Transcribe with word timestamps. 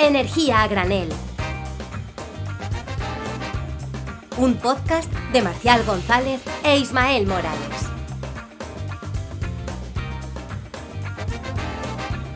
Energía 0.00 0.62
a 0.62 0.68
granel. 0.68 1.08
Un 4.36 4.54
podcast 4.54 5.12
de 5.32 5.42
Marcial 5.42 5.84
González 5.84 6.40
e 6.62 6.78
Ismael 6.78 7.26
Morales. 7.26 7.90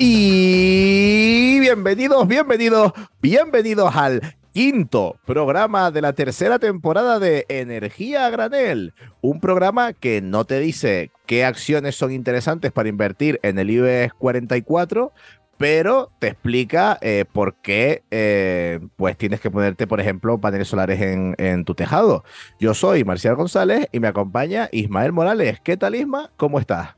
Y 0.00 1.60
bienvenidos, 1.60 2.26
bienvenidos, 2.26 2.92
bienvenidos 3.20 3.94
al 3.94 4.34
quinto 4.52 5.16
programa 5.24 5.92
de 5.92 6.02
la 6.02 6.14
tercera 6.14 6.58
temporada 6.58 7.20
de 7.20 7.46
Energía 7.48 8.26
a 8.26 8.30
Granel. 8.30 8.92
Un 9.20 9.40
programa 9.40 9.92
que 9.92 10.20
no 10.20 10.44
te 10.44 10.58
dice 10.58 11.12
qué 11.26 11.44
acciones 11.44 11.94
son 11.94 12.10
interesantes 12.10 12.72
para 12.72 12.88
invertir 12.88 13.38
en 13.44 13.60
el 13.60 13.70
IBEX 13.70 14.14
44, 14.14 15.12
pero 15.62 16.10
te 16.18 16.26
explica 16.26 16.98
eh, 17.00 17.24
por 17.32 17.54
qué 17.54 18.02
eh, 18.10 18.80
pues 18.96 19.16
tienes 19.16 19.40
que 19.40 19.48
ponerte, 19.48 19.86
por 19.86 20.00
ejemplo, 20.00 20.36
paneles 20.40 20.66
solares 20.66 21.00
en, 21.00 21.36
en, 21.38 21.64
tu 21.64 21.76
tejado. 21.76 22.24
Yo 22.58 22.74
soy 22.74 23.04
Marcial 23.04 23.36
González 23.36 23.86
y 23.92 24.00
me 24.00 24.08
acompaña 24.08 24.68
Ismael 24.72 25.12
Morales. 25.12 25.60
¿Qué 25.60 25.76
tal, 25.76 25.94
Isma? 25.94 26.32
¿Cómo 26.36 26.58
estás? 26.58 26.96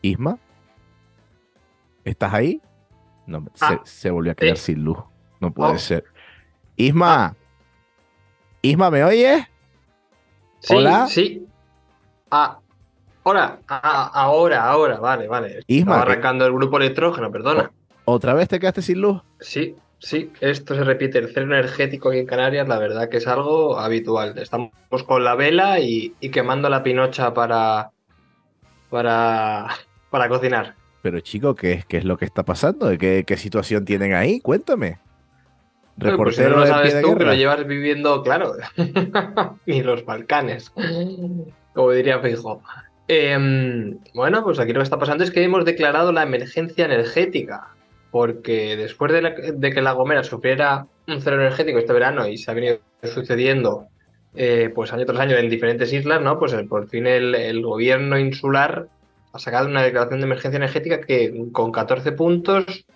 Isma, 0.00 0.38
¿estás 2.02 2.32
ahí? 2.32 2.62
No, 3.26 3.44
Ah, 3.60 3.78
se, 3.84 3.92
se 3.92 4.10
volvió 4.10 4.32
a 4.32 4.34
quedar 4.34 4.56
sin 4.56 4.82
luz. 4.84 5.00
No 5.40 5.52
puede 5.52 5.74
Oh. 5.74 5.78
ser. 5.78 6.04
Isma, 6.76 7.36
Isma, 8.62 8.90
¿me 8.90 9.04
oyes? 9.04 9.44
Sí, 10.60 10.74
Hola. 10.74 11.06
sí. 11.08 11.46
Ah, 12.30 12.58
ahora, 13.24 13.58
ah, 13.68 14.10
ahora, 14.14 14.64
ahora, 14.64 15.00
vale, 15.00 15.26
vale. 15.26 15.60
Isma, 15.66 15.94
Estaba 15.94 16.02
arrancando 16.12 16.46
el 16.46 16.52
grupo 16.52 16.76
electrógeno, 16.78 17.30
perdona. 17.30 17.70
¿Otra 18.04 18.34
vez 18.34 18.48
te 18.48 18.60
quedaste 18.60 18.82
sin 18.82 19.00
luz? 19.00 19.22
Sí, 19.40 19.76
sí, 19.98 20.30
esto 20.40 20.74
se 20.74 20.84
repite. 20.84 21.18
El 21.18 21.28
cero 21.32 21.46
energético 21.46 22.10
aquí 22.10 22.18
en 22.18 22.26
Canarias, 22.26 22.68
la 22.68 22.78
verdad 22.78 23.08
que 23.08 23.16
es 23.16 23.26
algo 23.26 23.78
habitual. 23.78 24.36
Estamos 24.38 24.70
con 25.06 25.24
la 25.24 25.34
vela 25.34 25.80
y, 25.80 26.14
y 26.20 26.30
quemando 26.30 26.68
la 26.68 26.82
pinocha 26.82 27.32
para, 27.32 27.90
para, 28.90 29.68
para 30.10 30.28
cocinar. 30.28 30.74
Pero 31.02 31.20
chico, 31.20 31.54
¿qué, 31.54 31.84
qué 31.88 31.98
es 31.98 32.04
lo 32.04 32.16
que 32.16 32.24
está 32.24 32.44
pasando? 32.44 32.96
¿Qué, 32.98 33.24
qué 33.26 33.36
situación 33.36 33.84
tienen 33.84 34.14
ahí? 34.14 34.40
Cuéntame. 34.40 34.98
Oye, 36.02 36.16
pues 36.16 36.36
si 36.36 36.42
no 36.42 36.48
Reportero 36.48 36.56
lo 36.58 36.66
sabes 36.66 37.00
tú, 37.00 37.16
que 37.16 37.24
lo 37.24 37.34
llevas 37.34 37.66
viviendo, 37.66 38.22
claro, 38.22 38.54
y 39.66 39.82
los 39.82 40.04
Balcanes, 40.04 40.72
como 41.72 41.90
diría 41.92 42.18
Feijóo. 42.18 42.62
Em, 43.08 43.98
bueno, 44.14 44.42
pues 44.42 44.58
aquí 44.58 44.72
lo 44.72 44.80
que 44.80 44.84
está 44.84 44.98
pasando 44.98 45.24
es 45.24 45.30
que 45.30 45.42
hemos 45.42 45.64
declarado 45.64 46.10
la 46.12 46.22
emergencia 46.22 46.86
energética, 46.86 47.68
porque 48.10 48.76
después 48.76 49.12
de, 49.12 49.22
la- 49.22 49.30
de 49.30 49.70
que 49.72 49.82
La 49.82 49.92
Gomera 49.92 50.24
sufriera 50.24 50.86
un 51.06 51.20
cero 51.20 51.36
energético 51.36 51.78
este 51.78 51.92
verano 51.92 52.26
y 52.26 52.38
se 52.38 52.50
ha 52.50 52.54
venido 52.54 52.78
sucediendo 53.02 53.88
eh, 54.34 54.70
pues 54.74 54.92
año 54.92 55.04
tras 55.04 55.20
año 55.20 55.36
en 55.36 55.50
diferentes 55.50 55.92
islas, 55.92 56.22
¿no? 56.22 56.38
Pues 56.38 56.52
eh, 56.54 56.64
por 56.64 56.88
fin 56.88 57.06
el, 57.06 57.34
el 57.34 57.62
gobierno 57.62 58.18
insular 58.18 58.88
ha 59.32 59.38
sacado 59.38 59.68
una 59.68 59.82
declaración 59.82 60.20
de 60.20 60.26
emergencia 60.26 60.56
energética 60.56 61.00
que 61.00 61.48
con 61.52 61.70
14 61.72 62.12
puntos 62.12 62.86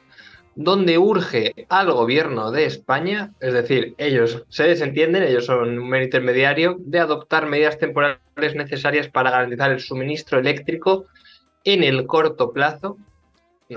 donde 0.61 0.98
urge 0.98 1.55
al 1.69 1.92
gobierno 1.92 2.51
de 2.51 2.64
España, 2.64 3.31
es 3.39 3.53
decir, 3.53 3.95
ellos 3.97 4.45
se 4.48 4.64
desentienden, 4.64 5.23
ellos 5.23 5.47
son 5.47 5.78
un 5.78 5.95
intermediario, 5.95 6.75
de 6.81 6.98
adoptar 6.98 7.47
medidas 7.47 7.78
temporales 7.78 8.56
necesarias 8.56 9.06
para 9.06 9.31
garantizar 9.31 9.70
el 9.70 9.79
suministro 9.79 10.41
eléctrico 10.41 11.06
en 11.63 11.85
el 11.85 12.07
corto 12.07 12.52
plazo. 12.52 12.98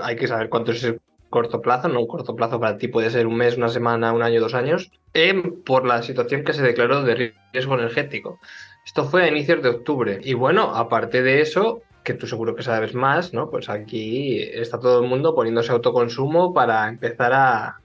Hay 0.02 0.16
que 0.16 0.26
saber 0.26 0.48
cuánto 0.48 0.72
es 0.72 0.82
el 0.82 1.00
corto 1.30 1.62
plazo, 1.62 1.86
no 1.86 2.00
un 2.00 2.08
corto 2.08 2.34
plazo 2.34 2.58
para 2.58 2.76
ti 2.76 2.88
puede 2.88 3.10
ser 3.10 3.28
un 3.28 3.36
mes, 3.36 3.56
una 3.56 3.68
semana, 3.68 4.12
un 4.12 4.22
año, 4.22 4.40
dos 4.40 4.54
años, 4.54 4.90
em, 5.14 5.62
por 5.62 5.86
la 5.86 6.02
situación 6.02 6.42
que 6.42 6.52
se 6.52 6.62
declaró 6.62 7.04
de 7.04 7.32
riesgo 7.52 7.74
energético. 7.74 8.40
Esto 8.84 9.04
fue 9.04 9.22
a 9.22 9.28
inicios 9.28 9.62
de 9.62 9.68
octubre. 9.68 10.18
Y 10.24 10.34
bueno, 10.34 10.74
aparte 10.74 11.22
de 11.22 11.42
eso, 11.42 11.82
que 12.04 12.14
tú 12.14 12.26
seguro 12.26 12.54
que 12.56 12.62
sabes 12.62 12.94
más, 12.94 13.32
¿no? 13.32 13.50
Pues 13.50 13.68
aquí 13.68 14.40
está 14.42 14.78
todo 14.78 15.02
el 15.02 15.08
mundo 15.08 15.34
poniéndose 15.34 15.72
autoconsumo 15.72 16.52
para 16.52 16.88
empezar 16.88 17.32
a, 17.32 17.76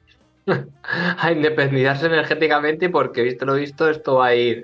a 1.19 1.31
independizarse 1.31 2.07
energéticamente 2.07 2.89
porque 2.89 3.21
visto 3.23 3.45
lo 3.45 3.55
visto 3.55 3.89
esto 3.89 4.15
va 4.15 4.27
a 4.27 4.35
ir 4.35 4.63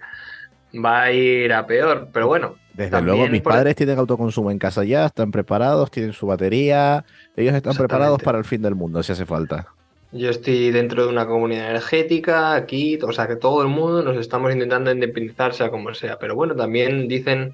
va 0.74 1.04
a 1.04 1.12
ir 1.12 1.54
a 1.54 1.68
peor, 1.68 2.08
pero 2.12 2.28
bueno, 2.28 2.56
Desde 2.74 3.00
luego, 3.02 3.28
mis 3.28 3.42
por- 3.44 3.54
padres 3.54 3.76
tienen 3.76 4.00
autoconsumo 4.00 4.50
en 4.50 4.58
casa 4.58 4.84
ya, 4.84 5.06
están 5.06 5.30
preparados, 5.30 5.92
tienen 5.92 6.14
su 6.14 6.26
batería, 6.26 7.06
ellos 7.36 7.54
están 7.54 7.76
preparados 7.76 8.24
para 8.24 8.40
el 8.40 8.44
fin 8.46 8.64
del 8.64 8.74
mundo, 8.74 9.04
si 9.04 9.12
hace 9.12 9.28
falta. 9.28 9.68
yo 10.12 10.32
estoy 10.32 10.72
dentro 10.72 11.04
de 11.04 11.10
una 11.10 11.28
comunidad 11.28 11.70
energética 11.70 12.56
aquí, 12.56 12.98
o 13.04 13.12
sea 13.12 13.28
que 13.28 13.36
todo 13.36 13.62
el 13.62 13.68
mundo 13.68 14.02
nos 14.04 14.18
estamos 14.18 14.52
intentando 14.52 14.92
independizar 14.92 15.54
sea 15.54 15.70
como 15.70 15.94
sea, 15.94 16.18
pero 16.18 16.34
bueno, 16.36 16.56
también 16.56 17.08
dicen 17.08 17.54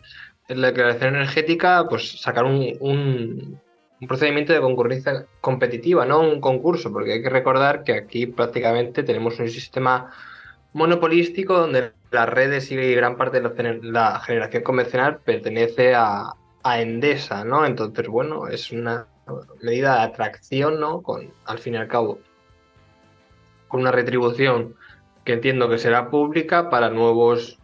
la 0.49 0.67
declaración 0.67 1.15
energética 1.15 1.85
pues 1.89 2.21
sacar 2.21 2.45
un, 2.45 2.75
un- 2.79 3.59
un 4.01 4.07
procedimiento 4.07 4.53
de 4.53 4.61
concurrencia 4.61 5.25
competitiva, 5.41 6.05
no 6.05 6.21
un 6.21 6.39
concurso, 6.39 6.91
porque 6.91 7.13
hay 7.13 7.21
que 7.21 7.29
recordar 7.29 7.83
que 7.83 7.93
aquí 7.93 8.27
prácticamente 8.27 9.03
tenemos 9.03 9.39
un 9.39 9.49
sistema 9.49 10.11
monopolístico 10.73 11.57
donde 11.57 11.91
las 12.11 12.29
redes 12.29 12.71
y 12.71 12.77
gran 12.95 13.17
parte 13.17 13.41
de 13.41 13.79
la 13.83 14.19
generación 14.21 14.63
convencional 14.63 15.19
pertenece 15.19 15.93
a, 15.95 16.33
a 16.63 16.81
Endesa, 16.81 17.43
¿no? 17.43 17.65
Entonces, 17.65 18.07
bueno, 18.07 18.47
es 18.47 18.71
una 18.71 19.07
medida 19.61 19.95
de 19.97 20.01
atracción, 20.03 20.79
¿no? 20.79 21.01
Con, 21.01 21.33
al 21.45 21.59
fin 21.59 21.73
y 21.73 21.77
al 21.77 21.87
cabo, 21.87 22.19
con 23.67 23.81
una 23.81 23.91
retribución 23.91 24.75
que 25.25 25.33
entiendo 25.33 25.69
que 25.69 25.77
será 25.77 26.09
pública 26.09 26.69
para 26.69 26.89
nuevos, 26.89 27.58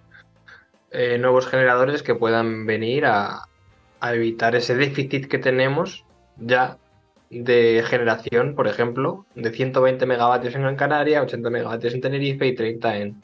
eh, 0.96 1.18
nuevos 1.18 1.48
generadores 1.48 2.04
que 2.04 2.16
puedan 2.16 2.66
venir 2.66 3.06
a, 3.06 3.44
a 4.00 4.14
evitar 4.14 4.56
ese 4.56 4.76
déficit 4.76 5.28
que 5.28 5.38
tenemos 5.38 6.06
ya 6.38 6.78
de 7.30 7.84
generación, 7.86 8.56
por 8.56 8.68
ejemplo, 8.68 9.26
de 9.36 9.52
120 9.52 10.06
megavatios 10.06 10.56
en 10.56 10.62
Gran 10.62 10.76
Canaria, 10.76 11.22
80 11.22 11.50
megavatios 11.50 11.94
en 11.94 12.02
Tenerife 12.02 12.48
y 12.48 12.56
30 12.56 12.98
en, 12.98 13.22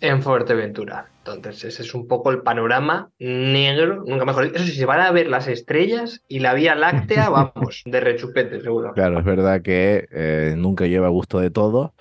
en 0.00 0.22
Fuerteventura. 0.22 1.08
Entonces, 1.18 1.64
ese 1.64 1.82
es 1.82 1.94
un 1.94 2.06
poco 2.06 2.30
el 2.30 2.42
panorama 2.42 3.10
negro, 3.18 4.04
nunca 4.06 4.24
mejor. 4.24 4.44
Eso 4.44 4.64
sí, 4.64 4.72
se 4.72 4.86
van 4.86 5.00
a 5.00 5.10
ver 5.10 5.28
las 5.28 5.48
estrellas 5.48 6.22
y 6.28 6.38
la 6.38 6.54
Vía 6.54 6.74
Láctea, 6.74 7.28
vamos, 7.30 7.82
de 7.84 8.00
rechupete, 8.00 8.60
seguro. 8.60 8.92
Claro, 8.94 9.18
es 9.18 9.24
verdad 9.24 9.60
que 9.60 10.06
eh, 10.10 10.54
nunca 10.56 10.86
lleva 10.86 11.08
gusto 11.08 11.40
de 11.40 11.50
todo. 11.50 11.94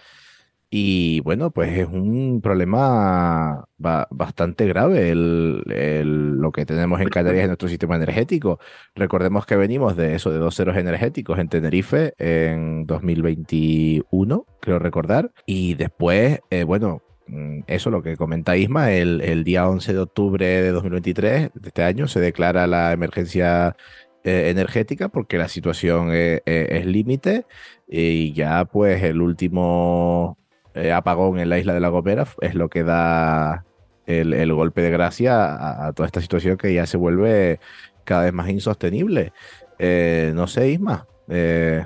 Y 0.77 1.21
bueno, 1.21 1.51
pues 1.51 1.77
es 1.77 1.87
un 1.87 2.41
problema 2.43 3.63
ba- 3.77 4.07
bastante 4.11 4.67
grave 4.67 5.09
el, 5.09 5.63
el- 5.71 6.31
lo 6.35 6.51
que 6.51 6.65
tenemos 6.65 6.99
en 6.99 7.07
Canarias 7.07 7.43
en 7.43 7.47
nuestro 7.51 7.69
sistema 7.69 7.95
energético. 7.95 8.59
Recordemos 8.93 9.45
que 9.45 9.55
venimos 9.55 9.95
de 9.95 10.15
eso, 10.15 10.31
de 10.31 10.37
dos 10.37 10.53
ceros 10.57 10.75
energéticos 10.75 11.39
en 11.39 11.47
Tenerife 11.47 12.13
en 12.17 12.85
2021, 12.87 14.45
creo 14.59 14.79
recordar. 14.79 15.31
Y 15.45 15.75
después, 15.75 16.41
eh, 16.49 16.65
bueno, 16.65 17.01
mm, 17.27 17.61
eso 17.67 17.89
lo 17.89 18.03
que 18.03 18.17
comenta 18.17 18.57
Isma, 18.57 18.91
el, 18.91 19.21
el 19.21 19.45
día 19.45 19.69
11 19.69 19.93
de 19.93 19.99
octubre 19.99 20.45
de 20.45 20.71
2023, 20.71 21.51
de 21.53 21.67
este 21.69 21.83
año, 21.83 22.07
se 22.09 22.19
declara 22.19 22.67
la 22.67 22.91
emergencia 22.91 23.77
eh, 24.25 24.49
energética 24.49 25.07
porque 25.07 25.37
la 25.37 25.47
situación 25.47 26.09
eh, 26.11 26.41
es 26.45 26.85
límite 26.85 27.45
y 27.87 28.33
ya 28.33 28.65
pues 28.65 29.01
el 29.03 29.21
último 29.21 30.37
eh, 30.75 30.91
apagón 30.91 31.39
en 31.39 31.49
la 31.49 31.57
isla 31.57 31.73
de 31.73 31.79
La 31.79 31.87
Gomera 31.87 32.27
es 32.41 32.53
lo 32.53 32.69
que 32.69 32.83
da 32.83 33.65
el, 34.05 34.33
el 34.33 34.53
golpe 34.53 34.81
de 34.81 34.91
gracia 34.91 35.85
a, 35.87 35.93
toda 35.93 36.05
esta 36.05 36.21
situación 36.21 36.57
que 36.57 36.73
ya 36.73 36.85
se 36.85 36.97
vuelve 36.97 37.59
cada 38.03 38.23
vez 38.23 38.33
más 38.33 38.49
insostenible. 38.49 39.33
Eh, 39.79 40.31
no 40.35 40.47
sé, 40.47 40.69
Isma, 40.69 41.07
eh, 41.29 41.85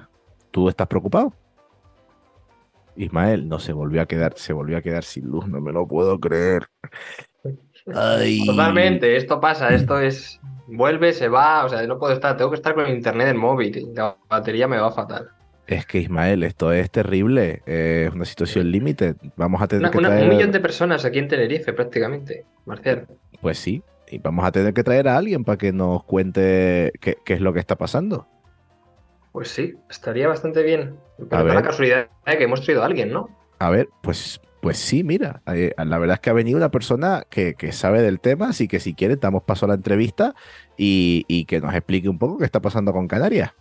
¿tú 0.51 0.69
estás 0.69 0.87
preocupado? 0.87 1.33
Ismael, 2.95 3.47
no 3.47 3.59
se 3.59 3.73
volvió 3.73 4.01
a 4.01 4.05
quedar, 4.07 4.33
se 4.35 4.53
volvió 4.53 4.77
a 4.77 4.81
quedar 4.81 5.03
sin 5.03 5.27
luz, 5.27 5.47
no 5.47 5.61
me 5.61 5.71
lo 5.71 5.87
puedo 5.87 6.19
creer. 6.19 6.67
Totalmente, 8.45 9.15
esto 9.15 9.39
pasa, 9.39 9.69
esto 9.69 9.99
es. 9.99 10.39
Vuelve, 10.67 11.13
se 11.13 11.29
va, 11.29 11.63
o 11.65 11.69
sea, 11.69 11.85
no 11.87 11.97
puedo 11.97 12.13
estar, 12.13 12.35
tengo 12.35 12.51
que 12.51 12.57
estar 12.57 12.75
con 12.75 12.85
el 12.85 12.95
internet 12.95 13.27
del 13.27 13.37
móvil, 13.37 13.93
la 13.95 14.17
batería 14.27 14.67
me 14.67 14.77
va 14.77 14.91
fatal. 14.91 15.29
Es 15.69 15.85
que 15.85 15.99
Ismael, 15.99 16.41
esto 16.41 16.71
es 16.73 16.89
terrible, 16.89 17.61
eh, 17.67 18.05
es 18.07 18.15
una 18.15 18.25
situación 18.25 18.71
límite. 18.71 19.13
Vamos 19.35 19.61
a 19.61 19.67
tener 19.67 19.83
Una- 19.83 19.91
que 19.91 19.97
una- 19.99 20.07
traer... 20.09 20.23
un 20.23 20.29
millón 20.35 20.51
de 20.51 20.59
personas 20.59 21.05
aquí 21.05 21.19
en 21.19 21.27
Tenerife, 21.27 21.73
prácticamente, 21.73 22.43
Marcial. 22.65 23.05
Pues 23.39 23.59
sí, 23.59 23.83
y 24.09 24.17
vamos 24.17 24.43
a 24.45 24.51
tener 24.51 24.73
que 24.73 24.83
traer 24.83 25.07
a 25.07 25.15
alguien 25.15 25.43
para 25.43 25.59
que 25.59 25.71
nos 25.71 26.03
cuente 26.05 26.91
qué, 26.99 27.17
qué 27.23 27.33
es 27.35 27.41
lo 27.41 27.53
que 27.53 27.59
está 27.59 27.75
pasando. 27.77 28.27
Pues 29.31 29.49
sí, 29.49 29.75
estaría 29.91 30.27
bastante 30.27 30.63
bien. 30.63 30.95
A 31.21 31.25
Pero 31.29 31.43
da 31.45 31.53
la 31.53 31.61
casualidad 31.61 32.07
de 32.25 32.37
que 32.39 32.43
hemos 32.45 32.63
traído 32.63 32.81
a 32.81 32.87
alguien, 32.87 33.11
¿no? 33.11 33.29
A 33.59 33.69
ver, 33.69 33.89
pues, 34.01 34.41
pues 34.61 34.77
sí, 34.79 35.03
mira, 35.03 35.43
eh, 35.53 35.75
la 35.77 35.99
verdad 35.99 36.15
es 36.15 36.19
que 36.21 36.31
ha 36.31 36.33
venido 36.33 36.57
una 36.57 36.71
persona 36.71 37.25
que, 37.29 37.53
que 37.53 37.71
sabe 37.73 38.01
del 38.01 38.19
tema, 38.19 38.49
así 38.49 38.67
que 38.67 38.79
si 38.79 38.95
quieres 38.95 39.19
damos 39.19 39.43
paso 39.43 39.67
a 39.67 39.69
la 39.69 39.75
entrevista 39.75 40.33
y, 40.77 41.25
y 41.27 41.45
que 41.45 41.61
nos 41.61 41.75
explique 41.75 42.09
un 42.09 42.17
poco 42.17 42.39
qué 42.39 42.45
está 42.45 42.59
pasando 42.59 42.91
con 42.91 43.07
Canarias. 43.07 43.51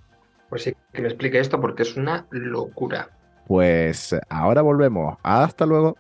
Pues 0.49 0.63
sí, 0.63 0.75
que 0.93 1.03
me 1.03 1.09
explique 1.09 1.39
esto 1.39 1.61
porque 1.61 1.83
es 1.83 1.97
una 1.97 2.27
locura. 2.31 3.11
Pues 3.47 4.15
ahora 4.29 4.63
volvemos. 4.63 5.17
Hasta 5.23 5.67
luego. 5.67 5.97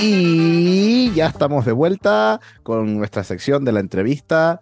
Y 0.00 1.12
ya 1.12 1.26
estamos 1.26 1.64
de 1.64 1.72
vuelta 1.72 2.40
con 2.62 2.96
nuestra 2.96 3.24
sección 3.24 3.64
de 3.64 3.72
la 3.72 3.80
entrevista. 3.80 4.60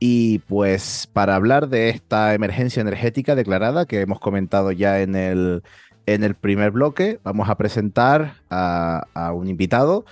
Y 0.00 0.38
pues 0.40 1.08
para 1.12 1.34
hablar 1.34 1.68
de 1.68 1.90
esta 1.90 2.32
emergencia 2.34 2.80
energética 2.80 3.34
declarada 3.34 3.84
que 3.84 4.00
hemos 4.00 4.20
comentado 4.20 4.70
ya 4.72 5.00
en 5.00 5.16
el, 5.16 5.62
en 6.06 6.24
el 6.24 6.34
primer 6.34 6.70
bloque 6.70 7.20
vamos 7.22 7.50
a 7.50 7.56
presentar 7.56 8.36
a, 8.48 9.32
un 9.34 9.48
invitado. 9.48 10.06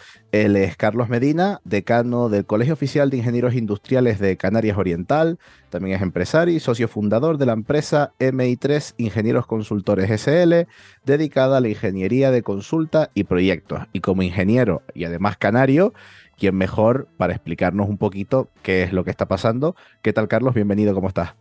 Él 0.44 0.56
es 0.56 0.76
Carlos 0.76 1.08
Medina, 1.08 1.60
decano 1.64 2.28
del 2.28 2.44
Colegio 2.44 2.74
Oficial 2.74 3.08
de 3.08 3.16
Ingenieros 3.16 3.54
Industriales 3.54 4.18
de 4.18 4.36
Canarias 4.36 4.76
Oriental. 4.76 5.38
También 5.70 5.96
es 5.96 6.02
empresario 6.02 6.54
y 6.54 6.60
socio 6.60 6.88
fundador 6.88 7.38
de 7.38 7.46
la 7.46 7.52
empresa 7.52 8.12
MI3 8.18 8.94
Ingenieros 8.98 9.46
Consultores 9.46 10.10
SL, 10.10 10.68
dedicada 11.04 11.56
a 11.56 11.60
la 11.60 11.68
ingeniería 11.68 12.30
de 12.30 12.42
consulta 12.42 13.10
y 13.14 13.24
proyectos. 13.24 13.84
Y 13.92 14.00
como 14.00 14.22
ingeniero 14.22 14.82
y 14.94 15.04
además 15.04 15.38
canario, 15.38 15.94
quien 16.36 16.54
mejor 16.56 17.08
para 17.16 17.32
explicarnos 17.32 17.88
un 17.88 17.96
poquito 17.96 18.48
qué 18.62 18.82
es 18.82 18.92
lo 18.92 19.04
que 19.04 19.10
está 19.10 19.26
pasando. 19.26 19.74
¿Qué 20.02 20.12
tal, 20.12 20.28
Carlos? 20.28 20.54
Bienvenido, 20.54 20.92
¿cómo 20.92 21.08
estás? 21.08 21.34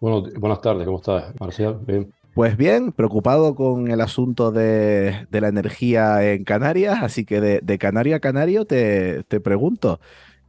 Bueno, 0.00 0.28
buenas 0.38 0.60
tardes, 0.60 0.84
¿cómo 0.84 0.98
estás, 0.98 1.32
Marcial? 1.40 1.78
Bien. 1.86 2.12
Pues 2.34 2.56
bien, 2.56 2.90
preocupado 2.90 3.54
con 3.54 3.88
el 3.92 4.00
asunto 4.00 4.50
de, 4.50 5.28
la 5.30 5.48
energía 5.48 6.32
en 6.32 6.42
Canarias, 6.42 6.98
así 7.00 7.24
que 7.24 7.40
de, 7.40 7.78
canario 7.78 8.16
a 8.16 8.18
canario 8.18 8.64
te, 8.64 9.22
pregunto, 9.40 10.00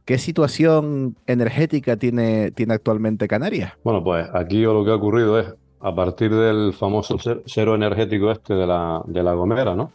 ¿qué 0.04 0.18
situación 0.18 1.14
energética 1.28 1.96
tiene, 1.96 2.50
tiene 2.50 2.74
actualmente 2.74 3.28
Canarias? 3.28 3.74
Bueno, 3.84 4.02
pues 4.02 4.28
aquí 4.34 4.62
lo 4.62 4.84
que 4.84 4.90
ha 4.90 4.96
ocurrido 4.96 5.38
es, 5.38 5.54
a 5.78 5.94
partir 5.94 6.34
del 6.34 6.72
famoso 6.72 7.18
cero 7.44 7.76
energético 7.76 8.32
este 8.32 8.54
de 8.54 8.66
la, 8.66 9.00
de 9.06 9.22
la 9.22 9.34
Gomera, 9.34 9.76
¿no? 9.76 9.92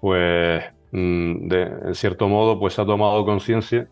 Pues, 0.00 0.64
mm, 0.92 1.48
de, 1.48 1.62
en 1.84 1.94
cierto 1.94 2.28
modo, 2.28 2.58
pues 2.58 2.72
se 2.72 2.80
ha 2.80 2.86
tomado 2.86 3.26
conciencia, 3.26 3.88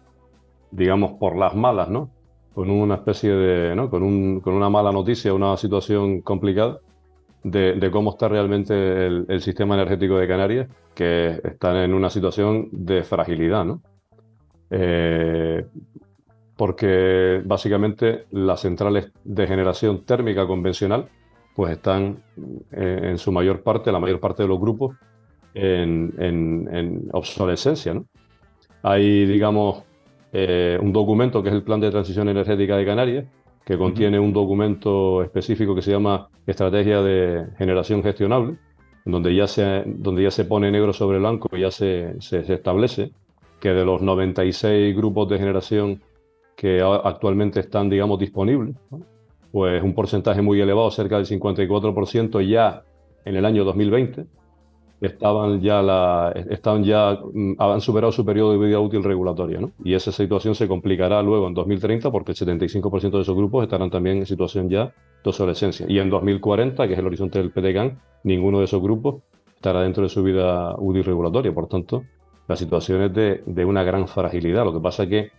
digamos, 0.71 1.13
por 1.21 1.37
las 1.37 1.55
malas, 1.55 1.91
¿no? 1.91 2.09
Con 2.55 2.71
una 2.71 2.95
especie 2.95 3.33
de, 3.33 3.77
¿no? 3.77 3.91
Con, 3.91 4.03
un, 4.03 4.41
con 4.41 4.55
una 4.55 4.71
mala 4.71 4.93
noticia, 4.93 5.35
una 5.35 5.59
situación 5.59 6.23
complicada 6.23 6.81
de, 7.45 7.91
cómo 7.91 8.11
está 8.11 8.29
realmente 8.29 9.07
el, 9.07 9.41
sistema 9.41 9.75
energético 9.75 10.19
de 10.19 10.29
Canarias, 10.29 10.69
que 10.95 11.41
están 11.45 11.77
en 11.77 11.95
una 11.95 12.11
situación 12.11 12.69
de 12.73 13.03
fragilidad, 13.03 13.65
¿no? 13.65 13.83
Eh, 14.71 15.67
porque 16.57 17.43
básicamente 17.45 18.27
las 18.31 18.61
centrales 18.61 19.13
de 19.25 19.47
generación 19.47 20.05
térmica 20.05 20.47
convencional 20.47 21.09
pues 21.55 21.73
están 21.73 22.23
eh, 22.71 23.01
en 23.03 23.19
su 23.19 23.33
mayor 23.33 23.63
parte, 23.63 23.93
la 23.93 23.99
mayor 23.99 24.21
parte 24.21 24.43
de 24.43 24.49
los 24.49 24.59
grupos, 24.59 24.97
en, 25.55 27.09
obsolescencia. 27.13 27.95
¿no? 27.95 28.07
Hay, 28.83 29.27
digamos, 29.27 29.83
eh, 30.33 30.79
un 30.81 30.93
documento 30.93 31.43
que 31.43 31.51
es 31.51 31.55
el 31.55 31.63
Plan 31.63 31.81
de 31.81 31.91
Transición 31.91 32.29
Energética 32.29 32.77
de 32.77 32.87
Canarias, 32.87 33.27
que 33.65 33.79
contiene 33.79 34.19
un 34.19 34.33
documento 34.33 35.23
específico 35.23 35.75
que 35.75 35.83
se 35.83 35.93
llama 35.93 36.29
Estrategia 36.47 37.03
de 37.03 37.47
Generación 37.57 38.03
Gestionable, 38.03 38.57
donde 39.05 39.35
ya 39.35 39.47
se, 39.47 39.85
donde 39.87 40.23
ya 40.23 40.31
se 40.31 40.45
pone 40.45 40.71
negro 40.71 40.93
sobre 40.93 41.19
blanco 41.19 41.49
y 41.53 41.61
ya 41.61 41.71
se, 41.71 42.21
se, 42.21 42.41
establece 42.53 43.13
que 43.61 43.71
de 43.71 43.85
los 43.85 44.03
96 44.03 44.97
grupos 44.97 45.29
de 45.29 45.39
generación 45.39 46.03
que 46.57 46.81
actualmente 46.83 47.61
están, 47.61 47.89
digamos, 47.89 48.19
disponibles, 48.19 48.77
pues 49.51 49.83
un 49.83 49.95
porcentaje 49.95 50.43
muy 50.43 50.61
elevado, 50.61 50.91
cerca 50.91 51.17
del 51.17 51.27
54% 51.27 52.49
ya 52.49 52.83
en 53.25 53.37
el 53.37 53.45
año 53.45 53.65
2020, 53.65 54.27
estaban 55.03 55.61
ya, 55.61 55.83
la, 55.83 56.33
estaban 56.51 56.85
ya 56.85 57.19
mm, 57.33 57.55
han 57.59 57.81
superado 57.81 58.13
su 58.13 58.25
periodo 58.25 58.53
de 58.53 58.67
vida 58.67 58.79
útil 58.79 59.03
regulatoria. 59.03 59.61
¿no? 59.61 59.73
Y 59.85 59.95
esa 59.95 60.13
situación 60.13 60.55
se 60.55 60.69
complicará 60.69 61.23
luego 61.23 61.49
en 61.49 61.55
2030 61.55 62.11
porque 62.11 62.33
el 62.33 62.39
75% 62.39 63.11
de 63.11 63.21
esos 63.21 63.37
grupos 63.37 63.65
estarán 63.65 63.91
también 63.91 64.19
en 64.19 64.27
situación 64.27 64.71
ya 64.71 64.85
de 64.85 65.31
obsolescencia. 65.31 65.87
Y 65.89 65.99
en 65.99 66.09
2040, 66.09 66.87
que 66.87 66.93
es 66.95 66.99
el 66.99 67.07
horizonte 67.07 67.39
del 67.39 67.51
PTCAN, 67.51 68.01
ninguno 68.23 68.61
de 68.61 68.67
esos 68.67 68.81
grupos 68.81 69.23
estará 69.57 69.83
dentro 69.83 70.05
de 70.05 70.09
su 70.09 70.23
vida 70.23 70.77
útil 70.79 71.05
regulatoria. 71.05 71.53
Por 71.53 71.69
tanto, 71.69 72.05
la 72.47 72.57
situación 72.57 73.03
es 73.03 73.13
de, 73.13 73.43
de 73.45 73.65
una 73.65 73.83
gran 73.83 74.07
fragilidad. 74.07 74.65
Lo 74.65 74.73
que 74.73 74.81
pasa 74.81 75.03
es 75.05 75.09
que 75.09 75.31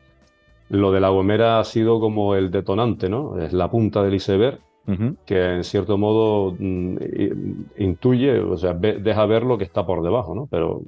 lo 0.70 0.92
de 0.92 1.00
la 1.00 1.10
Gomera 1.10 1.60
ha 1.60 1.64
sido 1.64 2.00
como 2.02 2.36
el 2.36 2.52
detonante, 2.52 3.10
¿no? 3.10 3.40
Es 3.40 3.54
la 3.54 3.70
punta 3.72 4.04
del 4.04 4.16
iceberg 4.16 4.60
que 5.26 5.56
en 5.56 5.64
cierto 5.64 5.98
modo 5.98 6.56
mm, 6.60 6.98
intuye, 7.78 8.40
o 8.40 8.58
sea, 8.58 8.74
deja 8.74 9.26
ver 9.26 9.44
lo 9.44 9.58
que 9.58 9.64
está 9.64 9.86
por 9.86 10.04
debajo, 10.04 10.36
¿no? 10.36 10.48
Pero 10.52 10.82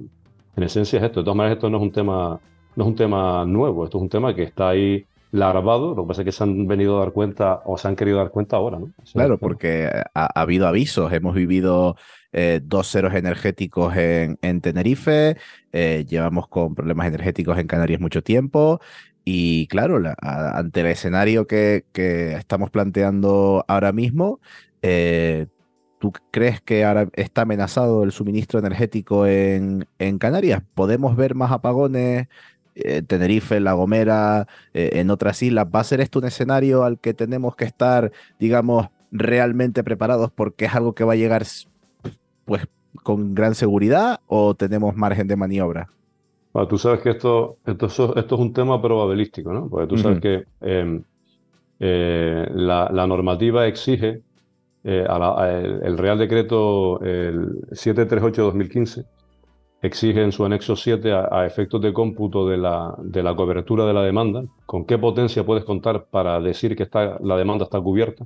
en 0.56 0.62
esencia 0.62 0.98
es 0.98 1.04
esto. 1.04 1.20
De 1.20 1.24
todas 1.24 1.36
maneras, 1.36 1.56
esto 1.56 1.70
no 1.70 1.78
es 1.78 1.82
un 1.82 1.92
tema, 1.92 2.40
no 2.74 2.84
es 2.84 2.88
un 2.88 2.96
tema 2.96 3.44
nuevo, 3.46 3.84
esto 3.84 3.98
es 3.98 4.02
un 4.02 4.08
tema 4.08 4.34
que 4.34 4.42
está 4.42 4.70
ahí 4.70 5.06
larvado, 5.32 5.94
lo 5.94 6.04
que 6.04 6.08
pasa 6.08 6.22
es 6.22 6.24
que 6.26 6.32
se 6.32 6.44
han 6.44 6.66
venido 6.66 6.96
a 6.96 7.00
dar 7.00 7.12
cuenta 7.12 7.62
o 7.64 7.76
se 7.76 7.88
han 7.88 7.96
querido 7.96 8.18
dar 8.18 8.30
cuenta 8.30 8.56
ahora, 8.56 8.78
¿no? 8.78 8.90
claro, 9.12 9.38
porque 9.38 9.90
ha, 10.14 10.40
habido 10.40 10.66
avisos, 10.66 11.12
hemos 11.12 11.34
vivido 11.34 11.96
eh, 12.32 12.60
dos 12.62 12.90
ceros 12.90 13.14
energéticos 13.14 13.96
en, 13.96 14.38
en 14.40 14.60
Tenerife, 14.60 15.36
eh, 15.72 16.04
llevamos 16.08 16.48
con 16.48 16.74
problemas 16.74 17.08
energéticos 17.08 17.58
en 17.58 17.66
Canarias 17.66 18.00
mucho 18.00 18.22
tiempo, 18.22 18.80
y 19.28 19.66
claro, 19.66 20.00
ante 20.20 20.80
el 20.82 20.86
escenario 20.86 21.48
que, 21.48 21.84
estamos 22.38 22.70
planteando 22.70 23.64
ahora 23.66 23.90
mismo, 23.90 24.38
eh, 24.82 25.48
¿tú 25.98 26.12
crees 26.30 26.60
que 26.60 26.84
ahora 26.84 27.08
está 27.14 27.42
amenazado 27.42 28.04
el 28.04 28.12
suministro 28.12 28.60
energético 28.60 29.26
en, 29.26 29.84
Canarias? 30.20 30.62
¿Podemos 30.74 31.16
ver 31.16 31.34
más 31.34 31.50
apagones? 31.50 32.28
en 32.76 33.06
Tenerife, 33.06 33.58
La 33.58 33.72
Gomera, 33.72 34.46
eh, 34.74 34.90
en 34.92 35.10
otras 35.10 35.42
islas. 35.42 35.66
¿Va 35.74 35.80
a 35.80 35.84
ser 35.84 36.00
esto 36.00 36.20
un 36.20 36.26
escenario 36.26 36.84
al 36.84 37.00
que 37.00 37.14
tenemos 37.14 37.56
que 37.56 37.64
estar, 37.64 38.12
digamos, 38.38 38.90
realmente 39.10 39.82
preparados 39.82 40.30
porque 40.30 40.66
es 40.66 40.74
algo 40.74 40.94
que 40.94 41.02
va 41.02 41.14
a 41.14 41.16
llegar 41.16 41.44
pues 42.44 42.68
con 43.02 43.34
gran 43.34 43.56
seguridad 43.56 44.20
o 44.28 44.54
tenemos 44.54 44.94
margen 44.94 45.26
de 45.26 45.36
maniobra? 45.36 45.88
Tú 46.68 46.78
sabes 46.78 47.00
que 47.00 47.10
esto, 47.10 47.58
esto, 47.66 47.86
esto, 47.86 48.34
es 48.34 48.40
un 48.40 48.52
tema 48.52 48.80
probabilístico, 48.80 49.52
¿no? 49.52 49.68
Porque 49.68 49.86
tú 49.86 49.98
sabes 49.98 50.20
que 50.20 50.44
em, 50.60 51.02
eh, 51.78 52.46
la, 52.54 53.06
normativa 53.06 53.66
exige, 53.66 54.22
eh, 54.84 55.06
el, 55.82 55.98
Real 55.98 56.18
Decreto 56.18 57.00
el 57.02 57.60
738-2015, 57.70 59.04
exige 59.82 60.22
en 60.22 60.32
su 60.32 60.44
anexo 60.44 60.76
7 60.76 61.12
a, 61.12 61.44
efectos 61.46 61.80
de 61.80 61.92
cómputo 61.92 62.48
de 62.48 62.56
la, 62.56 62.94
de 62.98 63.22
la, 63.22 63.34
cobertura 63.34 63.84
de 63.86 63.92
la 63.92 64.02
demanda, 64.02 64.44
con 64.64 64.84
qué 64.86 64.98
potencia 64.98 65.44
puedes 65.44 65.64
contar 65.64 66.06
para 66.10 66.40
decir 66.40 66.76
que 66.76 66.84
está, 66.84 67.18
la 67.20 67.36
demanda 67.36 67.64
está 67.64 67.80
cubierta. 67.80 68.24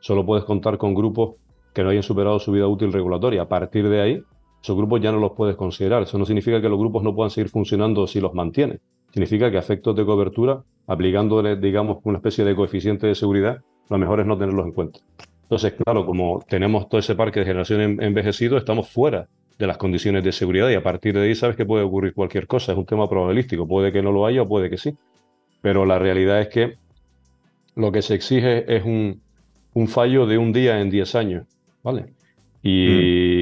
Solo 0.00 0.24
puedes 0.24 0.44
contar 0.44 0.78
con 0.78 0.94
grupos 0.94 1.36
que 1.74 1.82
no 1.82 1.90
hayan 1.90 2.02
superado 2.02 2.38
su 2.38 2.52
vida 2.52 2.66
útil 2.66 2.92
regulatoria. 2.92 3.42
A 3.42 3.48
partir 3.48 3.88
de 3.88 4.00
ahí, 4.00 4.22
esos 4.62 4.76
grupos 4.76 5.00
ya 5.00 5.10
no 5.10 5.18
los 5.18 5.32
puedes 5.32 5.56
considerar. 5.56 6.02
Eso 6.02 6.18
no 6.18 6.24
significa 6.24 6.60
que 6.60 6.68
los 6.68 6.78
grupos 6.78 7.02
no 7.02 7.14
puedan 7.14 7.30
seguir 7.30 7.50
funcionando 7.50 8.06
si 8.06 8.20
los 8.20 8.32
mantienes. 8.32 8.80
Significa 9.10 9.50
que 9.50 9.58
efectos 9.58 9.96
de 9.96 10.04
cobertura, 10.04 10.62
aplicándole, 10.86 11.56
digamos, 11.56 11.98
una 12.04 12.18
especie 12.18 12.44
de 12.44 12.54
coeficiente 12.54 13.06
de 13.06 13.14
seguridad, 13.14 13.60
lo 13.90 13.98
mejor 13.98 14.20
es 14.20 14.26
no 14.26 14.38
tenerlos 14.38 14.66
en 14.66 14.72
cuenta. 14.72 15.00
Entonces, 15.42 15.74
claro, 15.84 16.06
como 16.06 16.42
tenemos 16.48 16.88
todo 16.88 16.98
ese 16.98 17.14
parque 17.14 17.40
de 17.40 17.46
generación 17.46 18.02
envejecido, 18.02 18.56
estamos 18.56 18.88
fuera 18.88 19.28
de 19.58 19.66
las 19.66 19.76
condiciones 19.76 20.24
de 20.24 20.32
seguridad 20.32 20.70
y 20.70 20.74
a 20.74 20.82
partir 20.82 21.14
de 21.14 21.24
ahí 21.24 21.34
sabes 21.34 21.56
que 21.56 21.66
puede 21.66 21.84
ocurrir 21.84 22.14
cualquier 22.14 22.46
cosa. 22.46 22.72
Es 22.72 22.78
un 22.78 22.86
tema 22.86 23.08
probabilístico. 23.08 23.66
Puede 23.66 23.92
que 23.92 24.00
no 24.00 24.12
lo 24.12 24.24
haya 24.24 24.42
o 24.42 24.48
puede 24.48 24.70
que 24.70 24.78
sí. 24.78 24.94
Pero 25.60 25.84
la 25.84 25.98
realidad 25.98 26.40
es 26.40 26.48
que 26.48 26.76
lo 27.74 27.92
que 27.92 28.00
se 28.00 28.14
exige 28.14 28.64
es 28.74 28.84
un, 28.84 29.20
fallo 29.88 30.26
de 30.26 30.38
un 30.38 30.52
día 30.52 30.80
en 30.80 30.88
10 30.88 31.14
años. 31.16 31.46
¿Vale? 31.82 32.06
Y, 32.62 33.41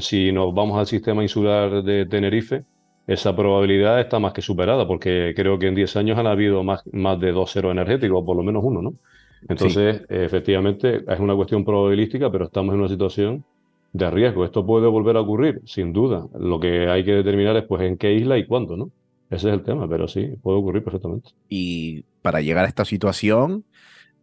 si 0.00 0.32
nos 0.32 0.54
vamos 0.54 0.78
al 0.78 0.86
sistema 0.86 1.22
insular 1.22 1.82
de 1.82 2.06
Tenerife, 2.06 2.64
esa 3.06 3.34
probabilidad 3.34 4.00
está 4.00 4.18
más 4.18 4.32
que 4.32 4.42
superada, 4.42 4.86
porque 4.86 5.32
creo 5.34 5.58
que 5.58 5.68
en 5.68 5.74
10 5.74 5.96
años 5.96 6.18
han 6.18 6.26
habido 6.26 6.62
más, 6.62 6.82
más 6.92 7.18
de 7.18 7.32
dos 7.32 7.52
ceros 7.52 7.72
energéticos, 7.72 8.24
por 8.24 8.36
lo 8.36 8.42
menos 8.42 8.62
uno, 8.64 8.82
¿no? 8.82 8.94
Entonces, 9.48 10.02
efectivamente, 10.08 11.04
es 11.06 11.20
una 11.20 11.34
cuestión 11.34 11.64
probabilística, 11.64 12.30
pero 12.30 12.46
estamos 12.46 12.74
en 12.74 12.80
una 12.80 12.88
situación 12.88 13.44
de 13.92 14.10
riesgo. 14.10 14.44
Esto 14.44 14.66
puede 14.66 14.88
volver 14.88 15.16
a 15.16 15.20
ocurrir, 15.20 15.62
sin 15.64 15.92
duda. 15.92 16.26
Lo 16.38 16.60
que 16.60 16.88
hay 16.88 17.04
que 17.04 17.12
determinar 17.12 17.56
es 17.56 17.64
pues 17.64 17.82
en 17.82 17.96
qué 17.96 18.12
isla 18.14 18.36
y 18.36 18.46
cuándo, 18.46 18.76
¿no? 18.76 18.90
Ese 19.30 19.48
es 19.48 19.54
el 19.54 19.62
tema, 19.62 19.88
pero 19.88 20.08
sí, 20.08 20.34
puede 20.42 20.58
ocurrir 20.58 20.82
perfectamente. 20.82 21.30
Y 21.48 22.04
para 22.22 22.40
llegar 22.40 22.64
a 22.64 22.68
esta 22.68 22.84
situación, 22.84 23.64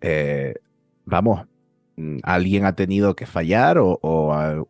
eh, 0.02 0.56
vamos, 1.06 1.46
alguien 2.24 2.66
ha 2.66 2.74
tenido 2.74 3.16
que 3.16 3.26
fallar 3.26 3.78
o, 3.80 4.68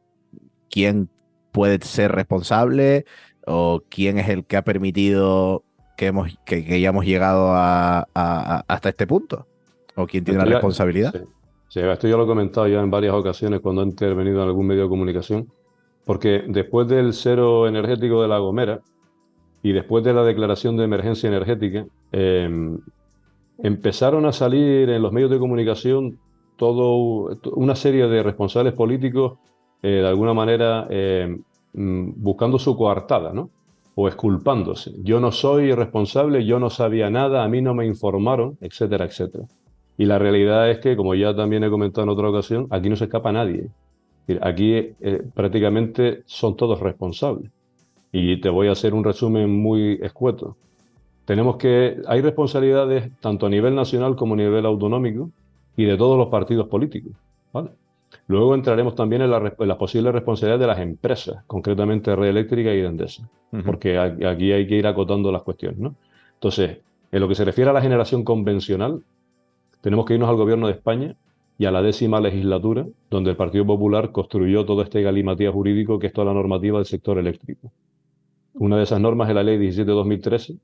quién 0.69 1.09
puede 1.51 1.79
ser 1.81 2.11
responsable 2.11 3.05
¿O 3.45 3.83
quién 3.89 4.17
es 4.17 4.29
el 4.29 4.45
que 4.45 4.57
ha 4.57 4.63
permitido 4.63 5.63
que, 5.97 6.07
hemos, 6.07 6.37
que, 6.45 6.65
hayamos 6.73 7.05
llegado 7.05 7.51
a, 7.53 8.07
hasta 8.67 8.89
este 8.89 9.05
punto? 9.05 9.45
¿O 9.95 10.07
quién 10.07 10.23
tiene 10.23 10.39
la 10.39 10.45
responsabilidad? 10.45 11.13
Sí. 11.69 11.79
esto 11.79 12.07
ya 12.07 12.17
lo 12.17 12.23
he 12.23 12.27
comentado 12.27 12.67
ya 12.67 12.81
en 12.81 12.89
varias 12.89 13.13
ocasiones 13.13 13.59
cuando 13.61 13.83
he 13.83 13.85
intervenido 13.85 14.41
en 14.41 14.47
algún 14.47 14.65
medio 14.65 14.83
de 14.83 14.89
comunicación, 14.89 15.51
porque 16.05 16.43
después 16.47 16.87
del 16.87 17.13
cero 17.13 17.67
energético 17.67 18.21
de 18.21 18.27
La 18.27 18.39
Gomera 18.39 18.81
y 19.61 19.71
después 19.71 20.03
de 20.03 20.13
la 20.13 20.23
declaración 20.23 20.75
de 20.77 20.83
emergencia 20.85 21.27
energética, 21.27 21.85
em, 22.11 22.79
empezaron 23.59 24.25
a 24.25 24.31
salir 24.31 24.89
en 24.89 25.01
los 25.01 25.13
medios 25.13 25.29
de 25.29 25.39
comunicación 25.39 26.19
todo 26.57 27.29
una 27.53 27.75
serie 27.75 28.07
de 28.07 28.23
responsables 28.23 28.73
políticos, 28.73 29.37
eh, 29.85 30.01
de 30.01 30.07
alguna 30.07 30.33
manera 30.33 30.87
em, 30.89 31.43
mm, 31.73 32.13
buscando 32.17 32.57
su 32.57 32.75
coartada, 32.75 33.31
¿no? 33.33 33.51
o 33.93 34.07
esculpándose. 34.07 34.91
Yo 35.03 35.19
no 35.19 35.31
soy 35.31 35.73
responsable, 35.73 36.43
yo 36.43 36.59
no 36.59 36.69
sabía 36.69 37.09
nada, 37.09 37.43
a 37.43 37.47
mí 37.47 37.61
no 37.61 37.73
me 37.75 37.85
informaron, 37.85 38.57
etcétera, 38.61 39.05
etcétera. 39.05 39.45
Y 39.97 40.05
la 40.05 40.17
realidad 40.17 40.69
es 40.71 40.79
que, 40.79 40.97
como 40.97 41.13
ya 41.13 41.35
también 41.35 41.63
he 41.63 41.69
comentado 41.69 42.03
en 42.03 42.09
otra 42.09 42.29
ocasión, 42.29 42.67
aquí 42.71 42.89
no 42.89 42.95
se 42.95 43.05
escapa 43.05 43.31
nadie. 43.31 43.69
Aquí 44.41 44.73
eh, 44.73 45.23
prácticamente 45.33 46.23
son 46.25 46.57
todos 46.57 46.79
responsables. 46.79 47.51
Y 48.11 48.41
te 48.41 48.49
voy 48.49 48.67
a 48.67 48.71
hacer 48.71 48.93
un 48.95 49.03
resumen 49.03 49.49
muy 49.49 49.99
escueto. 50.01 50.57
Tenemos 51.25 51.57
que, 51.57 52.01
hay 52.07 52.21
responsabilidades 52.21 53.11
tanto 53.19 53.45
a 53.45 53.49
nivel 53.49 53.75
nacional 53.75 54.15
como 54.15 54.33
a 54.33 54.37
nivel 54.37 54.65
autonómico 54.65 55.29
y 55.77 55.85
de 55.85 55.95
todos 55.95 56.17
los 56.17 56.27
partidos 56.27 56.67
políticos. 56.67 57.13
¿vale? 57.53 57.69
Luego 58.27 58.55
entraremos 58.55 58.95
también 58.95 59.21
en 59.21 59.29
la, 59.29 59.77
posible 59.77 60.11
responsabilidad 60.11 60.59
de 60.59 60.67
las 60.67 60.79
empresas, 60.79 61.43
concretamente 61.45 62.15
Red 62.15 62.29
Eléctrica 62.29 62.73
y 62.73 62.79
Endesa, 62.79 63.29
porque 63.65 63.99
aquí 63.99 64.51
hay 64.51 64.67
que 64.67 64.75
ir 64.75 64.87
acotando 64.87 65.31
las 65.31 65.43
cuestiones. 65.43 65.79
¿no? 65.79 65.95
Entonces, 66.33 66.79
en 67.11 67.19
lo 67.19 67.27
que 67.27 67.35
se 67.35 67.45
refiere 67.45 67.69
a 67.69 67.73
la 67.73 67.81
generación 67.81 68.23
convencional, 68.23 69.03
tenemos 69.81 70.05
que 70.05 70.15
irnos 70.15 70.29
al 70.29 70.37
gobierno 70.37 70.65
de 70.67 70.73
España 70.73 71.15
y 71.57 71.65
a 71.65 71.71
la 71.71 71.83
décima 71.83 72.19
legislatura, 72.19 72.87
donde 73.09 73.29
el 73.29 73.37
Partido 73.37 73.65
Popular 73.65 74.11
construyó 74.11 74.65
todo 74.65 74.81
este 74.81 75.03
galimatía 75.03 75.51
jurídico 75.51 75.99
que 75.99 76.07
es 76.07 76.13
toda 76.13 76.25
la 76.25 76.33
normativa 76.33 76.79
del 76.79 76.87
sector 76.87 77.19
eléctrico. 77.19 77.71
Una 78.55 78.77
de 78.77 78.83
esas 78.83 78.99
normas 78.99 79.29
es 79.29 79.35
la 79.35 79.43
Ley 79.43 79.59
17-2013, 79.59 80.57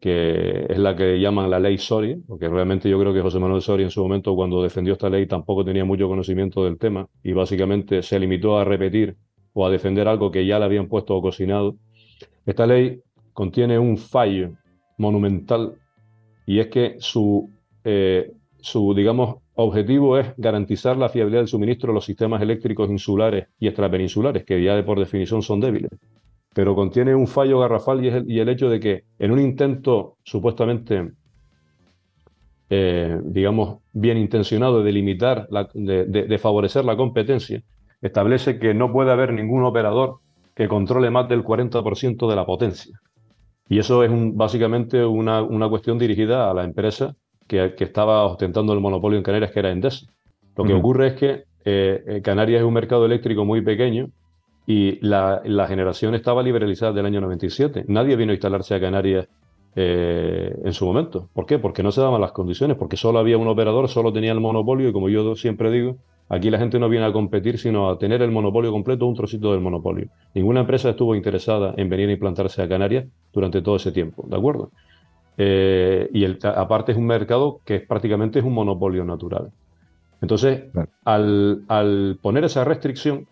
que 0.00 0.66
es 0.68 0.78
la 0.78 0.94
que 0.94 1.18
llaman 1.18 1.50
la 1.50 1.58
ley 1.58 1.78
Soria, 1.78 2.16
porque 2.26 2.48
realmente 2.48 2.88
yo 2.88 2.98
creo 3.00 3.12
que 3.12 3.20
José 3.20 3.38
Manuel 3.38 3.62
Soria 3.62 3.84
en 3.84 3.90
su 3.90 4.00
momento 4.00 4.34
cuando 4.36 4.62
defendió 4.62 4.92
esta 4.92 5.10
ley 5.10 5.26
tampoco 5.26 5.64
tenía 5.64 5.84
mucho 5.84 6.08
conocimiento 6.08 6.64
del 6.64 6.78
tema 6.78 7.08
y 7.22 7.32
básicamente 7.32 8.02
se 8.02 8.18
limitó 8.18 8.58
a 8.58 8.64
repetir 8.64 9.16
o 9.52 9.66
a 9.66 9.70
defender 9.70 10.06
algo 10.06 10.30
que 10.30 10.46
ya 10.46 10.58
le 10.58 10.66
habían 10.66 10.86
puesto 10.86 11.16
o 11.16 11.22
cocinado. 11.22 11.76
Esta 12.46 12.66
ley 12.66 13.00
contiene 13.32 13.78
un 13.78 13.98
fallo 13.98 14.52
monumental 14.98 15.74
y 16.46 16.60
es 16.60 16.68
que 16.68 16.96
su, 16.98 17.50
eh, 17.84 18.32
su 18.60 18.94
digamos, 18.94 19.36
objetivo 19.54 20.16
es 20.16 20.28
garantizar 20.36 20.96
la 20.96 21.08
fiabilidad 21.08 21.40
del 21.40 21.48
suministro 21.48 21.88
de 21.88 21.94
los 21.94 22.04
sistemas 22.04 22.40
eléctricos 22.40 22.88
insulares 22.88 23.48
y 23.58 23.66
extrapeninsulares, 23.66 24.44
que 24.44 24.62
ya 24.62 24.76
de 24.76 24.84
por 24.84 24.98
definición 24.98 25.42
son 25.42 25.60
débiles 25.60 25.90
pero 26.54 26.74
contiene 26.74 27.14
un 27.14 27.26
fallo 27.26 27.60
garrafal 27.60 28.04
y, 28.04 28.08
el, 28.08 28.30
y 28.30 28.40
el 28.40 28.48
hecho 28.48 28.68
de 28.68 28.80
que 28.80 29.04
en 29.18 29.30
un 29.30 29.40
intento 29.40 30.16
supuestamente, 30.24 31.12
eh, 32.70 33.18
digamos, 33.22 33.78
bien 33.92 34.18
intencionado 34.18 34.82
de 34.82 34.92
limitar, 34.92 35.48
de, 35.74 36.38
favorecer 36.38 36.84
la 36.84 36.96
competencia, 36.96 37.62
establece 38.00 38.58
que 38.58 38.74
no 38.74 38.92
puede 38.92 39.10
haber 39.10 39.32
ningún 39.32 39.64
operador 39.64 40.18
que 40.54 40.68
controle 40.68 41.10
más 41.10 41.28
del 41.28 41.44
40% 41.44 42.28
de 42.28 42.36
la 42.36 42.46
potencia. 42.46 42.98
Y 43.68 43.78
eso 43.78 44.02
es 44.02 44.10
básicamente 44.34 45.04
una, 45.04 45.68
cuestión 45.68 45.98
dirigida 45.98 46.50
a 46.50 46.54
la 46.54 46.64
empresa 46.64 47.14
que, 47.46 47.74
estaba 47.78 48.24
ostentando 48.24 48.72
el 48.72 48.80
monopolio 48.80 49.18
en 49.18 49.24
Canarias, 49.24 49.52
que 49.52 49.60
era 49.60 49.70
Endesa. 49.70 50.06
Lo 50.56 50.64
que 50.64 50.74
ocurre 50.74 51.08
es 51.08 51.14
que 51.14 51.44
eh, 51.64 52.02
eh, 52.06 52.22
Canarias 52.22 52.60
es 52.60 52.66
un 52.66 52.74
mercado 52.74 53.06
eléctrico 53.06 53.44
muy 53.44 53.60
pequeño 53.60 54.10
y 54.70 54.98
la, 55.00 55.40
generación 55.66 56.14
estaba 56.14 56.42
liberalizada 56.42 56.92
del 56.92 57.06
año 57.06 57.22
97. 57.22 57.86
Nadie 57.88 58.16
vino 58.16 58.32
a 58.32 58.34
instalarse 58.34 58.74
a 58.74 58.80
Canarias 58.80 59.26
eh, 59.74 60.54
en 60.62 60.74
su 60.74 60.84
momento. 60.84 61.30
¿Por 61.32 61.46
qué? 61.46 61.58
Porque 61.58 61.82
no 61.82 61.90
se 61.90 62.02
daban 62.02 62.20
las 62.20 62.32
condiciones, 62.32 62.76
porque 62.76 62.98
solo 62.98 63.18
había 63.18 63.38
un 63.38 63.48
operador, 63.48 63.88
solo 63.88 64.12
tenía 64.12 64.30
el 64.30 64.40
monopolio 64.40 64.90
y 64.90 64.92
como 64.92 65.08
yo 65.08 65.34
siempre 65.36 65.70
digo, 65.70 65.96
aquí 66.28 66.50
la 66.50 66.58
gente 66.58 66.78
no 66.78 66.90
viene 66.90 67.06
a 67.06 67.12
competir, 67.14 67.56
sino 67.56 67.88
a 67.88 67.98
tener 67.98 68.20
el 68.20 68.30
monopolio 68.30 68.70
completo, 68.70 69.06
un 69.06 69.14
trocito 69.14 69.52
del 69.52 69.62
monopolio. 69.62 70.08
Ninguna 70.34 70.60
empresa 70.60 70.90
estuvo 70.90 71.14
interesada 71.14 71.72
en 71.78 71.88
venir 71.88 72.10
a 72.10 72.12
implantarse 72.12 72.60
a 72.60 72.68
Canarias 72.68 73.06
durante 73.32 73.62
todo 73.62 73.76
ese 73.76 73.90
tiempo, 73.90 74.26
¿de 74.28 74.36
acuerdo? 74.36 74.70
Eh, 75.38 76.10
y 76.12 76.26
aparte 76.46 76.92
es 76.92 76.98
un 76.98 77.06
mercado 77.06 77.62
que 77.64 77.80
prácticamente 77.80 78.40
es 78.40 78.44
un 78.44 78.52
monopolio 78.52 79.02
natural. 79.02 79.50
Entonces, 80.20 80.64
al, 81.06 81.62
al 81.68 82.18
poner 82.20 82.44
esa 82.44 82.64
restricción, 82.64 83.26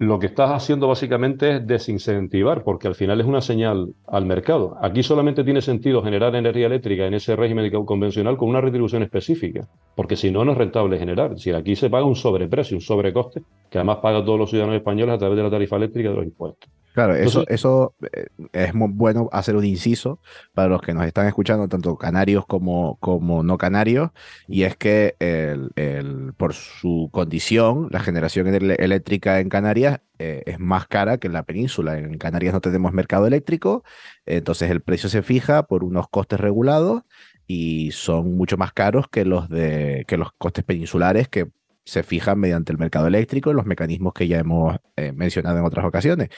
lo 0.00 0.18
que 0.18 0.28
estás 0.28 0.50
haciendo 0.50 0.88
básicamente 0.88 1.56
es 1.56 1.66
desincentivar, 1.66 2.64
porque 2.64 2.88
al 2.88 2.94
final 2.94 3.20
es 3.20 3.26
una 3.26 3.42
señal 3.42 3.92
al 4.06 4.24
mercado. 4.24 4.78
Aquí 4.80 5.02
solamente 5.02 5.44
tiene 5.44 5.60
sentido 5.60 6.02
generar 6.02 6.34
energía 6.34 6.68
eléctrica 6.68 7.04
en 7.04 7.12
ese 7.12 7.36
régimen 7.36 7.70
convencional 7.84 8.38
con 8.38 8.48
una 8.48 8.62
retribución 8.62 9.02
específica, 9.02 9.68
porque 9.94 10.16
si 10.16 10.30
no, 10.30 10.42
no 10.42 10.52
es 10.52 10.58
rentable 10.58 10.98
generar. 10.98 11.38
Si 11.38 11.52
aquí 11.52 11.76
se 11.76 11.90
paga 11.90 12.06
un 12.06 12.16
sobreprecio, 12.16 12.78
un 12.78 12.80
sobrecoste, 12.80 13.42
que 13.68 13.76
además 13.76 13.98
paga 13.98 14.24
todos 14.24 14.38
los 14.38 14.48
ciudadanos 14.48 14.76
españoles 14.76 15.16
a 15.16 15.18
través 15.18 15.36
de 15.36 15.42
la 15.42 15.50
tarifa 15.50 15.76
eléctrica 15.76 16.08
de 16.08 16.14
los 16.14 16.24
impuestos. 16.24 16.70
Claro, 16.92 17.14
eso, 17.14 17.44
eso 17.48 17.94
eh, 18.12 18.26
es 18.52 18.74
muy 18.74 18.88
bueno 18.92 19.28
hacer 19.32 19.54
un 19.54 19.64
inciso 19.64 20.20
para 20.54 20.68
los 20.68 20.82
que 20.82 20.92
nos 20.92 21.06
están 21.06 21.26
escuchando, 21.26 21.68
tanto 21.68 21.96
canarios 21.96 22.46
como, 22.46 22.96
como 23.00 23.42
no 23.42 23.58
canarios, 23.58 24.10
y 24.48 24.64
es 24.64 24.76
que 24.76 25.14
el, 25.20 26.32
por 26.36 26.54
su 26.54 27.08
condición, 27.12 27.88
la 27.90 28.00
generación 28.00 28.48
eléctrica 28.48 29.40
en 29.40 29.48
Canarias 29.48 30.00
eh, 30.18 30.42
es 30.46 30.58
más 30.58 30.88
cara 30.88 31.18
que 31.18 31.28
en 31.28 31.32
la 31.32 31.44
península. 31.44 31.96
En 31.96 32.18
Canarias 32.18 32.52
no 32.52 32.60
tenemos 32.60 32.92
mercado 32.92 33.26
eléctrico, 33.26 33.84
entonces 34.26 34.70
el 34.70 34.80
precio 34.80 35.08
se 35.08 35.22
fija 35.22 35.62
por 35.64 35.84
unos 35.84 36.08
costes 36.08 36.40
regulados 36.40 37.02
y 37.46 37.90
son 37.92 38.36
mucho 38.36 38.56
más 38.56 38.72
caros 38.72 39.08
que 39.08 39.24
los, 39.24 39.48
de, 39.48 40.04
que 40.06 40.16
los 40.16 40.32
costes 40.32 40.64
peninsulares 40.64 41.28
que 41.28 41.48
se 41.84 42.02
fijan 42.02 42.38
mediante 42.38 42.70
el 42.72 42.78
mercado 42.78 43.08
eléctrico, 43.08 43.52
los 43.52 43.66
mecanismos 43.66 44.12
que 44.12 44.28
ya 44.28 44.38
hemos 44.38 44.76
eh, 44.96 45.12
mencionado 45.12 45.58
en 45.58 45.64
otras 45.64 45.84
ocasiones. 45.84 46.28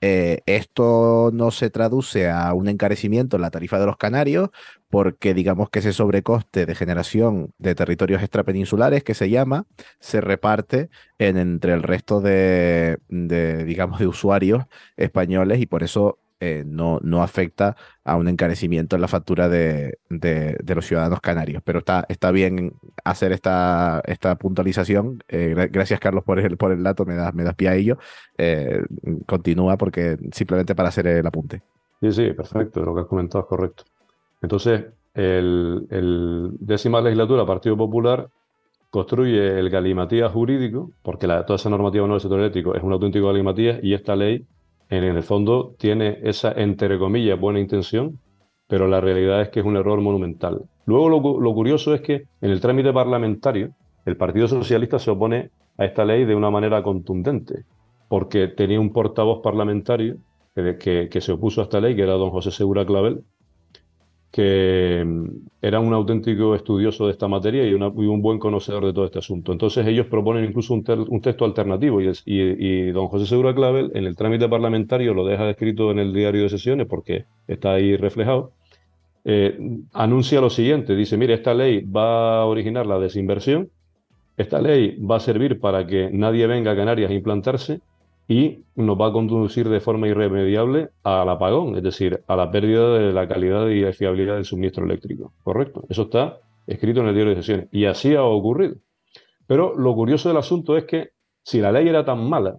Eh, 0.00 0.42
esto 0.46 1.30
no 1.32 1.50
se 1.50 1.70
traduce 1.70 2.28
a 2.30 2.52
un 2.52 2.68
encarecimiento 2.68 3.36
en 3.36 3.42
la 3.42 3.50
tarifa 3.50 3.78
de 3.78 3.86
los 3.86 3.96
canarios, 3.96 4.50
porque 4.88 5.34
digamos 5.34 5.70
que 5.70 5.78
ese 5.80 5.92
sobrecoste 5.92 6.66
de 6.66 6.74
generación 6.74 7.52
de 7.58 7.74
territorios 7.74 8.22
extrapeninsulares, 8.22 9.02
que 9.04 9.14
se 9.14 9.30
llama, 9.30 9.66
se 10.00 10.20
reparte 10.20 10.90
entre 11.18 11.72
el 11.72 11.82
resto 11.82 12.20
de, 12.20 12.98
de, 13.08 13.64
digamos, 13.64 13.98
de 13.98 14.06
usuarios 14.06 14.64
españoles 14.96 15.60
y 15.60 15.66
por 15.66 15.82
eso 15.82 16.18
eh, 16.38 16.64
no, 16.66 17.00
no 17.02 17.22
afecta 17.22 17.76
a 18.04 18.16
un 18.16 18.28
encarecimiento 18.28 18.94
en 18.94 19.02
la 19.02 19.08
factura 19.08 19.48
de, 19.48 19.98
los 20.66 20.86
ciudadanos 20.86 21.20
canarios. 21.20 21.62
Pero 21.64 21.78
está, 21.78 22.04
está 22.08 22.30
bien 22.30 22.74
hacer 23.04 23.32
esta, 23.32 24.02
esta 24.04 24.36
puntualización. 24.36 25.22
Eh, 25.28 25.68
gracias, 25.70 25.98
Carlos, 25.98 26.24
por 26.24 26.38
el, 26.38 26.56
por 26.56 26.72
el 26.72 26.82
dato, 26.82 27.06
me 27.06 27.14
das, 27.14 27.34
me 27.34 27.42
das 27.44 27.54
pie 27.54 27.68
a 27.68 27.74
ello. 27.74 27.98
Eh, 28.36 28.82
continúa 29.26 29.76
porque 29.76 30.18
simplemente 30.32 30.74
para 30.74 30.90
hacer 30.90 31.06
el 31.06 31.26
apunte. 31.26 31.62
Sí, 32.00 32.12
sí, 32.12 32.32
perfecto, 32.32 32.82
lo 32.82 32.94
que 32.94 33.00
has 33.00 33.06
comentado 33.06 33.44
es 33.44 33.48
correcto. 33.48 33.84
Entonces, 34.42 34.84
el, 35.14 35.86
el 35.90 36.50
décima 36.60 37.00
legislatura, 37.00 37.46
Partido 37.46 37.76
Popular, 37.76 38.28
construye 38.90 39.58
el 39.58 39.70
galimatías 39.70 40.32
jurídico, 40.32 40.90
porque 41.02 41.26
la, 41.26 41.44
toda 41.46 41.56
esa 41.56 41.70
normativa 41.70 42.06
no 42.06 42.14
del 42.14 42.20
sector 42.20 42.40
eléctrico 42.40 42.74
es 42.74 42.82
un 42.82 42.92
auténtico 42.92 43.26
galimatías 43.26 43.78
y 43.82 43.94
esta 43.94 44.14
ley 44.14 44.46
en 44.88 45.04
el 45.04 45.22
fondo 45.22 45.74
tiene 45.78 46.18
esa, 46.22 46.52
entre 46.52 46.98
comillas, 46.98 47.38
buena 47.38 47.60
intención, 47.60 48.18
pero 48.68 48.86
la 48.86 49.00
realidad 49.00 49.42
es 49.42 49.48
que 49.48 49.60
es 49.60 49.66
un 49.66 49.76
error 49.76 50.00
monumental. 50.00 50.62
Luego 50.86 51.08
lo, 51.40 51.54
curioso 51.54 51.94
es 51.94 52.00
que 52.00 52.26
en 52.40 52.50
el 52.50 52.60
trámite 52.60 52.92
parlamentario 52.92 53.70
el 54.04 54.16
Partido 54.16 54.46
Socialista 54.46 54.98
se 54.98 55.10
opone 55.10 55.50
a 55.78 55.84
esta 55.84 56.04
ley 56.04 56.24
de 56.24 56.34
una 56.34 56.50
manera 56.50 56.82
contundente, 56.82 57.64
porque 58.08 58.48
tenía 58.48 58.80
un 58.80 58.92
portavoz 58.92 59.42
parlamentario 59.42 60.16
que, 60.54 61.08
que 61.10 61.20
se 61.20 61.32
opuso 61.32 61.60
a 61.60 61.64
esta 61.64 61.80
ley, 61.80 61.96
que 61.96 62.02
era 62.02 62.12
don 62.12 62.30
José 62.30 62.50
Segura 62.50 62.86
Clavel, 62.86 63.24
que 64.36 65.02
mm, 65.02 65.28
era 65.62 65.80
un 65.80 65.94
auténtico 65.94 66.54
estudioso 66.54 67.06
de 67.06 67.12
esta 67.12 67.26
materia 67.26 67.66
y, 67.66 67.72
un 67.72 68.20
buen 68.20 68.38
conocedor 68.38 68.84
de 68.84 68.92
todo 68.92 69.06
este 69.06 69.18
asunto. 69.18 69.50
Entonces 69.50 69.86
ellos 69.86 70.08
proponen 70.08 70.44
incluso 70.44 70.74
un, 70.74 70.84
texto 71.22 71.46
alternativo 71.46 72.02
y, 72.02 72.90
don 72.90 73.08
José 73.08 73.24
Segura 73.24 73.54
Clavel 73.54 73.92
en 73.94 74.04
el 74.04 74.14
trámite 74.14 74.46
parlamentario 74.46 75.14
lo 75.14 75.24
deja 75.24 75.48
escrito 75.48 75.90
en 75.90 76.00
el 76.00 76.12
diario 76.12 76.42
de 76.42 76.50
sesiones 76.50 76.86
porque 76.86 77.24
está 77.48 77.72
ahí 77.72 77.96
reflejado. 77.96 78.52
Eh, 79.24 79.58
anuncia 79.94 80.42
lo 80.42 80.50
siguiente, 80.50 80.94
dice, 80.94 81.16
mire, 81.16 81.32
esta 81.32 81.54
ley 81.54 81.80
va 81.80 82.42
a 82.42 82.44
originar 82.44 82.86
la 82.86 82.98
desinversión, 82.98 83.70
esta 84.36 84.60
ley 84.60 84.98
va 84.98 85.16
a 85.16 85.20
servir 85.20 85.60
para 85.60 85.86
que 85.86 86.10
nadie 86.12 86.46
venga 86.46 86.72
a 86.72 86.76
Canarias 86.76 87.10
a 87.10 87.14
implantarse 87.14 87.80
y 88.28 88.64
nos 88.74 89.00
va 89.00 89.08
a 89.08 89.12
conducir 89.12 89.68
de 89.68 89.80
forma 89.80 90.08
irremediable 90.08 90.90
al 91.04 91.28
apagón, 91.28 91.76
es 91.76 91.82
decir, 91.82 92.22
a 92.26 92.36
la 92.36 92.50
pérdida 92.50 92.98
de 92.98 93.12
la 93.12 93.28
calidad 93.28 93.68
y 93.68 93.80
la 93.80 93.92
fiabilidad 93.92 94.34
del 94.34 94.44
suministro 94.44 94.84
eléctrico. 94.84 95.32
¿Correcto? 95.44 95.84
Eso 95.88 96.02
está 96.02 96.40
escrito 96.66 97.00
en 97.00 97.08
el 97.08 97.14
diario 97.14 97.34
de 97.34 97.42
sesiones 97.42 97.68
y 97.70 97.84
así 97.84 98.14
ha 98.14 98.24
ocurrido. 98.24 98.76
Pero 99.46 99.74
lo 99.76 99.94
curioso 99.94 100.28
del 100.28 100.38
asunto 100.38 100.76
es 100.76 100.84
que 100.84 101.10
si 101.42 101.60
la 101.60 101.70
ley 101.70 101.88
era 101.88 102.04
tan 102.04 102.28
mala, 102.28 102.58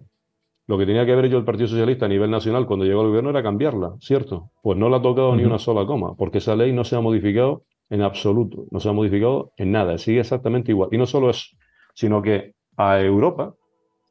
lo 0.66 0.78
que 0.78 0.86
tenía 0.86 1.04
que 1.04 1.14
ver 1.14 1.28
yo 1.28 1.38
el 1.38 1.44
Partido 1.44 1.68
Socialista 1.68 2.06
a 2.06 2.08
nivel 2.08 2.30
nacional 2.30 2.66
cuando 2.66 2.84
llegó 2.84 3.00
al 3.00 3.08
gobierno 3.08 3.30
era 3.30 3.42
cambiarla, 3.42 3.94
¿cierto? 4.00 4.50
Pues 4.62 4.78
no 4.78 4.88
la 4.88 4.98
ha 4.98 5.02
tocado 5.02 5.34
ni 5.36 5.44
una 5.44 5.58
sola 5.58 5.86
coma, 5.86 6.14
porque 6.14 6.38
esa 6.38 6.56
ley 6.56 6.72
no 6.72 6.84
se 6.84 6.96
ha 6.96 7.00
modificado 7.00 7.64
en 7.90 8.02
absoluto, 8.02 8.66
no 8.70 8.80
se 8.80 8.88
ha 8.88 8.92
modificado 8.92 9.52
en 9.56 9.72
nada, 9.72 9.96
sigue 9.98 10.20
exactamente 10.20 10.72
igual. 10.72 10.90
Y 10.92 10.98
no 10.98 11.06
solo 11.06 11.30
eso, 11.30 11.56
sino 11.94 12.20
que 12.20 12.54
a 12.76 13.00
Europa, 13.00 13.54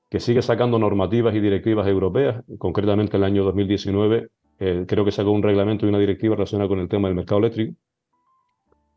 que 0.09 0.19
sigue 0.19 0.41
sacando 0.41 0.79
normativas 0.79 1.35
y 1.35 1.39
directivas 1.39 1.87
europeas, 1.87 2.43
concretamente 2.57 3.17
en 3.17 3.23
el 3.23 3.27
año 3.27 3.43
2019 3.43 4.29
eh, 4.59 4.85
creo 4.87 5.05
que 5.05 5.11
sacó 5.11 5.31
un 5.31 5.43
reglamento 5.43 5.85
y 5.85 5.89
una 5.89 5.99
directiva 5.99 6.35
relacionada 6.35 6.67
con 6.67 6.79
el 6.79 6.87
tema 6.87 7.07
del 7.07 7.15
mercado 7.15 7.39
eléctrico, 7.39 7.75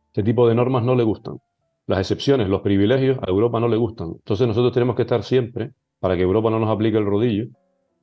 este 0.06 0.22
tipo 0.22 0.48
de 0.48 0.54
normas 0.54 0.82
no 0.82 0.94
le 0.94 1.04
gustan. 1.04 1.38
Las 1.86 2.00
excepciones, 2.00 2.48
los 2.48 2.62
privilegios, 2.62 3.18
a 3.18 3.28
Europa 3.28 3.60
no 3.60 3.68
le 3.68 3.76
gustan. 3.76 4.08
Entonces 4.08 4.46
nosotros 4.46 4.72
tenemos 4.72 4.96
que 4.96 5.02
estar 5.02 5.22
siempre, 5.22 5.72
para 5.98 6.16
que 6.16 6.22
Europa 6.22 6.50
no 6.50 6.58
nos 6.58 6.70
aplique 6.70 6.98
el 6.98 7.04
rodillo, 7.04 7.46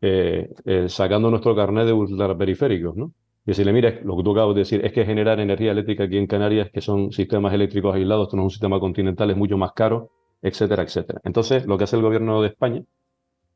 eh, 0.02 0.50
eh, 0.66 0.90
sacando 0.90 1.30
nuestro 1.30 1.56
carnet 1.56 1.86
de 1.86 1.94
ultraperiféricos, 1.94 2.96
¿no? 2.96 3.14
Y 3.46 3.52
decirle, 3.52 3.74
mira, 3.74 4.00
lo 4.04 4.18
que 4.18 4.24
tú 4.24 4.32
acabas 4.32 4.56
de 4.56 4.60
decir 4.60 4.86
es 4.86 4.92
que 4.92 5.06
generar 5.06 5.40
energía 5.40 5.72
eléctrica 5.72 6.04
aquí 6.04 6.18
en 6.18 6.28
Canarias, 6.28 6.70
que 6.72 6.82
son 6.82 7.12
sistemas 7.12 7.54
eléctricos 7.54 7.96
aislados, 7.96 8.28
esto 8.28 8.36
no 8.36 8.44
es 8.44 8.46
un 8.46 8.52
sistema 8.52 8.80
continental, 8.80 9.32
es 9.32 9.38
mucho 9.38 9.58
más 9.58 9.72
caro, 9.72 10.12
etcétera, 10.42 10.84
etcétera. 10.84 11.22
Entonces, 11.24 11.66
lo 11.66 11.78
que 11.78 11.86
hace 11.86 11.96
el 11.96 12.02
gobierno 12.02 12.42
de 12.42 12.50
España 12.50 12.84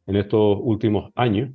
en 0.08 0.16
estos 0.16 0.58
últimos 0.62 1.12
años 1.16 1.52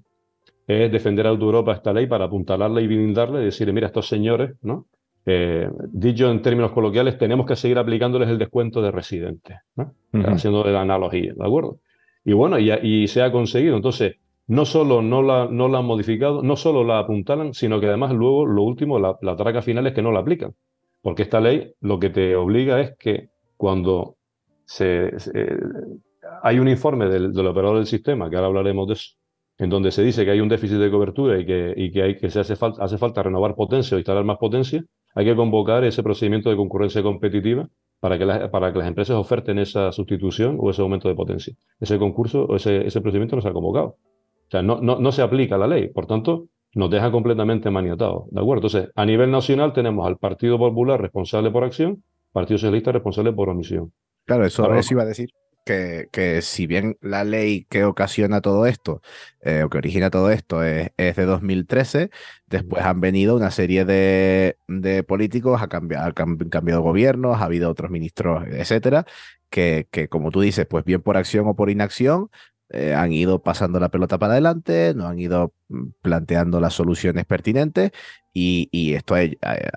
es 0.67 0.91
defender 0.91 1.27
a 1.27 1.31
Europa 1.31 1.73
esta 1.73 1.93
ley 1.93 2.07
para 2.07 2.25
apuntalarla 2.25 2.81
y 2.81 2.87
blindarla 2.87 3.41
y 3.41 3.47
decirle, 3.47 3.73
mira, 3.73 3.87
estos 3.87 4.09
señores, 4.09 4.57
¿no? 4.63 4.87
Eh, 5.29 5.69
dicho 5.89 6.31
en 6.31 6.41
términos 6.41 6.71
coloquiales, 6.71 7.19
tenemos 7.19 7.47
que 7.47 7.57
seguir 7.57 7.79
aplicándoles 7.79 8.29
el 8.29 8.39
descuento 8.39 8.81
de 8.81 8.93
residentes, 8.93 9.57
¿no? 9.75 9.93
haciendo 10.25 10.63
la 10.63 10.83
analogía, 10.83 11.35
¿de 11.35 11.45
acuerdo? 11.45 11.81
Y 12.25 12.33
bueno, 12.33 12.59
y, 12.61 12.71
y 12.71 13.09
se 13.09 13.23
ha 13.23 13.33
conseguido. 13.33 13.75
Entonces, 13.75 14.17
no 14.47 14.65
solo 14.65 15.03
no 15.03 15.23
la, 15.23 15.49
no 15.51 15.69
la 15.69 15.79
han 15.79 15.85
modificado, 15.85 16.43
no 16.43 16.55
solo 16.57 16.85
la 16.85 17.01
apuntalan, 17.01 17.55
sino 17.55 17.81
que 17.81 17.87
además 17.87 18.13
luego, 18.13 18.47
lo 18.47 18.63
último, 18.63 19.01
la, 19.01 19.17
la 19.21 19.37
traca 19.37 19.63
final 19.63 19.87
es 19.89 19.95
que 19.95 20.03
no 20.03 20.13
la 20.13 20.21
aplican. 20.21 20.55
Porque 21.03 21.23
esta 21.23 21.41
ley 21.41 21.73
lo 21.81 21.99
que 21.99 22.11
te 22.11 22.37
obliga 22.37 22.81
es 22.81 22.97
que 22.97 23.29
cuando 23.57 24.16
se, 24.67 25.13
hay 26.43 26.59
un 26.59 26.69
informe 26.69 27.09
del, 27.09 27.47
operador 27.47 27.79
del 27.79 27.87
sistema, 27.87 28.29
que 28.29 28.37
ahora 28.37 28.49
hablaremos 28.49 28.87
de 28.89 28.95
eso, 28.95 29.15
en 29.59 29.71
donde 29.71 29.91
se 29.91 30.03
dice 30.03 30.25
que 30.25 30.33
hay 30.33 30.41
un 30.41 30.49
déficit 30.49 30.77
de 30.79 30.91
cobertura 30.91 31.39
y 31.39 31.47
que, 31.47 32.03
hay, 32.03 32.19
que 32.19 32.31
se 32.31 32.41
hace, 32.41 32.57
falta, 32.57 33.23
renovar 33.23 33.55
potencia 33.55 33.95
o 33.95 33.99
instalar 33.99 34.25
más 34.25 34.39
potencia, 34.39 34.85
hay 35.15 35.25
que 35.25 35.35
convocar 35.35 35.83
ese 35.85 36.03
procedimiento 36.03 36.51
de 36.51 36.57
concurrencia 36.57 37.03
competitiva 37.03 37.69
para 38.01 38.19
que, 38.19 38.27
las 38.27 38.87
empresas 38.87 39.17
oferten 39.17 39.59
esa 39.59 39.93
sustitución 39.93 40.59
o 40.61 40.71
ese 40.71 40.83
aumento 40.83 41.09
de 41.09 41.15
potencia. 41.15 41.55
Ese 41.81 41.99
concurso 41.99 42.45
o 42.45 42.57
ese, 42.57 43.01
procedimiento 43.01 43.37
no 43.37 43.43
se 43.43 43.49
ha 43.49 43.53
convocado. 43.53 43.87
O 43.87 44.51
sea, 44.51 44.63
no, 44.63 44.81
no, 44.81 44.99
no 45.01 45.13
se 45.13 45.23
aplica 45.23 45.57
la 45.57 45.67
ley. 45.67 45.89
Por 45.89 46.07
tanto, 46.07 46.49
nos 46.75 46.91
deja 46.91 47.11
completamente 47.11 47.71
maniatados. 47.71 48.25
¿De 48.31 48.41
acuerdo? 48.41 48.67
Entonces, 48.67 48.93
a 48.95 49.07
nivel 49.07 49.31
nacional 49.31 49.73
tenemos 49.73 50.07
al 50.07 50.19
Partido 50.19 50.59
Popular 50.59 51.01
responsable 51.01 51.51
por 51.51 51.65
acción, 51.65 52.05
Partido 52.33 52.59
Socialista 52.59 52.93
responsable 52.93 53.33
por 53.33 53.49
omisión. 53.49 53.93
Claro, 54.27 54.45
eso, 54.45 54.75
eso 54.75 54.95
iba 54.95 55.03
a 55.03 55.07
decir. 55.07 55.31
Que, 55.65 56.09
que, 56.13 56.43
si 56.43 56.69
bien 56.69 56.97
la 57.01 57.25
ley 57.25 57.65
que 57.69 57.83
ocasiona 57.85 58.41
todo 58.41 58.67
esto, 58.67 59.03
eh, 59.41 59.65
o 59.65 59.69
que 59.69 59.79
origina 59.79 60.11
todo 60.11 60.31
esto, 60.31 60.63
es, 60.63 60.91
es, 60.97 61.17
de 61.17 61.25
2013, 61.25 62.11
después 62.47 62.85
han 62.85 63.01
venido 63.01 63.35
una 63.35 63.51
serie 63.51 63.85
de, 63.85 64.59
de 64.69 65.03
políticos, 65.03 65.61
ha 65.61 65.69
cambiado, 65.69 66.13
han 66.17 66.37
cambiado 66.51 66.83
gobiernos, 66.83 67.41
ha 67.41 67.47
habido 67.47 67.69
otros 67.69 67.91
ministros, 67.91 68.47
etcétera, 68.47 69.07
que, 69.51 69.89
que, 69.91 70.09
como 70.09 70.31
tú 70.31 70.41
dices, 70.41 70.67
pues 70.67 70.85
bien 70.85 71.03
por 71.03 71.17
acción 71.17 71.49
o 71.49 71.57
por 71.57 71.69
inacción, 71.69 72.31
eh, 72.69 72.95
han 72.95 73.13
ido 73.13 73.43
pasando 73.43 73.79
la 73.79 73.91
pelota 73.91 74.19
para 74.19 74.33
adelante, 74.35 74.93
no 74.95 75.07
han 75.07 75.19
ido 75.19 75.53
mm, 75.69 75.89
planteando 76.03 76.61
las 76.61 76.75
soluciones 76.75 77.25
pertinentes 77.25 77.93
y, 78.33 78.69
y 78.73 78.95
esto 78.95 79.15
ha, 79.15 79.21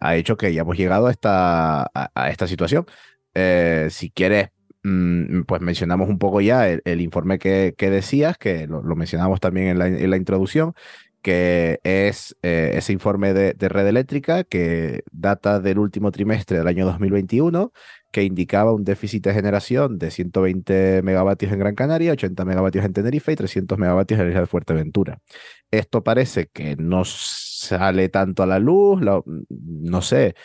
ha, 0.01 0.15
hecho 0.15 0.37
que 0.37 0.47
hayamos 0.47 0.75
llegado 0.77 1.07
a 1.07 1.11
esta, 1.11 1.83
a, 1.83 2.11
a 2.15 2.29
esta 2.29 2.47
situación. 2.47 2.85
Eh, 3.33 3.87
si 3.91 4.09
quieres, 4.09 4.49
mmm, 4.83 5.41
pues 5.43 5.61
mencionamos 5.61 6.09
un 6.09 6.19
poco 6.19 6.41
ya 6.41 6.69
el, 6.69 7.01
informe 7.01 7.39
que, 7.39 7.73
decías, 7.77 8.37
que 8.37 8.67
lo, 8.67 8.81
mencionamos 8.95 9.39
también 9.39 9.67
en 9.81 10.09
la, 10.09 10.17
introducción, 10.17 10.73
que 11.21 11.79
es 11.83 12.37
eh, 12.43 12.71
ese 12.75 12.93
informe 12.93 13.33
de, 13.33 13.53
de, 13.53 13.69
red 13.69 13.85
eléctrica 13.87 14.43
que 14.45 15.03
data 15.11 15.59
del 15.59 15.79
último 15.79 16.11
trimestre 16.11 16.57
del 16.57 16.67
año 16.67 16.85
2021 16.85 17.73
que 18.11 18.23
indicaba 18.23 18.73
un 18.73 18.83
déficit 18.83 19.23
de 19.25 19.33
generación 19.33 19.99
de 19.99 20.11
120 20.11 21.01
megavatios 21.03 21.51
en 21.51 21.59
Gran 21.59 21.75
Canaria, 21.75 22.13
80 22.13 22.43
megavatios 22.45 22.85
en 22.85 22.93
Tenerife 22.93 23.31
y 23.31 23.35
300 23.35 23.77
megavatios 23.77 24.19
en 24.19 24.25
la 24.25 24.31
isla 24.31 24.41
de 24.41 24.47
Fuerteventura. 24.47 25.21
Esto 25.69 26.03
parece 26.03 26.47
que 26.47 26.75
no 26.75 27.05
sale 27.05 28.09
tanto 28.09 28.41
a 28.43 28.47
la 28.47 28.59
luz, 28.59 29.01
no 29.59 30.01
sé, 30.01 30.35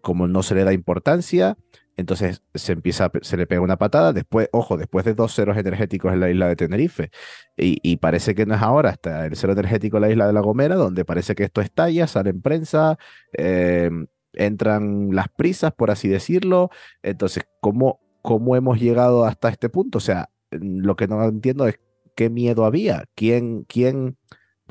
como 0.00 0.26
no 0.26 0.42
se 0.42 0.54
le 0.54 0.64
da 0.64 0.72
importancia, 0.72 1.56
entonces 1.96 2.42
se 2.54 2.72
empieza, 2.72 3.10
se 3.22 3.36
le 3.36 3.46
pega 3.46 3.60
una 3.60 3.78
patada, 3.78 4.12
después, 4.12 4.48
ojo, 4.52 4.76
después 4.76 5.04
de 5.04 5.14
dos 5.14 5.34
ceros 5.34 5.56
energéticos 5.56 6.12
en 6.12 6.20
la 6.20 6.30
isla 6.30 6.48
de 6.48 6.56
Tenerife, 6.56 7.10
y, 7.56 7.96
parece 7.98 8.34
que 8.34 8.46
no 8.46 8.54
es 8.54 8.62
ahora, 8.62 8.90
hasta 8.90 9.26
el 9.26 9.36
cero 9.36 9.52
energético 9.52 9.98
en 9.98 10.02
la 10.02 10.10
isla 10.10 10.26
de 10.26 10.32
La 10.32 10.40
Gomera, 10.40 10.74
donde 10.74 11.04
parece 11.04 11.34
que 11.34 11.44
esto 11.44 11.60
estalla, 11.60 12.06
sale 12.06 12.30
en 12.30 12.40
prensa, 12.40 12.98
eh, 13.36 13.90
entran 14.32 15.14
las 15.14 15.28
prisas, 15.28 15.72
por 15.72 15.90
así 15.90 16.08
decirlo. 16.08 16.70
Entonces, 17.02 17.44
¿cómo, 17.60 18.00
¿cómo 18.22 18.56
hemos 18.56 18.80
llegado 18.80 19.24
hasta 19.24 19.48
este 19.48 19.68
punto? 19.68 19.98
O 19.98 20.00
sea, 20.00 20.30
lo 20.50 20.96
que 20.96 21.08
no 21.08 21.22
entiendo 21.24 21.66
es 21.66 21.78
qué 22.16 22.30
miedo 22.30 22.64
había, 22.64 23.04
quién, 23.14 23.64
quién, 23.64 24.16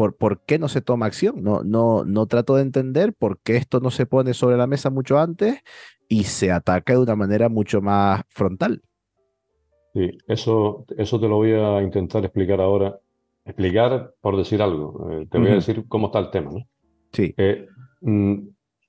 por, 0.02 0.16
por 0.16 0.42
qué 0.42 0.58
no 0.58 0.68
se 0.68 0.82
toma 0.82 1.06
acción. 1.06 1.44
No, 1.44 1.64
no, 1.64 2.04
no 2.06 2.26
trato 2.26 2.56
de 2.56 2.64
entender 2.64 3.14
por 3.14 3.38
qué 3.38 3.56
esto 3.58 3.80
no 3.80 3.92
se 3.92 4.08
pone 4.08 4.34
sobre 4.34 4.58
la 4.58 4.66
mesa 4.66 4.90
mucho 4.90 5.20
antes 5.20 5.60
y 6.10 6.24
se 6.24 6.52
ataca 6.52 6.94
de 6.94 7.00
una 7.00 7.16
manera 7.16 7.50
mucho 7.50 7.82
más 7.82 8.24
frontal. 8.30 8.82
Sí, 9.94 10.10
eso, 10.28 10.86
eso 10.98 11.20
te 11.20 11.28
lo 11.28 11.36
voy 11.36 11.52
a 11.52 11.84
intentar 11.84 12.26
explicar 12.26 12.62
ahora. 12.62 12.98
Explicar 13.46 14.16
por 14.22 14.38
decir 14.38 14.60
algo. 14.64 15.08
Eh, 15.12 15.28
te 15.30 15.38
voy 15.38 15.48
uh 15.48 15.50
-huh. 15.50 15.54
a 15.54 15.56
decir 15.58 15.86
cómo 15.88 16.08
está 16.08 16.18
el 16.18 16.32
tema. 16.32 16.50
¿no? 16.52 16.68
Sí. 17.12 17.36
Eh, 17.38 17.68
mm, 18.02 18.38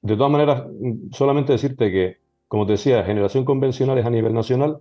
de 0.01 0.17
todas 0.17 0.33
maneras, 0.33 0.65
solamente 1.11 1.53
decirte 1.53 1.91
que, 1.91 2.21
como 2.49 2.65
te 2.65 2.73
decía, 2.73 3.05
generación 3.05 3.45
convencional 3.45 3.99
es 3.99 4.07
a 4.07 4.11
nivel 4.11 4.33
nacional, 4.33 4.79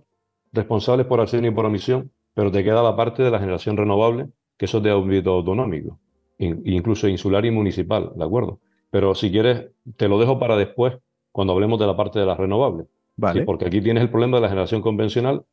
responsables 0.50 1.06
por 1.06 1.20
acción 1.20 1.44
y 1.44 1.50
por 1.50 1.66
omisión, 1.66 2.10
pero 2.32 2.50
te 2.50 2.64
queda 2.64 2.82
la 2.82 2.96
parte 2.96 3.22
de 3.22 3.30
la 3.30 3.38
generación 3.38 3.76
renovable, 3.76 4.28
que 4.56 4.64
eso 4.64 4.78
es 4.78 4.84
de 4.84 4.92
ámbito 4.92 5.30
autonómico, 5.32 5.98
incluso 6.44 7.08
insular 7.08 7.44
y 7.44 7.50
municipal, 7.50 8.12
¿de 8.14 8.24
acuerdo? 8.24 8.60
Pero 8.90 9.14
si 9.14 9.30
quieres, 9.30 9.70
te 9.96 10.08
lo 10.08 10.18
dejo 10.18 10.38
para 10.38 10.56
después, 10.56 10.98
cuando 11.30 11.52
hablemos 11.52 11.78
de 11.78 11.86
la 11.86 11.96
parte 11.96 12.18
de 12.18 12.26
las 12.26 12.38
renovables. 12.38 12.86
Vale. 13.16 13.40
¿sí? 13.40 13.46
Porque 13.46 13.66
aquí 13.66 13.80
tienes 13.80 14.02
el 14.02 14.10
problema 14.10 14.36
de 14.36 14.42
la 14.42 14.48
generación 14.48 14.82
convencional 14.82 15.44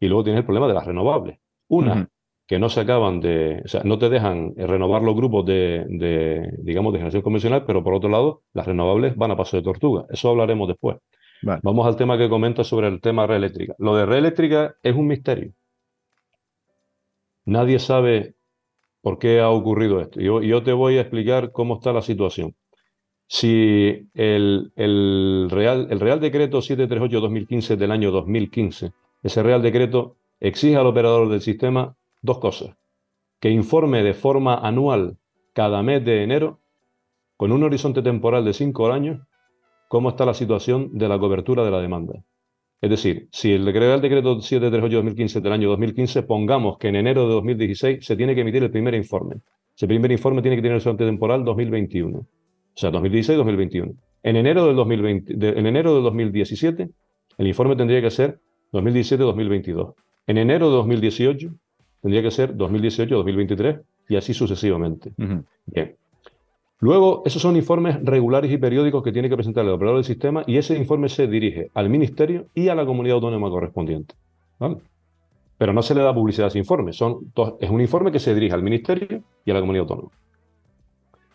y 0.00 0.06
luego 0.06 0.24
tienes 0.24 0.40
el 0.40 0.44
problema 0.44 0.68
de 0.68 0.74
las 0.74 0.86
renovables. 0.86 1.38
Una, 1.68 1.92
uh 1.92 1.96
-huh 1.96 2.08
que 2.46 2.58
no 2.58 2.68
se 2.68 2.80
acaban 2.80 3.20
de, 3.20 3.62
o 3.64 3.68
sea, 3.68 3.82
no 3.84 3.98
te 3.98 4.10
dejan 4.10 4.54
renovar 4.56 5.02
los 5.02 5.16
grupos 5.16 5.46
de, 5.46 5.86
de, 5.88 6.52
digamos, 6.58 6.92
de 6.92 6.98
generación 6.98 7.22
convencional, 7.22 7.64
pero 7.64 7.82
por 7.82 7.94
otro 7.94 8.10
lado, 8.10 8.42
las 8.52 8.66
renovables 8.66 9.16
van 9.16 9.30
a 9.30 9.36
paso 9.36 9.56
de 9.56 9.62
tortuga. 9.62 10.04
Eso 10.10 10.28
hablaremos 10.28 10.68
después. 10.68 10.98
Vale. 11.42 11.60
Vamos 11.62 11.86
al 11.86 11.96
tema 11.96 12.18
que 12.18 12.28
comento 12.28 12.62
sobre 12.62 12.88
el 12.88 13.00
tema 13.00 13.26
red 13.26 13.36
eléctrica. 13.36 13.74
Lo 13.78 13.96
de 13.96 14.06
red 14.06 14.18
eléctrica 14.18 14.74
es 14.82 14.94
un 14.94 15.06
misterio. 15.06 15.52
Nadie 17.46 17.78
sabe 17.78 18.33
por 19.04 19.18
qué 19.18 19.38
ha 19.40 19.50
ocurrido 19.50 20.00
esto. 20.00 20.18
Yo, 20.18 20.62
te 20.62 20.72
voy 20.72 20.96
a 20.96 21.02
explicar 21.02 21.52
cómo 21.52 21.74
está 21.74 21.92
la 21.92 22.00
situación. 22.00 22.56
Si 23.26 24.08
el, 24.14 24.72
el, 24.76 25.48
Real, 25.50 25.88
el 25.90 26.00
Real 26.00 26.20
Decreto 26.20 26.60
738-2015 26.62 27.76
del 27.76 27.90
año 27.90 28.10
2015, 28.10 28.92
ese 29.22 29.42
Real 29.42 29.60
Decreto 29.60 30.16
exige 30.40 30.76
al 30.76 30.86
operador 30.86 31.28
del 31.28 31.42
sistema 31.42 31.98
dos 32.22 32.38
cosas. 32.38 32.78
Que 33.40 33.50
informe 33.50 34.02
de 34.02 34.14
forma 34.14 34.54
anual 34.54 35.18
cada 35.52 35.82
mes 35.82 36.02
de 36.02 36.22
enero, 36.22 36.60
con 37.36 37.52
un 37.52 37.62
horizonte 37.62 38.00
temporal 38.00 38.42
de 38.46 38.54
cinco 38.54 38.90
años, 38.90 39.20
cómo 39.88 40.08
está 40.08 40.24
la 40.24 40.32
situación 40.32 40.96
de 40.96 41.08
la 41.08 41.18
cobertura 41.18 41.62
de 41.62 41.70
la 41.70 41.82
demanda. 41.82 42.24
Es 42.84 42.90
decir, 42.90 43.28
si 43.32 43.50
el 43.50 43.64
Real 43.72 44.02
Decreto 44.02 44.36
738-2015 44.36 45.40
del 45.40 45.52
año 45.52 45.70
2015, 45.70 46.22
pongamos 46.24 46.76
que 46.76 46.88
en 46.88 46.96
enero 46.96 47.26
de 47.26 47.32
2016 47.32 48.04
se 48.04 48.14
tiene 48.14 48.34
que 48.34 48.42
emitir 48.42 48.62
el 48.62 48.70
primer 48.70 48.94
informe. 48.94 49.36
Ese 49.74 49.88
primer 49.88 50.12
informe 50.12 50.42
tiene 50.42 50.56
que 50.56 50.60
tener 50.60 50.72
el 50.72 50.76
horizonte 50.76 51.06
temporal 51.06 51.46
2021. 51.46 52.18
O 52.18 52.26
sea, 52.74 52.90
2016-2021. 52.90 53.96
En 54.22 54.36
enero 54.36 54.66
del 54.66 54.76
2020, 54.76 55.34
de, 55.34 55.48
en 55.58 55.66
enero 55.66 55.94
del 55.94 56.02
2017, 56.02 56.90
el 57.38 57.46
informe 57.46 57.74
tendría 57.74 58.02
que 58.02 58.10
ser 58.10 58.38
2017-2022. 58.74 59.94
En 60.26 60.36
enero 60.36 60.68
de 60.68 60.76
2018 60.76 61.54
tendría 62.02 62.22
que 62.22 62.30
ser 62.30 62.54
2018-2023 62.54 63.82
y 64.10 64.16
así 64.16 64.34
sucesivamente. 64.34 65.14
Bien. 65.64 65.96
Luego, 66.84 67.22
esos 67.24 67.40
son 67.40 67.56
informes 67.56 67.98
regulares 68.04 68.52
y 68.52 68.58
periódicos 68.58 69.02
que 69.02 69.10
tiene 69.10 69.30
que 69.30 69.36
presentar 69.36 69.64
el 69.64 69.70
operador 69.70 69.96
del 69.96 70.04
sistema 70.04 70.44
y 70.46 70.58
ese 70.58 70.76
informe 70.76 71.08
se 71.08 71.26
dirige 71.26 71.70
al 71.72 71.88
ministerio 71.88 72.48
y 72.54 72.68
a 72.68 72.74
la 72.74 72.84
comunidad 72.84 73.14
autónoma 73.14 73.48
correspondiente. 73.48 74.14
Pero 75.56 75.72
no 75.72 75.80
se 75.80 75.94
le 75.94 76.02
da 76.02 76.14
publicidad 76.14 76.44
a 76.44 76.48
ese 76.48 76.58
informe. 76.58 76.92
Son 76.92 77.32
es 77.58 77.70
un 77.70 77.80
informe 77.80 78.12
que 78.12 78.18
se 78.18 78.34
dirige 78.34 78.52
al 78.52 78.62
ministerio 78.62 79.22
y 79.46 79.50
a 79.50 79.54
la 79.54 79.60
comunidad 79.60 79.84
autónoma. 79.84 80.10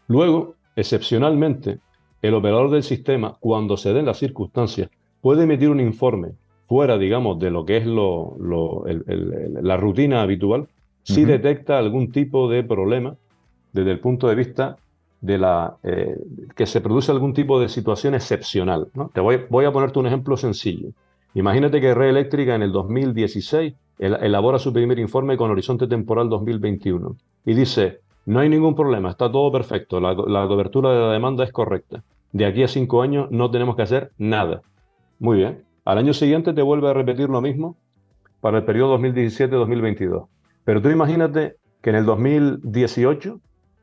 Luego, 0.07 0.53
excepcionalmente, 0.75 1.79
el 2.21 2.35
operador 2.35 2.69
del 2.69 2.83
sistema, 2.83 3.35
cuando 3.39 3.75
se 3.75 3.91
den 3.91 4.05
las 4.05 4.19
circunstancias, 4.19 4.91
puede 5.19 5.45
emitir 5.45 5.71
un 5.71 5.79
informe 5.79 6.33
fuera, 6.67 6.99
digamos, 6.99 7.39
de 7.39 7.49
lo 7.49 7.65
que 7.65 7.77
es 7.77 7.87
la 7.87 9.77
rutina 9.77 10.21
habitual, 10.21 10.67
si 11.01 11.25
detecta 11.25 11.79
algún 11.79 12.11
tipo 12.11 12.47
de 12.47 12.63
problema 12.63 13.15
desde 13.73 13.89
el 13.89 13.99
punto 13.99 14.27
de 14.27 14.35
vista 14.35 14.77
de 15.21 15.37
la 15.37 15.77
eh, 15.83 16.17
que 16.55 16.65
se 16.65 16.81
produce 16.81 17.11
algún 17.11 17.33
tipo 17.33 17.59
de 17.59 17.69
situación 17.69 18.15
excepcional. 18.15 18.87
Te 19.13 19.21
voy, 19.21 19.41
voy, 19.49 19.65
a 19.65 19.71
ponerte 19.71 19.99
un 19.99 20.07
ejemplo 20.07 20.37
sencillo. 20.37 20.89
Imagínate 21.33 21.81
que 21.81 21.93
Red 21.93 22.09
Eléctrica 22.09 22.55
en 22.55 22.63
el 22.63 22.71
2016 22.71 23.73
elabora 23.99 24.59
su 24.59 24.71
primer 24.71 24.97
informe 24.97 25.35
con 25.35 25.51
horizonte 25.51 25.87
temporal 25.87 26.29
2021 26.29 27.15
y 27.45 27.53
dice, 27.53 27.99
no 28.25 28.39
hay 28.39 28.49
ningún 28.49 28.75
problema, 28.75 29.09
está 29.09 29.29
todo 29.31 29.51
perfecto, 29.51 29.99
la, 29.99 30.13
la 30.13 30.47
cobertura 30.47 30.91
de 30.91 30.99
la 30.99 31.11
demanda 31.11 31.43
es 31.43 31.51
correcta. 31.51 32.03
De 32.31 32.45
aquí 32.45 32.63
a 32.63 32.67
cinco 32.67 33.01
años 33.01 33.29
no 33.31 33.51
tenemos 33.51 33.75
que 33.75 33.81
hacer 33.81 34.11
nada. 34.17 34.61
Muy 35.19 35.37
bien. 35.37 35.63
Al 35.83 35.97
año 35.97 36.13
siguiente 36.13 36.53
te 36.53 36.61
vuelve 36.61 36.89
a 36.89 36.93
repetir 36.93 37.29
lo 37.29 37.41
mismo 37.41 37.75
para 38.41 38.59
el 38.59 38.65
periodo 38.65 38.97
2017-2022. 38.99 40.27
Pero 40.63 40.81
tú 40.81 40.89
imagínate 40.89 41.55
que 41.81 41.89
en 41.89 41.95
el 41.97 42.05
2018 42.05 43.39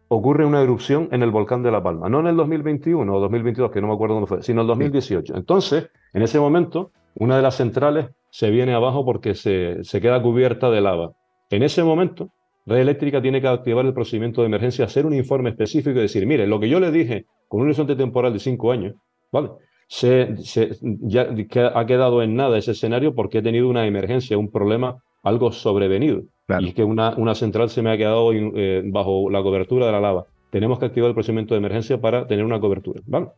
ocurre 0.09 0.45
una 0.45 0.62
erupción 0.62 1.09
en 1.12 1.23
el 1.23 1.31
volcán 1.31 1.62
de 1.62 1.71
La 1.71 1.83
Palma. 1.83 2.09
No 2.09 2.21
en 2.21 2.29
el 2.29 2.37
2021 2.37 3.12
o 3.12 3.21
2022, 3.21 3.71
que 3.71 3.81
no 3.81 3.88
me 3.88 3.95
acuerdo 3.95 4.14
dónde 4.14 4.29
fue, 4.29 4.42
sino 4.42 4.61
en 4.61 4.64
el 4.64 4.69
2018. 4.69 5.37
Entonces, 5.37 5.90
en 6.12 6.23
ese 6.23 6.38
momento, 6.38 6.92
una 7.14 7.37
de 7.37 7.42
las 7.42 7.57
centrales 7.57 8.09
se 8.31 8.51
viene 8.51 8.75
abajo 8.75 9.05
porque 9.05 9.35
se, 9.35 9.83
se 9.83 10.01
queda 10.01 10.23
cubierta 10.23 10.71
de 10.71 10.81
lava. 10.81 11.12
En 11.51 11.62
ese 11.62 11.83
momento, 11.83 12.31
Red 12.66 12.81
Eléctrica 12.81 13.23
tiene 13.23 13.40
que 13.40 13.47
activar 13.47 13.87
el 13.87 13.95
procedimiento 13.95 14.40
de 14.42 14.49
emergencia, 14.49 14.85
hacer 14.85 15.07
un 15.07 15.14
informe 15.14 15.51
específico 15.51 15.99
y 15.99 16.03
decir, 16.03 16.27
mire, 16.27 16.47
lo 16.47 16.59
que 16.59 16.69
yo 16.69 16.81
le 16.81 16.90
dije 16.90 17.27
con 17.49 17.61
un 17.61 17.66
horizonte 17.66 17.95
temporal 17.95 18.33
de 18.33 18.40
cinco 18.40 18.73
años, 18.73 18.95
¿vale? 19.31 19.51
Se, 19.88 20.35
ya 20.83 21.29
ha 21.75 21.87
quedado 21.87 22.23
en 22.23 22.35
nada 22.35 22.59
ese 22.59 22.73
escenario 22.73 23.14
porque 23.14 23.38
he 23.38 23.42
tenido 23.42 23.69
una 23.69 23.87
emergencia, 23.87 24.37
un 24.37 24.51
problema, 24.51 24.97
algo 25.27 25.51
sobrevenido. 25.51 26.23
Y 26.61 26.69
es 26.69 26.75
que 26.75 26.85
una, 26.85 27.15
una, 27.17 27.35
central 27.35 27.69
se 27.69 27.83
me 27.83 27.91
ha 27.91 27.97
quedado 27.97 28.33
eh, 28.33 28.83
bajo 28.87 29.29
la 29.29 29.43
cobertura 29.43 29.87
de 29.87 29.93
la 29.93 30.01
lava. 30.01 30.27
Tenemos 30.51 30.79
que 30.79 30.87
activar 30.87 31.09
el 31.09 31.15
procedimiento 31.15 31.55
de 31.55 31.59
emergencia 31.59 32.01
para 32.01 32.29
tener 32.29 32.45
una 32.45 32.61
cobertura. 32.61 33.01
¿Vale? 33.07 33.29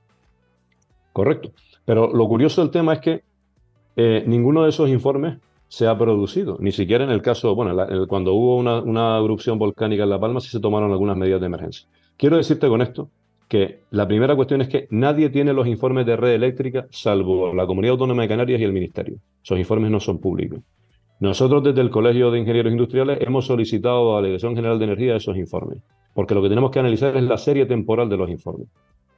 Correcto. 1.15 1.53
Pero 1.87 2.13
lo 2.13 2.29
curioso 2.29 2.61
del 2.61 2.71
tema 2.71 2.93
es 2.93 3.01
que 3.01 3.23
eh, 3.97 4.23
ninguno 4.27 4.65
de 4.65 4.69
esos 4.69 4.91
informes 4.91 5.39
se 5.69 5.87
ha 5.87 5.97
producido. 5.97 6.59
Ni 6.61 6.73
siquiera 6.73 7.05
en 7.05 7.11
el 7.11 7.23
caso, 7.23 7.55
bueno, 7.55 7.75
cuando 8.07 8.35
hubo 8.35 8.57
una, 8.57 9.19
erupción 9.19 9.59
volcánica 9.59 10.03
en 10.03 10.11
La 10.11 10.21
Palma, 10.21 10.41
sí 10.41 10.51
se 10.51 10.61
tomaron 10.61 10.93
algunas 10.93 11.17
medidas 11.17 11.41
de 11.41 11.47
emergencia. 11.47 11.89
Quiero 12.19 12.37
decirte 12.37 12.69
con 12.69 12.83
esto 12.83 13.09
que 13.49 13.81
la 13.91 14.07
primera 14.07 14.37
cuestión 14.37 14.61
es 14.61 14.69
que 14.69 14.87
nadie 14.91 15.31
tiene 15.31 15.55
los 15.55 15.67
informes 15.67 16.05
de 16.05 16.17
red 16.17 16.35
eléctrica 16.35 16.87
salvo 16.91 17.55
la 17.55 17.67
Comunidad 17.67 17.93
Autónoma 17.93 18.23
de 18.23 18.29
Canarias 18.29 18.61
y 18.61 18.65
el 18.65 18.75
Ministerio. 18.75 19.17
Esos 19.43 19.59
informes 19.59 19.91
no 19.91 20.01
son 20.01 20.19
públicos. 20.19 20.61
Nosotros 21.21 21.65
desde 21.65 21.81
el 21.81 21.91
Colegio 21.91 22.31
de 22.31 22.39
Ingenieros 22.39 22.73
Industriales 22.73 23.19
hemos 23.21 23.47
solicitado 23.47 24.17
a 24.17 24.21
la 24.21 24.29
Dirección 24.29 24.55
General 24.55 24.79
de 24.79 24.85
Energía 24.85 25.17
esos 25.17 25.37
informes, 25.37 25.83
porque 26.15 26.35
lo 26.35 26.43
que 26.43 26.49
tenemos 26.49 26.71
que 26.71 26.79
analizar 26.79 27.17
es 27.17 27.25
la 27.25 27.39
serie 27.39 27.67
temporal 27.67 28.09
de 28.09 28.17
los 28.17 28.31
informes. 28.31 28.69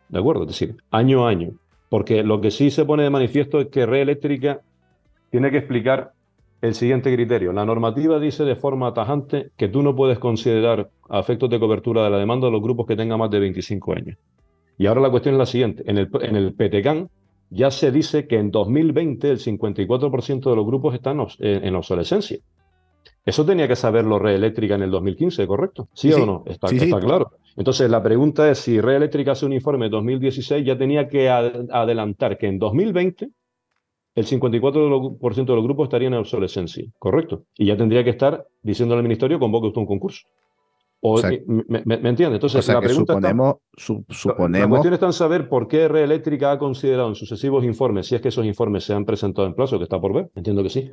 ¿De 0.08 0.18
acuerdo? 0.18 0.42
Es 0.42 0.48
decir, 0.48 0.76
año 0.90 1.26
a 1.26 1.30
año. 1.30 1.50
Porque 1.90 2.22
lo 2.22 2.40
que 2.40 2.50
sí 2.50 2.70
se 2.70 2.84
pone 2.84 3.02
de 3.02 3.10
manifiesto 3.10 3.60
es 3.60 3.68
que 3.68 3.84
Red 3.84 4.02
Eléctrica 4.02 4.60
tiene 5.30 5.50
que 5.50 5.58
explicar 5.58 6.12
el 6.62 6.74
siguiente 6.74 7.12
criterio. 7.14 7.52
La 7.52 7.64
normativa 7.64 8.18
dice 8.18 8.44
de 8.44 8.56
forma 8.56 8.94
tajante 8.94 9.50
que 9.56 9.68
tú 9.68 9.82
no 9.82 9.94
puedes 9.94 10.18
considerar 10.18 10.88
a 11.08 11.20
efectos 11.20 11.50
de 11.50 11.58
cobertura 11.58 12.04
de 12.04 12.10
la 12.10 12.18
demanda 12.18 12.46
de 12.46 12.52
los 12.52 12.62
grupos 12.62 12.86
que 12.86 12.96
tengan 12.96 13.18
más 13.18 13.30
de 13.30 13.40
25 13.40 13.92
años. 13.92 14.18
Y 14.78 14.86
ahora 14.86 15.00
la 15.00 15.10
cuestión 15.10 15.34
es 15.34 15.38
la 15.38 15.46
siguiente. 15.46 15.82
En 15.86 15.98
el, 15.98 16.08
en 16.20 16.36
el 16.36 16.54
PTCAN 16.54 17.08
ya 17.50 17.70
se 17.70 17.90
dice 17.90 18.26
que 18.26 18.36
en 18.36 18.50
2020 18.50 19.30
el 19.30 19.38
54% 19.38 20.50
de 20.50 20.56
los 20.56 20.66
grupos 20.66 20.94
están 20.94 21.18
en 21.38 21.74
obsolescencia. 21.74 22.38
Eso 23.24 23.44
tenía 23.44 23.68
que 23.68 23.76
saberlo 23.76 24.18
Red 24.18 24.36
Eléctrica 24.36 24.76
en 24.76 24.82
el 24.82 24.90
2015, 24.90 25.46
¿correcto? 25.46 25.88
¿Sí, 25.92 26.12
o 26.12 26.24
no? 26.24 26.42
Está, 26.46 26.68
está 26.68 27.00
claro. 27.00 27.32
Entonces, 27.56 27.90
la 27.90 28.02
pregunta 28.02 28.50
es 28.50 28.58
si 28.58 28.80
Red 28.80 28.96
Eléctrica 28.96 29.32
hace 29.32 29.44
un 29.44 29.52
informe 29.52 29.86
de 29.86 29.90
2016, 29.90 30.64
ya 30.64 30.78
tenía 30.78 31.08
que 31.08 31.28
adelantar 31.28 32.38
que 32.38 32.46
en 32.46 32.58
2020 32.58 33.28
el 34.14 34.26
54% 34.26 35.44
de 35.44 35.54
los 35.54 35.64
grupos 35.64 35.84
estarían 35.84 36.14
en 36.14 36.20
obsolescencia, 36.20 36.84
¿correcto? 36.98 37.44
Y 37.56 37.66
ya 37.66 37.76
tendría 37.76 38.04
que 38.04 38.10
estar 38.10 38.46
diciendo 38.62 38.94
al 38.94 39.02
ministerio, 39.02 39.38
convoque 39.38 39.68
usted 39.68 39.80
un 39.80 39.86
concurso. 39.86 40.26
Me, 41.02 41.82
me, 41.84 42.08
entiende? 42.08 42.36
Entonces, 42.36 42.66
la 42.68 42.80
pregunta 42.80 43.14
suponemos, 43.14 43.56
suponemos... 44.08 44.60
La 44.60 44.68
cuestión 44.68 44.94
está 44.94 45.06
en 45.06 45.12
saber 45.12 45.48
por 45.48 45.66
qué 45.66 45.88
Red 45.88 46.04
Eléctrica 46.04 46.52
ha 46.52 46.58
considerado 46.58 47.08
en 47.08 47.14
sucesivos 47.14 47.64
informes, 47.64 48.06
si 48.06 48.14
es 48.14 48.20
que 48.20 48.28
esos 48.28 48.44
informes 48.44 48.84
se 48.84 48.92
han 48.92 49.04
presentado 49.04 49.46
en 49.46 49.54
plazo, 49.54 49.78
que 49.78 49.84
está 49.84 49.98
por 49.98 50.12
ver, 50.12 50.30
entiendo 50.34 50.62
que 50.62 50.68
sí, 50.68 50.90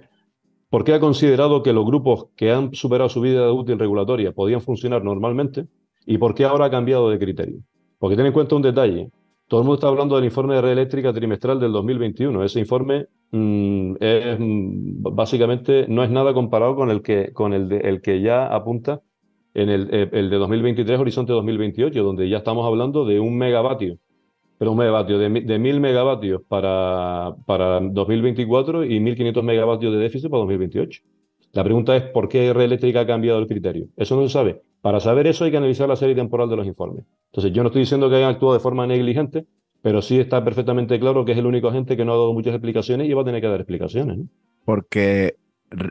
¿por 0.70 0.84
qué 0.84 0.94
ha 0.94 1.00
considerado 1.00 1.62
que 1.62 1.74
los 1.74 1.86
grupos 1.86 2.28
que 2.36 2.52
han 2.52 2.74
superado 2.74 3.10
su 3.10 3.20
vida 3.20 3.52
útil 3.52 3.78
regulatoria 3.78 4.32
podían 4.32 4.62
funcionar 4.62 5.04
normalmente 5.04 5.66
y 6.06 6.18
por 6.18 6.34
qué 6.36 6.46
ahora 6.46 6.66
ha 6.66 6.72
cambiado 6.72 7.10
de 7.10 7.20
criterio? 7.20 7.60
Porque 8.00 8.16
ten 8.16 8.26
en 8.26 8.34
cuenta 8.34 8.56
un 8.56 8.62
detalle, 8.62 9.10
todo 9.48 9.62
el 9.62 9.66
mundo 9.66 9.76
está 9.76 9.88
hablando 9.88 10.16
del 10.16 10.26
informe 10.26 10.56
de 10.56 10.62
red 10.62 10.72
eléctrica 10.72 11.14
trimestral 11.14 11.60
del 11.60 11.72
2021. 11.72 12.44
Ese 12.44 12.60
informe 12.60 13.08
mm, 13.32 13.96
es, 14.00 14.40
mm, 14.40 15.02
básicamente 15.16 15.86
no 15.88 16.04
es 16.04 16.10
nada 16.10 16.34
comparado 16.34 16.76
con 16.76 16.92
el 16.92 17.02
que, 17.02 17.32
con 17.34 17.54
el, 17.54 17.70
de, 17.70 17.78
el 17.78 18.02
que 18.02 18.22
ya 18.22 18.48
apunta 18.48 19.02
en 19.58 19.70
el, 19.70 19.90
eh, 19.92 20.10
el, 20.12 20.30
de 20.30 20.38
2023, 20.38 21.00
horizonte 21.00 21.34
2028, 21.34 22.04
donde 22.04 22.30
ya 22.30 22.38
estamos 22.38 22.66
hablando 22.66 23.06
de 23.06 23.20
un 23.20 23.36
megavatio, 23.36 23.98
pero 24.60 24.72
un 24.72 24.78
megavatio 24.78 25.18
de, 25.18 25.30
de 25.30 25.60
1000 25.60 25.80
megavatios 25.80 26.42
para, 26.48 27.36
para 27.48 27.80
2024 27.80 28.86
y 28.86 29.00
1500 29.00 29.44
megavatios 29.44 29.94
de 29.94 30.00
déficit 30.00 30.30
para 30.30 30.42
2028. 30.42 31.02
La 31.54 31.64
pregunta 31.64 31.96
es 31.98 32.04
por 32.04 32.30
qué 32.30 32.54
Red 32.54 32.66
Eléctrica 32.66 33.02
ha 33.02 33.08
cambiado 33.08 33.40
el 33.40 33.48
criterio. 33.48 33.88
Eso 33.98 34.16
no 34.16 34.22
se 34.24 34.30
sabe. 34.30 34.62
Para 34.82 35.00
saber 35.00 35.26
eso 35.26 35.44
hay 35.44 35.50
que 35.50 35.58
analizar 35.58 35.90
la 35.90 35.96
serie 35.96 36.14
temporal 36.14 36.48
de 36.50 36.56
los 36.56 36.68
informes. 36.68 37.06
Entonces, 37.32 37.52
yo 37.52 37.64
no 37.64 37.70
estoy 37.70 37.82
diciendo 37.82 38.10
que 38.10 38.18
hayan 38.18 38.30
actuado 38.30 38.54
de 38.54 38.60
forma 38.60 38.86
negligente, 38.86 39.48
pero 39.82 40.04
sí 40.04 40.20
está 40.20 40.44
perfectamente 40.44 41.00
claro 41.00 41.26
que 41.26 41.32
es 41.32 41.38
el 41.40 41.48
único 41.48 41.70
agente 41.70 41.98
que 41.98 42.06
no 42.06 42.14
ha 42.14 42.18
dado 42.18 42.34
muchas 42.34 42.54
explicaciones 42.54 43.10
y 43.10 43.14
va 43.14 43.24
a 43.24 43.26
tener 43.26 43.42
que 43.42 43.48
dar 43.48 43.60
explicaciones. 43.60 44.20
Porque 44.66 45.36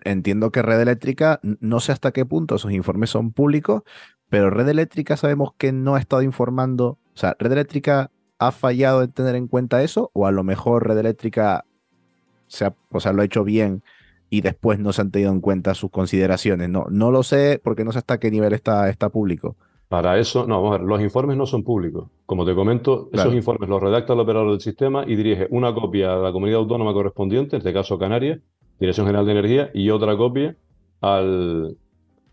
entiendo 0.04 0.50
que 0.50 0.62
Red 0.62 0.80
Eléctrica, 0.80 1.40
no 1.42 1.80
sé 1.80 1.92
hasta 1.92 2.12
qué 2.12 2.24
punto 2.24 2.56
esos 2.56 2.72
informes 2.72 3.10
son 3.10 3.32
públicos, 3.32 3.82
pero 4.28 4.50
Red 4.50 4.68
Eléctrica 4.68 5.16
sabemos 5.16 5.52
que 5.56 5.72
no 5.72 5.94
ha 5.94 6.00
estado 6.00 6.22
informando, 6.22 6.98
o 7.14 7.18
sea, 7.18 7.36
Red 7.38 7.52
Eléctrica 7.52 8.10
ha 8.38 8.52
fallado 8.52 9.02
en 9.02 9.12
tener 9.12 9.34
en 9.34 9.48
cuenta 9.48 9.82
eso, 9.82 10.10
o 10.12 10.26
a 10.26 10.32
lo 10.32 10.44
mejor 10.44 10.86
Red 10.86 10.98
Eléctrica 10.98 11.64
se 12.46 12.72
o 12.90 13.00
sea, 13.00 13.12
lo 13.12 13.22
ha 13.22 13.24
hecho 13.24 13.44
bien 13.44 13.82
y 14.30 14.40
después 14.40 14.78
no 14.78 14.92
se 14.92 15.02
han 15.02 15.10
tenido 15.10 15.32
en 15.32 15.40
cuenta 15.40 15.74
sus 15.74 15.90
consideraciones. 15.90 16.68
No, 16.68 16.86
no 16.90 17.10
lo 17.10 17.22
sé 17.22 17.60
porque 17.62 17.84
no 17.84 17.92
sé 17.92 17.98
hasta 17.98 18.18
qué 18.18 18.30
nivel 18.30 18.52
está, 18.52 18.88
está 18.88 19.08
público. 19.08 19.56
Para 19.88 20.18
eso, 20.18 20.46
no, 20.46 20.60
vamos 20.60 20.74
a 20.74 20.78
ver, 20.78 20.88
los 20.88 21.00
informes 21.00 21.36
no 21.36 21.46
son 21.46 21.62
públicos. 21.62 22.08
Como 22.26 22.44
te 22.44 22.56
comento, 22.56 23.08
esos 23.12 23.32
informes 23.32 23.68
los 23.68 23.80
redacta 23.80 24.14
el 24.14 24.20
operador 24.20 24.50
del 24.50 24.60
sistema 24.60 25.04
y 25.06 25.14
dirige 25.14 25.46
una 25.50 25.72
copia 25.72 26.14
a 26.14 26.16
la 26.16 26.32
comunidad 26.32 26.58
autónoma 26.58 26.92
correspondiente, 26.92 27.54
en 27.54 27.60
este 27.60 27.72
caso 27.72 27.96
Canarias, 27.96 28.40
Dirección 28.78 29.06
General 29.06 29.26
de 29.26 29.32
Energía, 29.32 29.70
y 29.74 29.90
otra 29.90 30.16
copia 30.16 30.56
al, 31.00 31.76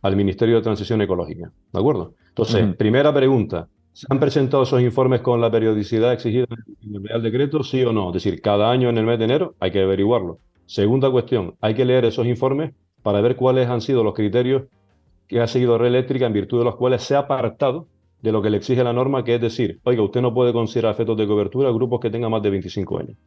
al 0.02 0.16
Ministerio 0.16 0.56
de 0.56 0.62
Transición 0.62 1.02
Ecológica. 1.02 1.52
¿De 1.72 1.80
acuerdo? 1.80 2.14
Entonces, 2.30 2.76
primera 2.76 3.14
pregunta, 3.14 3.68
¿se 3.94 4.08
han 4.10 4.20
presentado 4.20 4.64
esos 4.64 4.82
informes 4.82 5.22
con 5.22 5.40
la 5.40 5.52
periodicidad 5.52 6.14
exigida 6.14 6.46
en 6.82 6.96
el 6.96 7.04
Real 7.04 7.22
Decreto, 7.22 7.64
sí 7.64 7.84
o 7.84 7.94
no? 7.94 8.10
Es 8.10 8.16
decir, 8.16 8.42
cada 8.42 8.72
año 8.72 8.90
en 8.90 8.98
el 8.98 9.06
mes 9.06 9.20
de 9.20 9.26
enero 9.26 9.56
hay 9.60 9.72
que 9.72 9.82
averiguarlo. 9.82 10.40
Segunda 10.66 11.12
cuestión, 11.12 11.56
hay 11.62 11.76
que 11.76 11.86
leer 11.86 12.06
esos 12.06 12.26
informes 12.26 12.74
para 13.04 13.22
ver 13.22 13.36
cuáles 13.36 13.70
han 13.70 13.82
sido 13.82 14.04
los 14.04 14.14
criterios 14.14 14.64
que 15.28 15.42
ha 15.42 15.48
seguido 15.48 15.78
Red 15.78 15.88
Eléctrica 15.88 16.26
en 16.26 16.34
virtud 16.34 16.60
de 16.60 16.66
los 16.66 16.76
cuales 16.76 17.04
se 17.04 17.16
ha 17.16 17.20
apartado 17.20 17.88
de 18.22 18.32
lo 18.32 18.42
que 18.42 18.50
le 18.50 18.58
exige 18.58 18.84
la 18.84 18.94
norma, 18.94 19.24
que 19.24 19.36
es 19.36 19.42
decir, 19.42 19.80
oiga, 19.84 20.02
usted 20.02 20.22
no 20.22 20.34
puede 20.34 20.54
considerar 20.54 20.94
efectos 20.94 21.18
de 21.18 21.28
cobertura 21.28 21.70
a 21.70 21.72
grupos 21.74 22.00
que 22.00 22.10
tengan 22.10 22.32
más 22.32 22.42
de 22.42 22.50
25 22.50 22.98
años. 22.98 23.18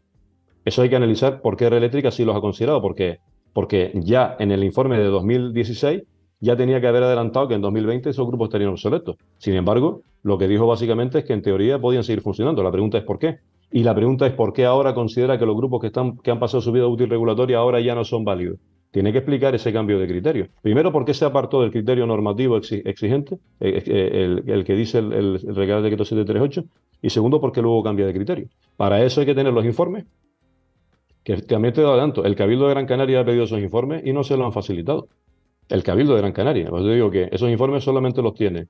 Eso 0.66 0.83
hay 0.83 0.90
que 0.90 0.96
analizar 0.96 1.40
por 1.42 1.57
qué 1.57 1.70
Red 1.70 1.79
Eléctrica 1.79 2.11
sí 2.11 2.24
los 2.24 2.35
ha 2.35 2.40
considerado, 2.40 2.83
porque, 2.83 3.20
porque 3.52 3.92
ya 3.94 4.35
en 4.40 4.50
el 4.50 4.64
informe 4.64 4.98
de 4.98 5.05
2016 5.05 6.02
ya 6.40 6.57
tenía 6.57 6.81
que 6.81 6.88
haber 6.88 7.05
adelantado 7.05 7.46
que 7.46 7.55
en 7.55 7.61
2020 7.61 8.11
esos 8.11 8.26
grupos 8.26 8.48
estarían 8.48 8.70
obsoletos. 8.70 9.16
Sin 9.38 9.55
embargo, 9.55 10.02
lo 10.24 10.37
que 10.38 10.48
dijo 10.48 10.66
básicamente 10.66 11.20
es 11.20 11.24
que 11.24 11.35
en 11.35 11.42
teoría 11.42 11.79
podían 11.79 12.02
seguir 12.02 12.20
funcionando. 12.20 12.64
La 12.64 12.72
pregunta 12.72 12.98
es 12.98 13.05
por 13.05 13.20
qué. 13.20 13.38
Y 13.70 13.85
la 13.85 13.94
pregunta 13.94 14.26
es 14.26 14.33
por 14.33 14.52
qué 14.52 14.64
ahora 14.64 14.92
considera 14.92 15.38
que 15.38 15.46
los 15.46 15.57
grupos 15.57 15.81
que, 15.81 15.87
están, 15.87 16.18
que 16.18 16.33
han 16.33 16.40
pasado 16.40 16.61
su 16.61 16.72
vida 16.72 16.88
útil 16.88 17.09
regulatoria 17.09 17.59
ahora 17.59 17.81
ya 17.81 17.94
no 17.94 18.05
son 18.05 18.24
válidos. 18.24 18.59
tiene 18.90 19.12
que 19.12 19.18
explicar 19.18 19.55
ese 19.55 19.72
cambio 19.72 20.00
de 20.00 20.09
criterio. 20.09 20.48
Primero, 20.62 20.90
¿por 20.90 21.05
qué 21.05 21.14
se 21.14 21.24
apartó 21.24 21.62
del 21.62 21.70
criterio 21.70 22.07
normativo 22.07 22.57
exigente, 22.57 23.37
eh, 23.61 23.83
eh, 23.87 24.42
el, 24.46 24.64
que 24.64 24.74
dice 24.74 24.98
el, 24.98 25.12
el, 25.12 25.55
Real 25.55 25.83
Decreto 25.85 26.05
738? 26.05 26.64
Y 27.02 27.11
segundo, 27.11 27.40
¿por 27.40 27.52
qué 27.52 27.62
luego 27.62 27.85
cambia 27.85 28.07
de 28.07 28.12
criterio? 28.12 28.48
Para 28.76 29.05
eso 29.05 29.20
hay 29.20 29.26
que 29.26 29.35
tener 29.35 29.52
los 29.52 29.64
informes, 29.64 30.07
que 31.27 31.39
también 31.39 31.75
te 31.75 31.81
adelanto, 31.81 32.25
el 32.25 32.37
Cabildo 32.37 32.69
de 32.69 32.75
Gran 32.75 32.87
Canaria 32.87 33.19
ha 33.19 33.25
pedido 33.25 33.43
esos 33.43 33.59
informes 33.59 34.01
y 34.07 34.12
no 34.12 34.23
se 34.23 34.37
los 34.37 34.47
han 34.47 34.53
facilitado. 34.53 35.09
El 35.69 35.83
Cabildo 35.83 36.15
de 36.15 36.21
Gran 36.21 36.33
Canaria. 36.33 36.71
Pues 36.71 36.85
yo 36.85 36.93
digo 36.93 37.11
que 37.11 37.29
esos 37.33 37.51
informes 37.51 37.83
solamente 37.83 38.23
los 38.23 38.33
tiene 38.33 38.69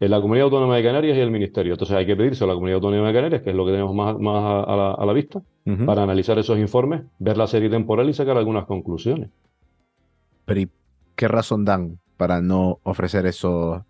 en 0.00 0.10
la 0.10 0.20
Comunidad 0.20 0.44
Autónoma 0.44 0.76
de 0.76 0.82
Canarias 0.82 1.16
y 1.16 1.20
el 1.20 1.30
Ministerio. 1.30 1.72
Entonces 1.72 1.96
hay 1.96 2.04
que 2.04 2.14
pedirse 2.14 2.44
a 2.44 2.46
la 2.46 2.52
Comunidad 2.52 2.74
Autónoma 2.74 3.08
de 3.08 3.14
Canarias, 3.14 3.40
que 3.40 3.48
es 3.48 3.56
lo 3.56 3.64
que 3.64 3.72
tenemos 3.72 3.94
más, 3.94 4.18
más 4.18 4.66
a, 4.68 5.02
la, 5.06 5.12
vista, 5.14 5.40
para 5.86 6.02
analizar 6.02 6.38
esos 6.38 6.58
informes, 6.58 7.04
ver 7.20 7.38
la 7.38 7.46
serie 7.46 7.70
temporal 7.70 8.06
y 8.06 8.12
sacar 8.12 8.36
algunas 8.36 8.66
conclusiones. 8.66 9.30
Pero 10.44 10.60
¿y 10.60 10.68
qué 11.16 11.26
razón 11.26 11.64
dan 11.64 12.00
para 12.18 12.42
no 12.42 12.80
ofrecer 12.82 13.24
esos, 13.24 13.80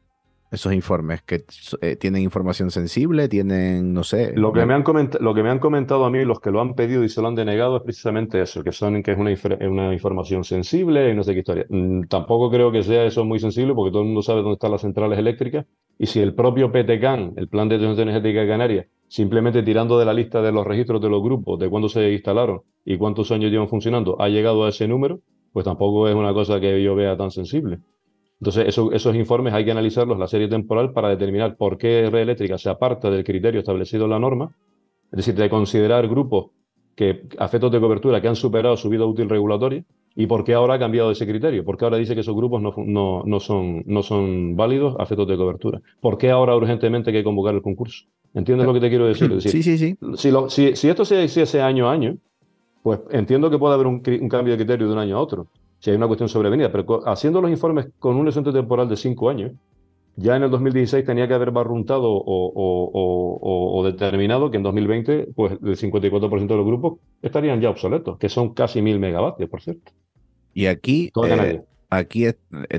esos 0.55 0.73
informes? 0.73 1.23
¿Que 1.23 1.45
eh, 1.81 1.97
tienen 1.97 2.23
información 2.23 2.71
sensible? 2.71 3.29
¿Tienen, 3.29 3.93
no 3.93 4.05
sé? 4.05 4.33
Lo 4.35 4.53
que, 4.53 4.65
me 4.65 4.75
han 4.75 4.85
lo 5.21 5.35
que 5.35 5.43
me 5.43 5.51
han 5.51 5.59
comentado 5.59 6.05
a 6.05 6.11
mí, 6.11 6.25
los 6.25 6.41
que 6.41 6.51
lo 6.51 6.61
han 6.61 6.75
pedido 6.75 7.05
y 7.05 7.09
se 7.09 7.21
lo 7.21 7.29
han 7.29 7.35
denegado, 7.35 7.77
es 7.77 7.83
precisamente 7.83 8.41
eso, 8.41 8.65
que, 8.65 8.73
son, 8.73 9.03
que 9.03 9.13
es 9.13 9.19
una, 9.19 9.33
una 9.69 9.93
información 9.93 10.45
sensible 10.45 11.11
y 11.11 11.15
no 11.15 11.23
sé 11.23 11.33
qué 11.35 11.41
historia. 11.41 11.67
Mm, 11.69 12.05
tampoco 12.05 12.51
creo 12.51 12.73
que 12.73 12.83
sea 12.83 13.05
eso 13.05 13.25
muy 13.25 13.39
sensible 13.39 13.75
porque 13.75 13.91
todo 13.91 14.03
el 14.03 14.07
mundo 14.07 14.23
sabe 14.23 14.41
dónde 14.41 14.55
están 14.55 14.71
las 14.71 14.81
centrales 14.81 15.19
eléctricas 15.19 15.67
y 15.99 16.07
si 16.07 16.21
el 16.21 16.35
propio 16.35 16.73
PTCAN, 16.73 17.35
el 17.37 17.49
Plan 17.49 17.69
de 17.69 17.79
Transición 17.79 18.09
Energética 18.09 18.41
de 18.41 18.49
Canarias, 18.49 18.87
simplemente 19.09 19.63
tirando 19.63 19.99
de 19.99 20.05
la 20.05 20.15
lista 20.15 20.43
de 20.43 20.53
los 20.53 20.67
registros 20.67 21.01
de 21.01 21.09
los 21.09 21.23
grupos, 21.23 21.59
de 21.59 21.69
cuándo 21.69 21.89
se 21.89 22.13
instalaron 22.13 22.63
y 22.85 22.97
cuántos 22.97 23.31
años 23.31 23.51
llevan 23.51 23.69
funcionando, 23.69 24.21
ha 24.21 24.29
llegado 24.29 24.65
a 24.65 24.71
ese 24.71 24.89
número, 24.89 25.21
pues 25.53 25.65
tampoco 25.65 26.09
es 26.09 26.15
una 26.15 26.35
cosa 26.35 26.61
que 26.61 26.83
yo 26.83 26.97
vea 26.97 27.17
tan 27.17 27.31
sensible. 27.31 27.79
Entonces, 28.41 28.67
esos 28.67 29.15
informes 29.15 29.55
hay 29.55 29.65
que 29.65 29.71
analizarlos 29.71 30.19
la 30.19 30.27
serie 30.27 30.49
temporal 30.49 30.93
para 30.93 31.09
determinar 31.09 31.57
por 31.57 31.79
qué 31.79 32.09
Red 32.11 32.23
Eléctrica 32.23 32.59
se 32.59 32.69
aparta 32.69 33.11
del 33.11 33.25
criterio 33.25 33.61
establecido 33.61 34.05
en 34.05 34.11
la 34.11 34.19
norma, 34.19 34.55
es 35.13 35.17
decir, 35.17 35.35
de 35.35 35.49
considerar 35.49 36.09
grupos 36.09 36.51
que 36.95 37.27
efectos 37.39 37.73
de 37.73 37.81
cobertura 37.81 38.21
que 38.21 38.29
han 38.29 38.37
superado 38.37 38.77
su 38.77 38.89
vida 38.89 39.05
útil 39.05 39.29
regulatoria 39.29 39.85
y 40.17 40.27
por 40.27 40.45
qué 40.45 40.55
ahora 40.55 40.75
ha 40.75 40.79
cambiado 40.79 41.11
ese 41.11 41.27
criterio, 41.27 41.65
por 41.65 41.77
qué 41.77 41.85
ahora 41.85 41.97
dice 41.97 42.15
que 42.15 42.21
esos 42.21 42.37
grupos 42.37 42.63
no, 42.63 42.75
no, 42.77 43.23
no, 43.25 43.41
son, 43.41 43.83
no 43.87 44.03
son 44.03 44.55
válidos 44.57 44.97
a 44.99 45.05
efectos 45.05 45.27
de 45.27 45.37
cobertura, 45.37 45.81
por 46.01 46.19
qué 46.19 46.31
ahora 46.31 46.55
urgentemente 46.57 47.11
hay 47.11 47.17
que 47.17 47.25
convocar 47.25 47.55
el 47.55 47.63
concurso. 47.63 48.05
¿Entiendes 48.33 48.67
lo 48.67 48.75
que 48.75 48.81
te 48.81 48.89
quiero 48.89 49.07
decir? 49.07 49.41
sí, 49.41 49.63
sí, 49.63 49.79
sí. 49.79 49.97
Si, 50.17 50.31
si, 50.49 50.77
si 50.77 50.89
esto 50.89 51.05
se 51.05 51.23
hiciese 51.23 51.61
año 51.61 51.89
a 51.89 51.93
año, 51.93 52.17
pues 52.83 53.01
entiendo 53.11 53.49
que 53.49 53.59
puede 53.59 53.75
haber 53.75 53.87
un, 53.87 54.01
cambio 54.29 54.53
de 54.53 54.59
criterio 54.59 54.87
de 54.87 54.93
un 54.93 54.99
año 54.99 55.17
a 55.17 55.21
otro, 55.21 55.47
si 55.85 55.91
hay 55.91 55.97
una 55.99 56.07
cuestión 56.07 56.31
sobrevenida, 56.31 56.73
pero 56.73 57.07
haciendo 57.07 57.43
los 57.43 57.51
informes 57.51 57.89
con 57.99 58.17
un 58.17 58.23
horizonte 58.23 58.53
temporal 58.53 58.89
de 58.89 58.97
cinco 58.97 59.29
años, 59.29 59.53
ya 60.17 60.35
en 60.35 60.45
el 60.45 60.51
2016 60.51 61.05
tenía 61.05 61.29
que 61.29 61.35
haber 61.35 61.51
barruntado 61.51 62.09
o, 62.11 63.83
determinado 63.85 64.51
que 64.51 64.57
en 64.57 64.63
2020 64.63 65.29
pues, 65.37 65.53
el 65.53 65.77
54% 65.77 66.47
de 66.47 66.57
los 66.57 66.65
grupos 66.65 67.01
estarían 67.21 67.61
ya 67.61 67.69
obsoletos, 67.69 68.17
que 68.17 68.31
son 68.31 68.55
casi 68.55 68.81
mil 68.81 68.99
megavatios, 68.99 69.51
por 69.51 69.61
cierto. 69.61 69.93
Y 70.55 70.69
aquí, 70.69 71.13
eh, 71.23 71.61
aquí 71.91 72.29
eh, 72.29 72.35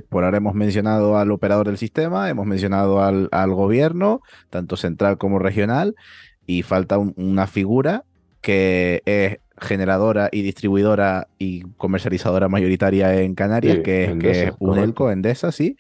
por 0.09 0.23
ahora 0.23 0.37
hemos 0.37 0.55
mencionado 0.55 1.15
al 1.15 1.29
operador 1.29 1.67
del 1.67 1.77
sistema, 1.77 2.27
hemos 2.31 2.47
mencionado 2.47 3.03
al, 3.03 3.53
gobierno, 3.53 4.21
tanto 4.49 4.77
central 4.77 5.19
como 5.19 5.37
regional, 5.37 5.93
y 6.47 6.63
falta 6.63 6.97
una 6.97 7.45
figura 7.45 8.03
que 8.41 9.03
es 9.05 9.37
generadora 9.59 10.29
y 10.31 10.41
distribuidora 10.41 11.27
y 11.37 11.61
comercializadora 11.77 12.49
mayoritaria 12.49 13.21
en 13.21 13.35
Canarias, 13.35 13.79
que, 13.83 14.05
es, 14.05 14.17
que 14.17 14.43
es 14.43 14.53
Unelco, 14.59 15.11
Endesa, 15.11 15.51
sí. 15.51 15.77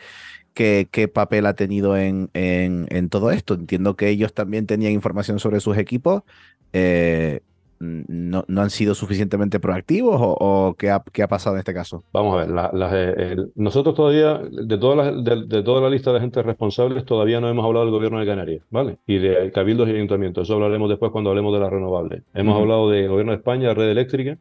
¿Qué, 0.53 0.87
¿Qué, 0.89 1.09
papel 1.09 1.47
ha 1.47 1.53
tenido 1.53 1.97
en, 1.97 2.29
en, 2.33 3.09
todo 3.09 3.31
esto? 3.31 3.55
Entiendo 3.55 3.97
que 3.97 4.07
ellos 4.07 4.33
también 4.33 4.65
tenían 4.65 4.93
información 4.93 5.39
sobre 5.39 5.59
sus 5.59 5.77
equipos. 5.77 6.23
Eh, 6.71 7.41
no, 7.79 8.45
no, 8.47 8.61
han 8.61 8.69
sido 8.69 8.95
suficientemente 8.95 9.59
proactivos 9.59 10.15
o, 10.19 10.75
qué, 10.77 10.89
ha, 10.89 11.03
qué, 11.11 11.23
ha, 11.23 11.27
pasado 11.27 11.55
en 11.55 11.59
este 11.59 11.73
caso? 11.73 12.03
Vamos 12.13 12.35
a 12.35 12.45
ver, 12.45 13.17
eh, 13.17 13.35
nosotros 13.55 13.95
todavía, 13.95 14.37
de, 14.37 14.77
todas 14.77 15.23
de, 15.23 15.63
toda 15.63 15.81
la 15.81 15.89
lista 15.89 16.11
de 16.11 16.17
agentes 16.17 16.45
responsables, 16.45 17.05
todavía 17.05 17.41
no 17.41 17.49
hemos 17.49 17.65
hablado 17.65 17.85
del 17.85 17.93
gobierno 17.93 18.19
de 18.19 18.25
Canarias, 18.25 18.63
¿vale? 18.69 18.97
Y 19.05 19.17
de 19.17 19.51
cabildos 19.51 19.89
y 19.89 19.91
ayuntamientos, 19.91 20.47
eso 20.47 20.55
hablaremos 20.55 20.89
después 20.89 21.11
cuando 21.11 21.29
hablemos 21.29 21.53
de 21.53 21.59
las 21.59 21.69
renovables. 21.69 22.23
Hemos 22.33 22.59
hablado 22.59 22.89
del 22.89 23.09
gobierno 23.09 23.33
de 23.33 23.37
España, 23.37 23.73
red 23.73 23.89
eléctrica, 23.89 24.37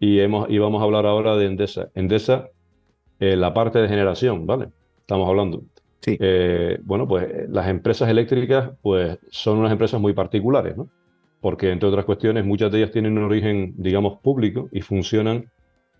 y, 0.00 0.20
hemos, 0.20 0.48
y 0.50 0.58
vamos 0.58 0.80
a 0.80 0.84
hablar 0.84 1.06
ahora 1.06 1.36
de 1.36 1.46
Endesa. 1.46 1.88
Endesa, 1.94 2.48
eh, 3.20 3.36
la 3.36 3.54
parte 3.54 3.78
de 3.78 3.88
generación, 3.88 4.46
¿vale? 4.46 4.68
Estamos 5.00 5.28
hablando. 5.28 5.62
Sí. 6.00 6.16
Eh, 6.20 6.78
bueno, 6.82 7.08
pues 7.08 7.48
las 7.48 7.68
empresas 7.68 8.08
eléctricas, 8.08 8.70
pues 8.82 9.18
son 9.30 9.58
unas 9.58 9.72
empresas 9.72 10.00
muy 10.00 10.12
particulares, 10.12 10.76
¿no? 10.76 10.88
Porque 11.44 11.70
entre 11.70 11.90
otras 11.90 12.06
cuestiones 12.06 12.46
muchas 12.46 12.72
de 12.72 12.78
ellas 12.78 12.90
tienen 12.90 13.18
un 13.18 13.24
origen, 13.24 13.74
digamos, 13.76 14.18
público 14.20 14.70
y 14.72 14.80
funcionan 14.80 15.50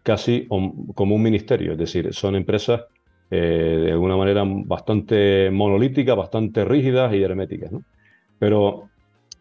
casi 0.02 0.48
como 0.48 1.16
un 1.16 1.22
ministerio, 1.22 1.72
es 1.72 1.78
decir, 1.78 2.14
son 2.14 2.34
empresas 2.34 2.84
eh, 3.30 3.82
de 3.84 3.92
alguna 3.92 4.16
manera 4.16 4.42
bastante 4.46 5.50
monolíticas, 5.50 6.16
bastante 6.16 6.64
rígidas 6.64 7.12
y 7.12 7.22
herméticas. 7.22 7.72
¿no? 7.72 7.82
Pero 8.38 8.88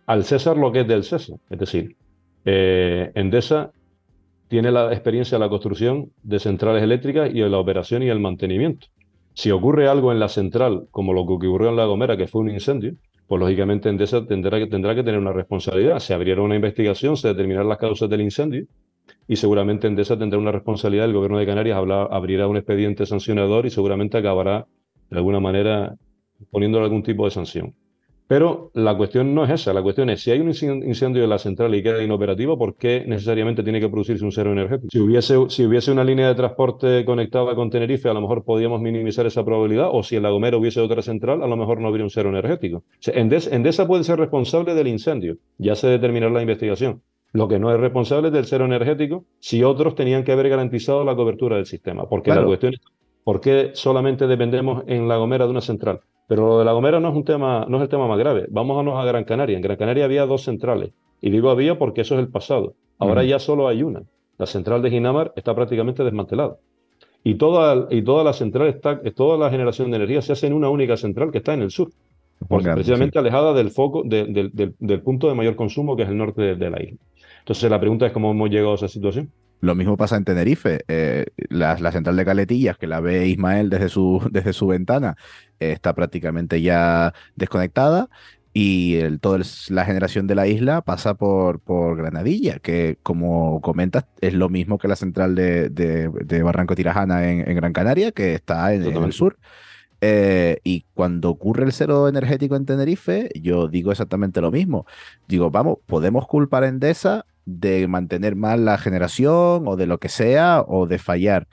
al 0.06 0.26
César 0.26 0.58
lo 0.58 0.74
que 0.74 0.82
es 0.82 0.88
del 0.90 1.06
César, 1.06 1.38
es 1.50 1.58
decir, 1.58 1.96
eh, 2.44 3.14
Endesa 3.16 3.72
tiene 4.50 4.74
la 4.74 4.92
experiencia 4.92 5.38
de 5.38 5.46
la 5.46 5.50
construcción 5.50 6.12
de 6.22 6.38
centrales 6.40 6.84
eléctricas 6.84 7.30
y 7.34 7.40
de 7.40 7.50
la 7.50 7.60
operación 7.60 8.04
y 8.04 8.10
el 8.10 8.20
mantenimiento. 8.20 8.88
Si 9.36 9.52
ocurre 9.52 9.88
algo 9.88 10.12
en 10.12 10.20
la 10.20 10.28
central, 10.28 10.86
como 10.92 11.14
lo 11.14 11.26
que 11.26 11.48
ocurrió 11.48 11.70
en 11.70 11.78
La 11.78 11.86
Gomera, 11.86 12.18
que 12.18 12.28
fue 12.28 12.42
un 12.42 12.50
incendio, 12.50 12.94
pues 13.28 13.40
lógicamente 13.40 13.90
Endesa 13.90 14.26
tendrá 14.26 14.60
que, 14.60 14.68
tendrá 14.68 14.96
que 14.96 15.04
tener 15.04 15.20
una 15.20 15.34
responsabilidad. 15.34 16.00
Se 16.00 16.14
abriera 16.14 16.42
una 16.42 16.56
investigación, 16.56 17.18
se 17.18 17.30
determinarán 17.30 17.70
las 17.70 17.78
causas 17.78 18.10
del 18.10 18.22
incendio 18.22 18.66
y 19.28 19.36
seguramente 19.36 19.88
Endesa 19.88 20.18
tendrá 20.18 20.40
una 20.40 20.52
responsabilidad. 20.52 21.06
El 21.06 21.14
gobierno 21.14 21.40
de 21.40 21.46
Canarias 21.46 21.78
abrirá 22.12 22.48
un 22.48 22.58
expediente 22.58 23.06
sancionador 23.06 23.66
y 23.66 23.70
seguramente 23.70 24.18
acabará 24.18 24.68
de 25.10 25.18
alguna 25.18 25.40
manera 25.40 25.96
poniéndole 26.52 26.86
algún 26.86 27.04
tipo 27.04 27.26
de 27.26 27.32
sanción. 27.32 27.74
Pero 28.34 28.72
la 28.74 28.98
cuestión 28.98 29.36
no 29.36 29.44
es 29.44 29.52
esa, 29.52 29.74
la 29.74 29.84
cuestión 29.84 30.10
es 30.10 30.24
si 30.24 30.32
hay 30.32 30.40
un 30.40 30.48
incendio 30.48 31.24
en 31.24 31.30
la 31.30 31.38
central 31.38 31.76
y 31.76 31.84
queda 31.84 32.02
inoperativo, 32.02 32.58
¿por 32.58 32.74
qué 32.78 33.04
necesariamente 33.06 33.62
tiene 33.62 33.80
que 33.80 33.88
producirse 33.90 34.26
un 34.26 34.32
cero 34.32 34.52
energético? 34.52 34.88
Si 34.92 35.00
hubiese, 35.00 35.36
si 35.50 35.64
hubiese 35.68 35.92
una 35.92 36.04
línea 36.04 36.30
de 36.30 36.34
transporte 36.34 37.06
conectada 37.06 37.54
con 37.54 37.70
Tenerife, 37.70 38.10
a 38.10 38.14
lo 38.16 38.22
mejor 38.22 38.44
podríamos 38.44 38.82
minimizar 38.82 39.28
esa 39.28 39.46
probabilidad, 39.46 39.90
o 39.92 40.02
si 40.02 40.16
en 40.16 40.24
La 40.24 40.32
Gomera 40.32 40.58
hubiese 40.58 40.82
otra 40.82 41.04
central, 41.04 41.44
a 41.44 41.48
lo 41.48 41.56
mejor 41.56 41.80
no 41.80 41.88
habría 41.88 42.06
un 42.06 42.10
cero 42.10 42.30
energético. 42.30 42.78
O 42.78 42.84
sea, 43.02 43.14
Endesa 43.14 43.86
puede 43.86 44.04
ser 44.04 44.18
responsable 44.18 44.74
del 44.74 44.88
incendio, 44.88 45.38
ya 45.60 45.76
se 45.76 45.88
determinará 45.90 46.34
la 46.34 46.42
investigación. 46.42 47.04
Lo 47.34 47.48
que 47.48 47.60
no 47.60 47.72
es 47.72 47.80
responsable 47.80 48.30
es 48.30 48.34
del 48.34 48.46
cero 48.46 48.66
energético 48.66 49.26
si 49.42 49.64
otros 49.64 49.94
tenían 49.94 50.24
que 50.24 50.32
haber 50.32 50.50
garantizado 50.50 51.04
la 51.04 51.16
cobertura 51.16 51.58
del 51.58 51.68
sistema. 51.68 52.10
Porque 52.10 52.32
la 52.32 52.44
cuestión 52.44 52.74
es, 52.74 52.80
¿por 53.24 53.42
qué 53.42 53.70
solamente 53.74 54.26
dependemos 54.26 54.86
en 54.88 55.08
La 55.08 55.18
Gomera 55.18 55.46
de 55.46 55.52
una 55.52 55.62
central? 55.62 56.00
Pero 56.34 56.48
lo 56.48 56.58
de 56.58 56.66
La 56.66 56.72
Gomera 56.72 57.00
no 57.00 57.10
es, 57.10 57.16
un 57.16 57.24
tema, 57.24 57.68
no 57.70 57.78
es 57.78 57.84
el 57.84 57.90
tema 57.90 58.08
más 58.08 58.18
grave. 58.18 58.48
Vámonos 58.50 59.00
a 59.00 59.06
Gran 59.06 59.24
Canaria. 59.24 59.56
En 59.56 59.62
Gran 59.62 59.78
Canaria 59.78 60.06
había 60.06 60.26
dos 60.26 60.42
centrales. 60.42 60.90
Y 61.22 61.30
digo 61.30 61.52
había 61.52 61.78
porque 61.78 62.02
eso 62.02 62.16
es 62.16 62.22
el 62.22 62.28
pasado. 62.28 62.74
Ahora 62.98 63.24
ya 63.24 63.38
solo 63.38 63.68
hay 63.68 63.84
una. 63.84 64.02
La 64.40 64.48
central 64.48 64.82
de 64.82 64.90
Ginamar 64.90 65.32
está 65.36 65.54
prácticamente 65.54 66.04
desmantelada. 66.04 66.58
Y 67.24 67.36
toda, 67.36 67.86
y 67.92 68.02
toda 68.02 68.24
la 68.24 68.34
central 68.34 68.68
está, 68.70 69.00
toda 69.12 69.38
la 69.38 69.52
generación 69.52 69.92
de 69.92 69.98
energía 69.98 70.24
se 70.24 70.34
hace 70.34 70.48
en 70.48 70.54
una 70.54 70.70
única 70.70 70.98
central 70.98 71.30
que 71.30 71.38
está 71.38 71.54
en 71.54 71.62
el 71.62 71.70
sur. 71.70 71.92
precisamente 72.50 73.20
alejada 73.20 73.54
del 73.54 73.70
foco, 73.70 74.02
del, 74.04 75.02
punto 75.04 75.28
de 75.28 75.36
mayor 75.36 75.56
consumo 75.56 75.96
que 75.96 76.02
es 76.02 76.10
el 76.10 76.18
norte 76.18 76.56
de 76.56 76.70
la 76.72 76.82
isla. 76.82 76.98
Entonces 77.42 77.70
la 77.70 77.80
pregunta 77.80 78.08
es 78.08 78.12
cómo 78.12 78.32
hemos 78.32 78.50
llegado 78.50 78.72
a 78.72 78.76
esa 78.76 78.88
situación. 78.88 79.30
Lo 79.62 79.76
mismo 79.76 79.96
pasa 79.96 80.18
en 80.18 80.26
Tenerife. 80.26 80.84
Eh, 80.88 81.26
la, 81.50 81.78
central 81.92 82.16
de 82.16 82.26
Caletillas, 82.26 82.78
que 82.78 82.88
la 82.88 83.00
ve 83.00 83.28
Ismael 83.28 83.70
desde 83.70 83.90
su, 83.90 84.22
desde 84.32 84.54
su 84.54 84.68
ventana, 84.68 85.16
está 85.60 85.94
prácticamente 85.94 86.62
ya 86.62 87.14
desconectada. 87.36 88.10
Y 88.56 88.98
el, 88.98 89.20
toda 89.20 89.40
la 89.70 89.84
generación 89.84 90.28
de 90.28 90.36
la 90.36 90.46
isla 90.46 90.82
pasa 90.82 91.16
por, 91.16 91.60
por 91.60 91.98
Granadilla, 91.98 92.60
que 92.60 93.00
como 93.02 93.62
comentas, 93.62 94.06
es 94.22 94.36
lo 94.36 94.48
mismo 94.48 94.78
que 94.78 94.88
la 94.88 94.96
central 94.96 95.34
de, 95.34 95.70
de, 95.70 96.44
Barranco 96.44 96.76
Tirajana 96.76 97.32
en, 97.32 97.56
Gran 97.56 97.74
Canaria, 97.74 98.12
que 98.12 98.36
está 98.36 98.74
en, 98.76 98.84
el 98.84 99.12
sur. 99.12 99.40
Eh, 100.02 100.60
y 100.64 100.86
cuando 100.94 101.32
ocurre 101.32 101.64
el 101.66 101.72
cero 101.72 102.08
energético 102.08 102.56
en 102.56 102.66
Tenerife, 102.66 103.30
yo 103.42 103.68
digo 103.70 103.92
exactamente 103.92 104.40
lo 104.40 104.52
mismo. 104.52 104.86
Digo, 105.28 105.50
vamos, 105.50 105.80
podemos 105.88 106.28
culpar 106.28 106.64
a 106.64 106.68
Endesa 106.68 107.26
de 107.46 107.88
mantener 107.88 108.36
mal 108.36 108.66
la 108.66 108.78
generación 108.78 109.68
o 109.68 109.76
de 109.76 109.88
lo 109.88 110.00
que 110.00 110.10
sea 110.10 110.64
o 110.68 110.88
de 110.88 111.00
fallar. 111.00 111.48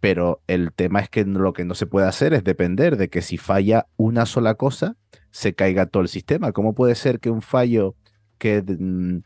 Pero 0.00 0.42
el 0.46 0.72
tema 0.72 1.00
es 1.00 1.10
que 1.10 1.24
lo 1.24 1.52
que 1.52 1.64
no 1.64 1.74
se 1.74 1.86
puede 1.86 2.06
hacer 2.06 2.32
es 2.32 2.42
depender 2.42 2.96
de 2.96 3.10
que 3.10 3.20
si 3.20 3.36
falla 3.36 3.86
una 3.96 4.24
sola 4.24 4.54
cosa, 4.54 4.96
se 5.30 5.54
caiga 5.54 5.86
todo 5.86 6.02
el 6.02 6.08
sistema. 6.08 6.52
¿Cómo 6.52 6.74
puede 6.74 6.94
ser 6.94 7.20
que 7.20 7.30
un 7.30 7.42
fallo 7.42 7.96
que 8.38 8.62
mm, 8.62 9.18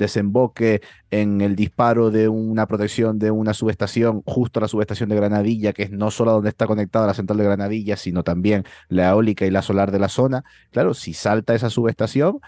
desemboque 0.00 0.82
en 1.12 1.40
el 1.40 1.54
disparo 1.54 2.10
de 2.10 2.28
una 2.28 2.66
protección 2.66 3.20
de 3.20 3.30
una 3.30 3.54
subestación, 3.54 4.22
justo 4.26 4.58
a 4.58 4.62
la 4.62 4.68
subestación 4.68 5.08
de 5.08 5.16
Granadilla, 5.16 5.72
que 5.72 5.84
es 5.84 5.92
no 5.92 6.10
solo 6.10 6.32
donde 6.32 6.48
está 6.48 6.66
conectada 6.66 7.06
la 7.06 7.14
central 7.14 7.38
de 7.38 7.44
Granadilla, 7.44 7.96
sino 7.96 8.24
también 8.24 8.64
la 8.88 9.10
eólica 9.10 9.46
y 9.46 9.50
la 9.50 9.62
solar 9.62 9.92
de 9.92 10.00
la 10.00 10.08
zona. 10.08 10.42
Claro, 10.72 10.94
si 10.94 11.14
salta 11.14 11.54
esa 11.54 11.70
subestación, 11.70 12.40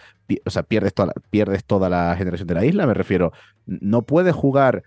o 0.44 0.50
sea, 0.50 0.64
pierdes 0.64 0.94
toda, 0.94 1.12
pierdes 1.30 1.64
toda 1.64 1.88
la 1.88 2.16
generación 2.16 2.48
de 2.48 2.54
la 2.54 2.64
isla, 2.64 2.86
me 2.86 2.94
refiero. 2.94 3.32
No 3.66 4.02
puedes 4.02 4.34
jugar 4.34 4.82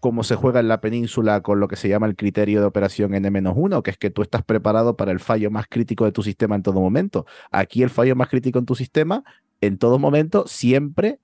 como 0.00 0.22
se 0.22 0.36
juega 0.36 0.60
en 0.60 0.68
la 0.68 0.80
península 0.80 1.40
con 1.40 1.58
lo 1.58 1.66
que 1.66 1.74
se 1.74 1.88
llama 1.88 2.06
el 2.06 2.14
criterio 2.14 2.60
de 2.60 2.66
operación 2.66 3.14
N-1, 3.14 3.82
que 3.82 3.90
es 3.90 3.98
que 3.98 4.10
tú 4.10 4.22
estás 4.22 4.44
preparado 4.44 4.96
para 4.96 5.10
el 5.10 5.18
fallo 5.18 5.50
más 5.50 5.66
crítico 5.68 6.04
de 6.04 6.12
tu 6.12 6.22
sistema 6.22 6.54
en 6.54 6.62
todo 6.62 6.80
momento. 6.80 7.26
Aquí 7.50 7.82
el 7.82 7.90
fallo 7.90 8.14
más 8.14 8.28
crítico 8.28 8.58
en 8.58 8.66
tu 8.66 8.76
sistema, 8.76 9.24
en 9.60 9.78
todo 9.78 9.98
momento, 9.98 10.44
siempre 10.46 11.18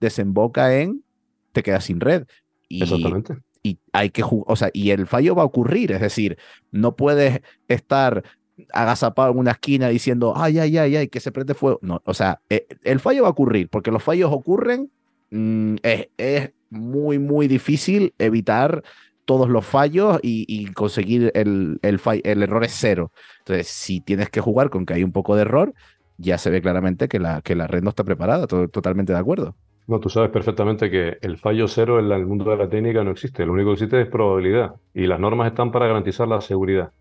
desemboca 0.00 0.76
en 0.76 1.02
te 1.52 1.62
quedas 1.62 1.84
sin 1.84 2.00
red. 2.00 2.26
Y, 2.68 2.82
Exactamente. 2.82 3.38
Y 3.62 3.78
hay 3.92 4.10
que 4.10 4.22
o 4.24 4.56
sea, 4.56 4.70
y 4.72 4.90
el 4.90 5.06
fallo 5.06 5.34
va 5.34 5.42
a 5.42 5.46
ocurrir, 5.46 5.92
es 5.92 6.00
decir, 6.00 6.38
no 6.70 6.96
puedes 6.96 7.40
estar 7.66 8.22
agazapado 8.72 9.32
en 9.32 9.38
una 9.38 9.52
esquina 9.52 9.88
diciendo, 9.88 10.34
ay, 10.36 10.58
ay, 10.58 10.78
ay, 10.78 10.96
ay, 10.96 11.08
que 11.08 11.20
se 11.20 11.32
prende 11.32 11.54
fuego. 11.54 11.78
No, 11.82 12.02
o 12.04 12.14
sea, 12.14 12.40
e, 12.48 12.66
el 12.84 13.00
fallo 13.00 13.22
va 13.22 13.28
a 13.28 13.32
ocurrir, 13.32 13.68
porque 13.68 13.90
los 13.90 14.02
fallos 14.02 14.30
ocurren, 14.32 14.90
mm, 15.30 15.76
es, 15.82 16.52
muy, 16.70 17.18
muy 17.18 17.48
difícil 17.48 18.14
evitar 18.18 18.82
todos 19.24 19.48
los 19.48 19.64
fallos 19.64 20.18
y, 20.22 20.66
conseguir 20.72 21.30
el, 21.34 21.78
el, 21.82 22.00
el 22.24 22.42
error 22.42 22.64
es 22.64 22.74
cero. 22.74 23.12
Entonces, 23.40 23.68
si 23.68 24.00
tienes 24.00 24.30
que 24.30 24.40
jugar 24.40 24.70
con 24.70 24.86
que 24.86 24.94
hay 24.94 25.04
un 25.04 25.12
poco 25.12 25.34
de 25.34 25.42
error, 25.42 25.74
ya 26.18 26.36
se 26.36 26.50
ve 26.50 26.60
claramente 26.60 27.08
que 27.08 27.18
la, 27.18 27.40
que 27.42 27.54
la 27.54 27.66
red 27.66 27.82
no 27.82 27.90
está 27.90 28.04
preparada, 28.04 28.46
totalmente 28.46 29.12
de 29.12 29.18
acuerdo. 29.18 29.56
No, 29.88 30.00
tú 30.00 30.10
sabes 30.10 30.28
perfectamente 30.28 30.90
que 30.90 31.16
el 31.22 31.38
fallo 31.38 31.66
cero 31.66 31.98
en 31.98 32.12
el 32.12 32.26
mundo 32.26 32.50
de 32.50 32.58
la 32.58 32.68
técnica 32.68 33.02
no 33.02 33.10
existe. 33.10 33.46
Lo 33.46 33.54
único 33.54 33.70
que 33.70 33.72
existe 33.74 34.02
es 34.02 34.06
probabilidad. 34.06 34.74
Y 34.92 35.06
las 35.06 35.18
normas 35.18 35.46
están 35.48 35.72
para 35.72 35.86
garantizar 35.86 36.28
la 36.28 36.42
seguridad. 36.42 36.92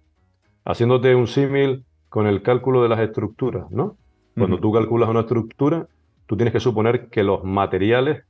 Haciéndote 0.64 1.14
un 1.14 1.28
símil 1.28 1.84
con 2.08 2.28
el 2.28 2.42
cálculo 2.42 2.82
de 2.82 2.88
las 2.88 3.02
estructuras, 3.02 3.70
¿no? 3.72 3.98
Cuando 4.38 4.60
tú 4.60 4.72
calculas 4.72 5.10
una 5.10 5.22
estructura, 5.22 5.88
tú 6.28 6.38
tienes 6.38 6.54
que 6.54 6.62
suponer 6.62 7.10
que 7.10 7.24
los 7.24 7.44
materiales 7.44 8.24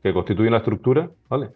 que 0.00 0.12
constituyen 0.12 0.52
la 0.52 0.58
estructura, 0.58 1.10
¿vale? 1.28 1.50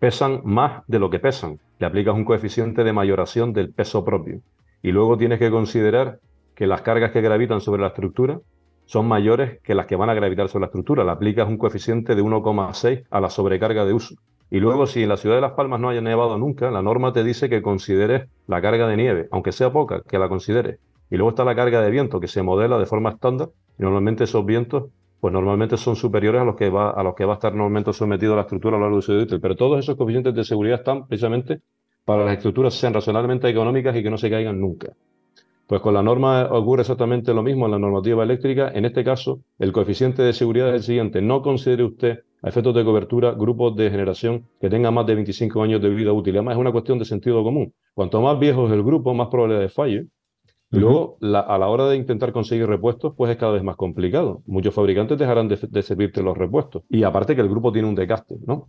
Pesan 0.00 0.40
más 0.42 0.82
de 0.88 0.98
lo 0.98 1.08
que 1.08 1.20
pesan. 1.20 1.60
Le 1.78 1.86
aplicas 1.86 2.16
un 2.16 2.24
coeficiente 2.24 2.82
de 2.82 2.92
mayoración 2.92 3.52
del 3.52 3.72
peso 3.72 4.04
propio. 4.04 4.40
Y 4.82 4.90
luego 4.90 5.16
tienes 5.16 5.38
que 5.38 5.52
considerar 5.52 6.18
que 6.56 6.66
las 6.66 6.82
cargas 6.82 7.12
que 7.12 7.20
gravitan 7.20 7.60
sobre 7.60 7.82
la 7.82 7.88
estructura 7.88 8.40
son 8.86 9.06
mayores 9.06 9.60
que 9.62 9.74
las 9.74 9.86
que 9.86 9.96
van 9.96 10.10
a 10.10 10.14
gravitar 10.14 10.48
sobre 10.48 10.62
la 10.62 10.66
estructura. 10.66 11.04
Le 11.04 11.10
aplicas 11.10 11.48
un 11.48 11.58
coeficiente 11.58 12.14
de 12.14 12.22
1,6 12.22 13.04
a 13.10 13.20
la 13.20 13.30
sobrecarga 13.30 13.84
de 13.84 13.92
uso. 13.92 14.14
Y 14.50 14.60
luego, 14.60 14.86
si 14.86 15.02
en 15.02 15.08
la 15.08 15.16
ciudad 15.16 15.36
de 15.36 15.40
Las 15.40 15.52
Palmas 15.52 15.80
no 15.80 15.88
haya 15.88 16.02
nevado 16.02 16.36
nunca, 16.36 16.70
la 16.70 16.82
norma 16.82 17.12
te 17.12 17.24
dice 17.24 17.48
que 17.48 17.62
consideres 17.62 18.28
la 18.46 18.60
carga 18.60 18.86
de 18.86 18.96
nieve, 18.98 19.28
aunque 19.30 19.50
sea 19.50 19.72
poca, 19.72 20.02
que 20.02 20.18
la 20.18 20.28
consideres. 20.28 20.78
Y 21.10 21.16
luego 21.16 21.30
está 21.30 21.44
la 21.44 21.54
carga 21.54 21.80
de 21.80 21.90
viento, 21.90 22.20
que 22.20 22.28
se 22.28 22.42
modela 22.42 22.78
de 22.78 22.84
forma 22.84 23.10
estándar. 23.10 23.48
Y 23.78 23.82
normalmente 23.82 24.24
esos 24.24 24.44
vientos, 24.44 24.90
pues 25.20 25.32
normalmente 25.32 25.78
son 25.78 25.96
superiores 25.96 26.42
a 26.42 26.44
los 26.44 26.56
que 26.56 26.68
va 26.68 26.90
a, 26.90 27.02
los 27.02 27.14
que 27.14 27.24
va 27.24 27.32
a 27.32 27.36
estar 27.36 27.52
normalmente 27.52 27.94
sometido 27.94 28.36
la 28.36 28.42
estructura 28.42 28.76
a 28.76 28.78
lo 28.78 28.84
largo 28.84 28.96
de 28.96 29.02
su 29.02 29.12
vida 29.12 29.38
Pero 29.40 29.56
todos 29.56 29.78
esos 29.78 29.96
coeficientes 29.96 30.34
de 30.34 30.44
seguridad 30.44 30.80
están 30.80 31.06
precisamente 31.06 31.62
para 32.04 32.24
las 32.24 32.36
estructuras 32.36 32.74
sean 32.74 32.92
razonablemente 32.92 33.48
económicas 33.48 33.96
y 33.96 34.02
que 34.02 34.10
no 34.10 34.18
se 34.18 34.28
caigan 34.28 34.60
nunca. 34.60 34.92
Pues 35.72 35.80
con 35.80 35.94
la 35.94 36.02
norma 36.02 36.48
ocurre 36.50 36.82
exactamente 36.82 37.32
lo 37.32 37.42
mismo 37.42 37.64
en 37.64 37.72
la 37.72 37.78
normativa 37.78 38.22
eléctrica. 38.22 38.70
En 38.74 38.84
este 38.84 39.02
caso, 39.02 39.40
el 39.58 39.72
coeficiente 39.72 40.20
de 40.20 40.34
seguridad 40.34 40.68
es 40.68 40.74
el 40.74 40.82
siguiente. 40.82 41.22
No 41.22 41.40
considere 41.40 41.82
usted 41.82 42.24
a 42.42 42.50
efectos 42.50 42.74
de 42.74 42.84
cobertura 42.84 43.32
grupos 43.32 43.74
de 43.74 43.90
generación 43.90 44.46
que 44.60 44.68
tengan 44.68 44.92
más 44.92 45.06
de 45.06 45.14
25 45.14 45.62
años 45.62 45.80
de 45.80 45.88
vida 45.88 46.12
útil. 46.12 46.34
Además, 46.34 46.56
es 46.56 46.60
una 46.60 46.72
cuestión 46.72 46.98
de 46.98 47.06
sentido 47.06 47.42
común. 47.42 47.72
Cuanto 47.94 48.20
más 48.20 48.38
viejo 48.38 48.66
es 48.66 48.72
el 48.74 48.82
grupo, 48.82 49.14
más 49.14 49.28
probabilidad 49.28 49.62
de 49.62 49.70
fallo. 49.70 50.02
Y 50.72 50.76
luego, 50.78 51.16
a 51.22 51.56
la 51.56 51.68
hora 51.68 51.88
de 51.88 51.96
intentar 51.96 52.32
conseguir 52.32 52.66
repuestos, 52.66 53.14
pues 53.16 53.30
es 53.30 53.38
cada 53.38 53.52
vez 53.52 53.62
más 53.62 53.76
complicado. 53.76 54.42
Muchos 54.44 54.74
fabricantes 54.74 55.16
dejarán 55.16 55.48
de, 55.48 55.56
servirte 55.56 56.22
los 56.22 56.36
repuestos. 56.36 56.82
Y 56.90 57.02
aparte 57.02 57.34
que 57.34 57.40
el 57.40 57.48
grupo 57.48 57.72
tiene 57.72 57.88
un 57.88 57.94
decaste, 57.94 58.36
¿no? 58.46 58.68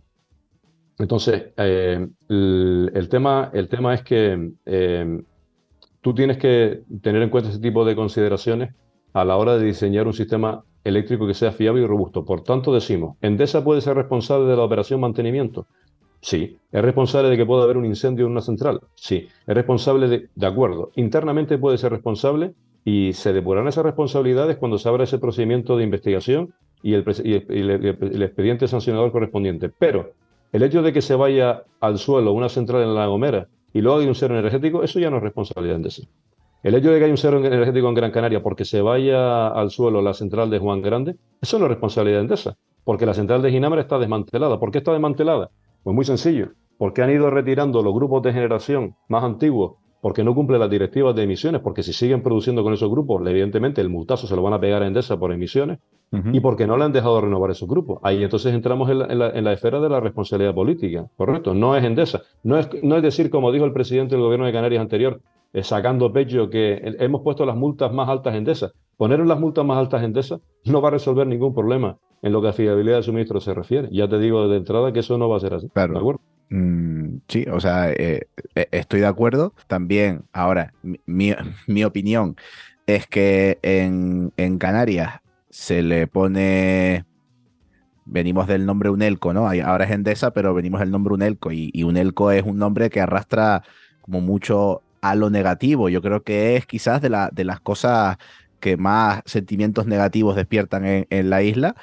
Entonces, 0.98 1.52
eh, 1.58 2.08
el, 2.30 3.08
tema, 3.10 3.50
el 3.52 3.68
tema 3.68 3.92
es 3.92 4.02
que 4.02 4.52
eh, 4.64 5.20
tú 6.04 6.14
tienes 6.14 6.36
que 6.36 6.82
tener 7.00 7.22
en 7.22 7.30
cuenta 7.30 7.48
ese 7.48 7.58
tipo 7.58 7.82
de 7.82 7.96
consideraciones 7.96 8.74
a 9.14 9.24
la 9.24 9.38
hora 9.38 9.56
de 9.56 9.64
diseñar 9.64 10.06
un 10.06 10.12
sistema 10.12 10.62
eléctrico 10.84 11.26
que 11.26 11.32
sea 11.32 11.50
fiable 11.50 11.80
y 11.80 11.86
robusto. 11.86 12.26
Por 12.26 12.42
tanto, 12.42 12.74
decimos, 12.74 13.16
¿Endesa 13.22 13.64
puede 13.64 13.80
ser 13.80 13.96
responsable 13.96 14.46
de 14.50 14.54
la 14.54 14.64
operación 14.64 15.00
mantenimiento? 15.00 15.66
Sí. 16.20 16.58
¿Es 16.70 16.82
responsable 16.82 17.30
de 17.30 17.38
que 17.38 17.46
pueda 17.46 17.64
haber 17.64 17.78
un 17.78 17.86
incendio 17.86 18.26
en 18.26 18.32
una 18.32 18.42
central? 18.42 18.82
Sí. 18.96 19.28
¿Es 19.46 19.54
responsable 19.54 20.08
de, 20.08 20.28
de 20.34 20.46
acuerdo, 20.46 20.90
internamente 20.94 21.56
puede 21.56 21.78
ser 21.78 21.92
responsable 21.92 22.52
y 22.84 23.14
se 23.14 23.32
depurarán 23.32 23.68
esas 23.68 23.84
responsabilidades 23.84 24.58
cuando 24.58 24.76
se 24.76 24.90
abra 24.90 25.04
ese 25.04 25.18
procedimiento 25.18 25.74
de 25.74 25.84
investigación 25.84 26.52
y 26.82 26.92
el, 26.92 27.04
el 27.48 28.22
expediente 28.22 28.68
sancionador 28.68 29.10
correspondiente. 29.10 29.70
Pero 29.70 30.12
el 30.52 30.62
hecho 30.64 30.82
de 30.82 30.92
que 30.92 31.00
se 31.00 31.14
vaya 31.14 31.62
al 31.80 31.96
suelo 31.96 32.34
una 32.34 32.50
central 32.50 32.82
en 32.82 32.94
La 32.94 33.06
Gomera 33.06 33.48
y 33.74 33.82
luego 33.82 33.98
hay 33.98 34.06
un 34.06 34.14
cero 34.14 34.38
energético, 34.38 34.82
eso 34.82 34.98
ya 35.00 35.10
no 35.10 35.18
es 35.18 35.22
responsabilidad 35.22 35.74
de 35.74 35.76
Endesa. 35.76 36.02
El 36.62 36.76
hecho 36.76 36.90
de 36.90 36.98
que 36.98 37.04
hay 37.04 37.10
un 37.10 37.18
cero 37.18 37.44
energético 37.44 37.88
en 37.88 37.94
Gran 37.94 38.10
Canaria 38.10 38.42
porque 38.42 38.64
se 38.64 38.80
vaya 38.80 39.48
al 39.48 39.70
suelo 39.70 40.00
la 40.00 40.14
central 40.14 40.48
de 40.48 40.60
Juan 40.60 40.80
Grande, 40.80 41.16
eso 41.42 41.58
no 41.58 41.66
es 41.66 41.70
responsabilidad 41.70 42.18
de 42.18 42.22
Endesa, 42.22 42.56
porque 42.84 43.04
la 43.04 43.12
central 43.12 43.42
de 43.42 43.50
Ginebra 43.50 43.82
está 43.82 43.98
desmantelada. 43.98 44.58
¿Por 44.58 44.70
qué 44.70 44.78
está 44.78 44.92
desmantelada? 44.92 45.50
Pues 45.82 45.94
muy 45.94 46.04
sencillo, 46.04 46.52
porque 46.78 47.02
han 47.02 47.10
ido 47.10 47.28
retirando 47.30 47.82
los 47.82 47.92
grupos 47.92 48.22
de 48.22 48.32
generación 48.32 48.96
más 49.08 49.24
antiguos 49.24 49.74
porque 50.04 50.22
no 50.22 50.34
cumple 50.34 50.58
las 50.58 50.68
directivas 50.68 51.16
de 51.16 51.22
emisiones, 51.22 51.62
porque 51.62 51.82
si 51.82 51.94
siguen 51.94 52.22
produciendo 52.22 52.62
con 52.62 52.74
esos 52.74 52.90
grupos, 52.90 53.26
evidentemente 53.26 53.80
el 53.80 53.88
multazo 53.88 54.26
se 54.26 54.36
lo 54.36 54.42
van 54.42 54.52
a 54.52 54.60
pegar 54.60 54.82
a 54.82 54.86
Endesa 54.86 55.18
por 55.18 55.32
emisiones, 55.32 55.78
y 56.30 56.40
porque 56.40 56.66
no 56.66 56.76
le 56.76 56.84
han 56.84 56.92
dejado 56.92 57.22
renovar 57.22 57.50
esos 57.50 57.66
grupos. 57.66 58.00
Ahí 58.02 58.22
entonces 58.22 58.52
entramos 58.52 58.90
en 58.90 58.98
la, 58.98 59.52
esfera 59.54 59.80
de 59.80 59.88
la 59.88 60.00
responsabilidad 60.00 60.54
política, 60.54 61.06
¿correcto? 61.16 61.54
No 61.54 61.74
es 61.74 61.82
Endesa. 61.82 62.20
No 62.42 62.58
es, 62.58 62.68
no 62.82 62.98
es 62.98 63.02
decir, 63.02 63.30
como 63.30 63.50
dijo 63.50 63.64
el 63.64 63.72
presidente 63.72 64.14
del 64.14 64.22
gobierno 64.22 64.44
de 64.44 64.52
Canarias 64.52 64.82
anterior, 64.82 65.22
eh, 65.54 65.62
sacando 65.62 66.12
pecho 66.12 66.50
que 66.50 66.82
hemos 66.98 67.22
puesto 67.22 67.46
las 67.46 67.56
multas 67.56 67.90
más 67.90 68.06
altas 68.06 68.34
en 68.34 68.40
Endesa. 68.40 68.72
Poner 68.98 69.20
las 69.20 69.40
multas 69.40 69.64
más 69.64 69.78
altas 69.78 70.00
en 70.00 70.08
Endesa 70.08 70.38
no 70.66 70.82
va 70.82 70.88
a 70.88 70.90
resolver 70.90 71.26
ningún 71.26 71.54
problema 71.54 71.96
en 72.20 72.30
lo 72.30 72.42
que 72.42 72.48
a 72.48 72.52
fiabilidad 72.52 72.98
de 72.98 73.04
suministro 73.04 73.40
se 73.40 73.54
refiere. 73.54 73.88
Ya 73.90 74.06
te 74.06 74.18
digo 74.18 74.48
de 74.48 74.58
entrada 74.58 74.92
que 74.92 75.00
eso 75.00 75.16
no 75.16 75.30
va 75.30 75.38
a 75.38 75.40
ser 75.40 75.54
así. 75.54 75.70
Claro. 75.70 75.94
¿De 75.94 75.98
acuerdo? 75.98 76.20
Mm, 76.54 77.22
sí, 77.26 77.46
o 77.50 77.58
sea, 77.58 77.90
eh, 77.90 78.28
eh, 78.54 78.68
estoy 78.70 79.00
de 79.00 79.06
acuerdo. 79.06 79.54
También, 79.66 80.24
ahora, 80.32 80.72
mi, 81.04 81.32
opinión 81.84 82.36
es 82.86 83.08
que 83.08 83.58
en, 83.62 84.30
Canarias 84.58 85.20
se 85.50 85.82
le 85.82 86.06
pone 86.06 87.04
venimos 88.06 88.46
del 88.46 88.66
nombre 88.66 88.90
Unelco, 88.90 89.32
¿no? 89.32 89.48
Ahora 89.48 89.84
es 89.84 89.90
Endesa, 89.90 90.32
pero 90.32 90.54
venimos 90.54 90.78
del 90.80 90.92
nombre 90.92 91.14
Unelco 91.14 91.50
y, 91.50 91.82
Unelco 91.82 92.30
es 92.30 92.44
un 92.44 92.58
nombre 92.58 92.88
que 92.90 93.00
arrastra 93.00 93.62
como 94.02 94.20
mucho 94.20 94.82
a 95.00 95.16
lo 95.16 95.30
negativo. 95.30 95.88
Yo 95.88 96.02
creo 96.02 96.22
que 96.22 96.56
es 96.56 96.66
quizás 96.66 97.02
de, 97.02 97.10
la, 97.10 97.30
de 97.32 97.44
las 97.44 97.60
cosas 97.60 98.18
que 98.60 98.76
más 98.76 99.22
sentimientos 99.26 99.86
negativos 99.86 100.36
despiertan 100.36 100.84
en 101.10 101.30
la 101.30 101.42
isla 101.42 101.74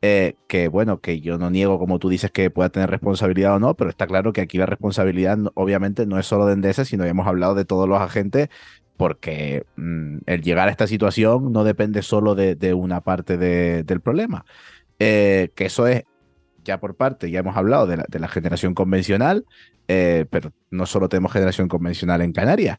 eh, 0.00 0.36
que 0.46 0.68
bueno, 0.68 1.00
que 1.00 1.20
yo 1.20 1.38
no 1.38 1.50
niego, 1.50 1.78
como 1.78 1.98
tú 1.98 2.08
dices, 2.08 2.30
que 2.30 2.50
pueda 2.50 2.68
tener 2.68 2.88
responsabilidad 2.88 3.56
o 3.56 3.58
no, 3.58 3.74
pero 3.74 3.90
está 3.90 4.06
claro 4.06 4.32
que 4.32 4.40
aquí 4.40 4.56
la 4.56 4.66
responsabilidad 4.66 5.38
obviamente 5.54 6.06
no 6.06 6.18
es 6.18 6.26
solo 6.26 6.46
de 6.46 6.52
Endesa, 6.52 6.84
sino 6.84 7.04
hemos 7.04 7.26
hablado 7.26 7.56
de 7.56 7.64
todos 7.64 7.88
los 7.88 8.00
agentes, 8.00 8.48
porque 8.96 9.66
mm, 9.76 10.18
el 10.26 10.42
llegar 10.42 10.68
a 10.68 10.70
esta 10.70 10.86
situación 10.86 11.52
no 11.52 11.64
depende 11.64 12.02
solo 12.02 12.36
de, 12.36 12.74
una 12.74 13.00
parte 13.00 13.36
del 13.38 14.00
problema. 14.00 14.44
Eh, 15.00 15.50
que 15.56 15.66
eso 15.66 15.88
es, 15.88 16.04
ya 16.64 16.78
por 16.78 16.96
parte, 16.96 17.30
ya 17.30 17.40
hemos 17.40 17.56
hablado 17.56 17.86
de 17.88 18.18
la, 18.20 18.28
generación 18.28 18.74
convencional, 18.74 19.46
eh, 19.88 20.26
pero 20.30 20.52
no 20.70 20.86
solo 20.86 21.08
tenemos 21.08 21.32
generación 21.32 21.68
convencional 21.68 22.20
en 22.22 22.32
Canarias, 22.32 22.78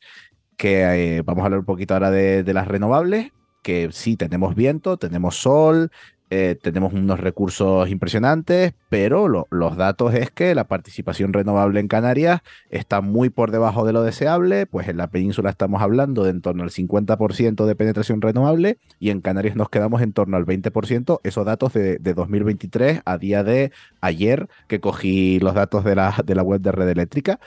que 0.55 1.21
vamos 1.25 1.41
a 1.41 1.45
hablar 1.45 1.61
un 1.61 1.65
poquito 1.65 1.95
ahora 1.95 2.11
de 2.11 2.53
las 2.53 2.67
renovables, 2.67 3.31
que 3.61 3.89
sí, 3.91 4.15
tenemos 4.15 4.55
viento, 4.55 4.97
tenemos 4.97 5.35
sol, 5.35 5.91
eh, 6.31 6.55
tenemos 6.61 6.93
unos 6.93 7.19
recursos 7.19 7.89
impresionantes, 7.89 8.73
pero 8.89 9.27
los 9.27 9.77
datos 9.77 10.13
es 10.13 10.29
que 10.29 10.53
la 10.53 10.67
participación 10.67 11.33
renovable 11.33 11.79
en 11.79 11.87
Canarias 11.87 12.41
está 12.69 13.01
muy 13.01 13.29
por 13.29 13.49
debajo 13.49 13.83
de 13.83 13.93
lo 13.93 14.03
deseable, 14.03 14.67
pues 14.67 14.87
en 14.87 14.97
la 14.97 15.07
península 15.07 15.49
estamos 15.49 15.81
hablando 15.81 16.23
de 16.23 16.29
en 16.29 16.41
torno 16.41 16.63
al 16.63 16.69
50% 16.69 17.65
de 17.65 17.75
penetración 17.75 18.21
renovable 18.21 18.77
y 18.99 19.09
en 19.09 19.21
Canarias 19.21 19.55
nos 19.55 19.69
quedamos 19.69 20.03
en 20.03 20.13
torno 20.13 20.37
al 20.37 20.45
20%, 20.45 21.19
esos 21.23 21.45
datos 21.45 21.73
de, 21.73 21.97
2023 21.99 23.01
a 23.05 23.17
día 23.17 23.43
de 23.43 23.71
ayer 24.01 24.47
que 24.67 24.79
cogí 24.79 25.39
los 25.39 25.55
datos 25.55 25.83
de 25.83 25.95
la, 25.95 26.15
de 26.23 26.35
la 26.35 26.43
web 26.43 26.61
de 26.61 26.71
red 26.71 26.89
eléctrica. 26.89 27.39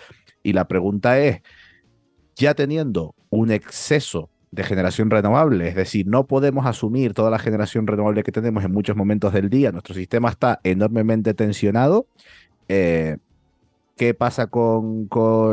Y 0.43 0.55
la 0.55 0.67
pregunta 0.67 1.21
es, 1.21 1.43
ya 2.35 2.55
teniendo 2.55 3.15
un 3.31 3.53
exceso 3.53 4.32
de 4.53 4.63
generación 4.63 5.11
renovable. 5.11 5.67
Es 5.67 5.75
decir, 5.75 6.07
no 6.07 6.27
podemos 6.27 6.67
asumir 6.67 7.15
toda 7.15 7.31
la 7.31 7.39
generación 7.39 7.87
renovable 7.87 8.23
que 8.23 8.33
tenemos 8.33 8.63
en 8.65 8.73
muchos 8.73 8.95
momentos 8.95 9.33
del 9.33 9.51
día. 9.51 9.73
Nuestro 9.73 9.95
sistema 9.95 10.29
está 10.29 10.61
enormemente 10.63 11.35
tensionado. 11.35 12.07
Eh, 12.69 13.17
¿Qué 13.97 14.15
pasa 14.15 14.49
con, 14.49 15.09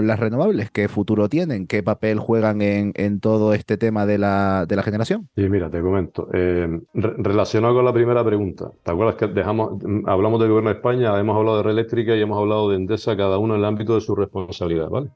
las 0.05 0.19
renovables? 0.19 0.71
¿Qué 0.71 0.87
futuro 0.87 1.29
tienen? 1.29 1.67
¿Qué 1.67 1.83
papel 1.83 2.19
juegan 2.19 2.61
en, 2.61 3.19
todo 3.19 3.53
este 3.53 3.77
tema 3.77 4.05
de 4.05 4.17
la, 4.17 4.65
generación? 4.83 5.27
Sí, 5.35 5.47
mira, 5.49 5.69
te 5.69 5.81
comento. 5.81 6.29
Eh, 6.33 6.81
relacionado 6.93 7.75
con 7.75 7.85
la 7.85 7.93
primera 7.93 8.23
pregunta, 8.23 8.71
¿te 8.81 8.91
acuerdas 8.91 9.15
que 9.15 9.27
dejamos, 9.27 9.83
hablamos 10.05 10.39
del 10.39 10.49
gobierno 10.49 10.69
de 10.69 10.77
España, 10.77 11.19
hemos 11.19 11.37
hablado 11.37 11.57
de 11.57 11.63
red 11.63 11.71
eléctrica 11.71 12.15
y 12.15 12.21
hemos 12.21 12.39
hablado 12.39 12.69
de 12.69 12.77
Endesa, 12.77 13.15
cada 13.15 13.37
uno 13.37 13.55
en 13.55 13.59
el 13.59 13.65
ámbito 13.65 13.95
de 13.95 14.01
su 14.01 14.15
responsabilidad, 14.15 14.89
¿vale? 14.89 15.09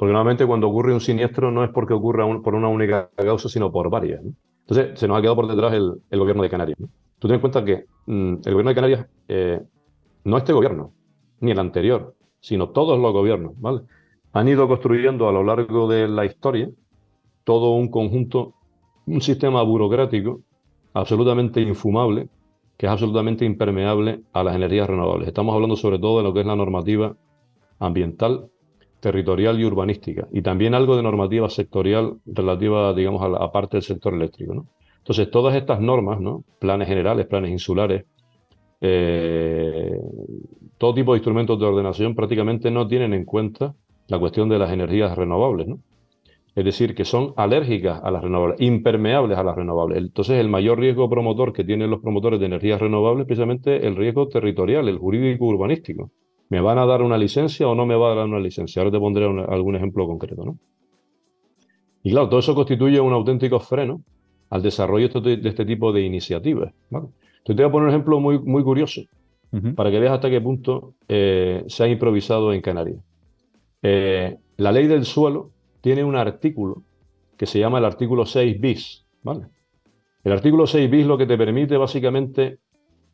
Porque 0.00 0.14
normalmente 0.14 0.46
cuando 0.46 0.66
ocurre 0.66 0.94
un 0.94 1.00
siniestro 1.02 1.50
no 1.50 1.62
es 1.62 1.68
porque 1.68 1.92
ocurra 1.92 2.24
por 2.40 2.54
una 2.54 2.68
única 2.68 3.10
causa, 3.14 3.50
sino 3.50 3.70
por 3.70 3.90
varias. 3.90 4.22
Entonces, 4.60 4.98
se 4.98 5.06
nos 5.06 5.18
ha 5.18 5.20
quedado 5.20 5.36
por 5.36 5.46
detrás 5.46 5.74
el, 5.74 6.18
gobierno 6.18 6.42
de 6.42 6.48
Canarias. 6.48 6.78
Tú 7.18 7.28
ten 7.28 7.34
en 7.34 7.40
cuenta 7.42 7.62
que 7.62 7.84
mm, 8.06 8.36
el 8.42 8.52
gobierno 8.52 8.70
de 8.70 8.74
Canarias, 8.74 9.06
eh, 9.28 9.60
no 10.24 10.38
este 10.38 10.54
gobierno, 10.54 10.94
ni 11.40 11.50
el 11.50 11.58
anterior, 11.58 12.14
sino 12.40 12.70
todos 12.70 12.98
los 12.98 13.12
gobiernos, 13.12 13.52
¿vale? 13.60 13.82
Han 14.32 14.48
ido 14.48 14.66
construyendo 14.68 15.28
a 15.28 15.32
lo 15.32 15.44
largo 15.44 15.86
de 15.86 16.08
la 16.08 16.24
historia 16.24 16.70
todo 17.44 17.74
un 17.74 17.90
conjunto, 17.90 18.54
un 19.04 19.20
sistema 19.20 19.62
burocrático 19.62 20.40
absolutamente 20.94 21.60
infumable, 21.60 22.30
que 22.78 22.86
es 22.86 22.92
absolutamente 22.92 23.44
impermeable 23.44 24.22
a 24.32 24.44
las 24.44 24.56
energías 24.56 24.88
renovables. 24.88 25.28
Estamos 25.28 25.54
hablando 25.54 25.76
sobre 25.76 25.98
todo 25.98 26.16
de 26.16 26.24
lo 26.24 26.32
que 26.32 26.40
es 26.40 26.46
la 26.46 26.56
normativa 26.56 27.14
ambiental, 27.78 28.49
territorial 29.00 29.58
y 29.58 29.64
urbanística, 29.64 30.28
y 30.32 30.42
también 30.42 30.74
algo 30.74 30.96
de 30.96 31.02
normativa 31.02 31.48
sectorial 31.48 32.18
relativa, 32.26 32.92
digamos, 32.94 33.22
a 33.22 33.28
la 33.28 33.50
parte 33.50 33.76
del 33.76 33.82
sector 33.82 34.14
eléctrico. 34.14 34.54
¿no? 34.54 34.66
Entonces, 34.98 35.30
todas 35.30 35.54
estas 35.56 35.80
normas, 35.80 36.20
¿no? 36.20 36.44
planes 36.58 36.88
generales, 36.88 37.26
planes 37.26 37.50
insulares, 37.50 38.04
eh, 38.80 39.98
todo 40.78 40.94
tipo 40.94 41.12
de 41.12 41.18
instrumentos 41.18 41.58
de 41.58 41.66
ordenación 41.66 42.14
prácticamente 42.14 42.70
no 42.70 42.86
tienen 42.86 43.12
en 43.12 43.24
cuenta 43.24 43.74
la 44.08 44.18
cuestión 44.18 44.48
de 44.48 44.58
las 44.58 44.72
energías 44.72 45.16
renovables, 45.16 45.68
¿no? 45.68 45.80
Es 46.54 46.64
decir, 46.64 46.94
que 46.94 47.04
son 47.04 47.32
alérgicas 47.36 48.00
a 48.02 48.10
las 48.10 48.22
renovables, 48.22 48.60
impermeables 48.60 49.38
a 49.38 49.44
las 49.44 49.54
renovables. 49.54 49.98
Entonces, 49.98 50.38
el 50.38 50.48
mayor 50.48 50.80
riesgo 50.80 51.08
promotor 51.08 51.52
que 51.52 51.64
tienen 51.64 51.90
los 51.90 52.00
promotores 52.00 52.40
de 52.40 52.46
energías 52.46 52.80
renovables 52.80 53.22
es 53.22 53.26
precisamente 53.28 53.86
el 53.86 53.94
riesgo 53.94 54.26
territorial, 54.28 54.88
el 54.88 54.98
jurídico 54.98 55.44
urbanístico. 55.44 56.10
¿Me 56.50 56.60
van 56.60 56.78
a 56.78 56.84
dar 56.84 57.02
una 57.02 57.16
licencia 57.16 57.66
o 57.68 57.74
no 57.74 57.86
me 57.86 57.94
va 57.94 58.12
a 58.12 58.14
dar 58.16 58.26
una 58.26 58.40
licencia? 58.40 58.82
Ahora 58.82 58.92
te 58.92 58.98
pondré 58.98 59.24
algún 59.24 59.76
ejemplo 59.76 60.06
concreto, 60.06 60.44
¿no? 60.44 60.58
Y 62.02 62.10
claro, 62.10 62.28
todo 62.28 62.40
eso 62.40 62.54
constituye 62.54 63.00
un 63.00 63.12
auténtico 63.12 63.60
freno 63.60 64.02
al 64.50 64.62
desarrollo 64.62 65.08
de 65.08 65.40
este 65.44 65.64
tipo 65.64 65.92
de 65.92 66.02
iniciativas. 66.02 66.72
¿vale? 66.90 67.08
te 67.44 67.54
voy 67.54 67.64
a 67.64 67.70
poner 67.70 67.88
un 67.88 67.94
ejemplo 67.94 68.20
muy, 68.20 68.38
muy 68.38 68.62
curioso 68.62 69.02
para 69.74 69.90
que 69.90 69.98
veas 69.98 70.14
hasta 70.14 70.30
qué 70.30 70.40
punto 70.40 70.94
eh, 71.08 71.64
se 71.66 71.84
ha 71.84 71.88
improvisado 71.88 72.52
en 72.52 72.60
Canarias. 72.60 73.02
Eh, 73.82 74.36
la 74.56 74.72
ley 74.72 74.86
del 74.86 75.04
suelo 75.04 75.50
tiene 75.80 76.04
un 76.04 76.16
artículo 76.16 76.82
que 77.36 77.46
se 77.46 77.58
llama 77.58 77.78
el 77.78 77.84
artículo 77.84 78.26
6 78.26 78.60
bis. 78.60 79.06
¿vale? 79.22 79.46
El 80.22 80.32
artículo 80.32 80.66
6 80.66 80.90
bis 80.90 81.06
lo 81.06 81.18
que 81.18 81.26
te 81.26 81.36
permite 81.36 81.76
básicamente 81.76 82.58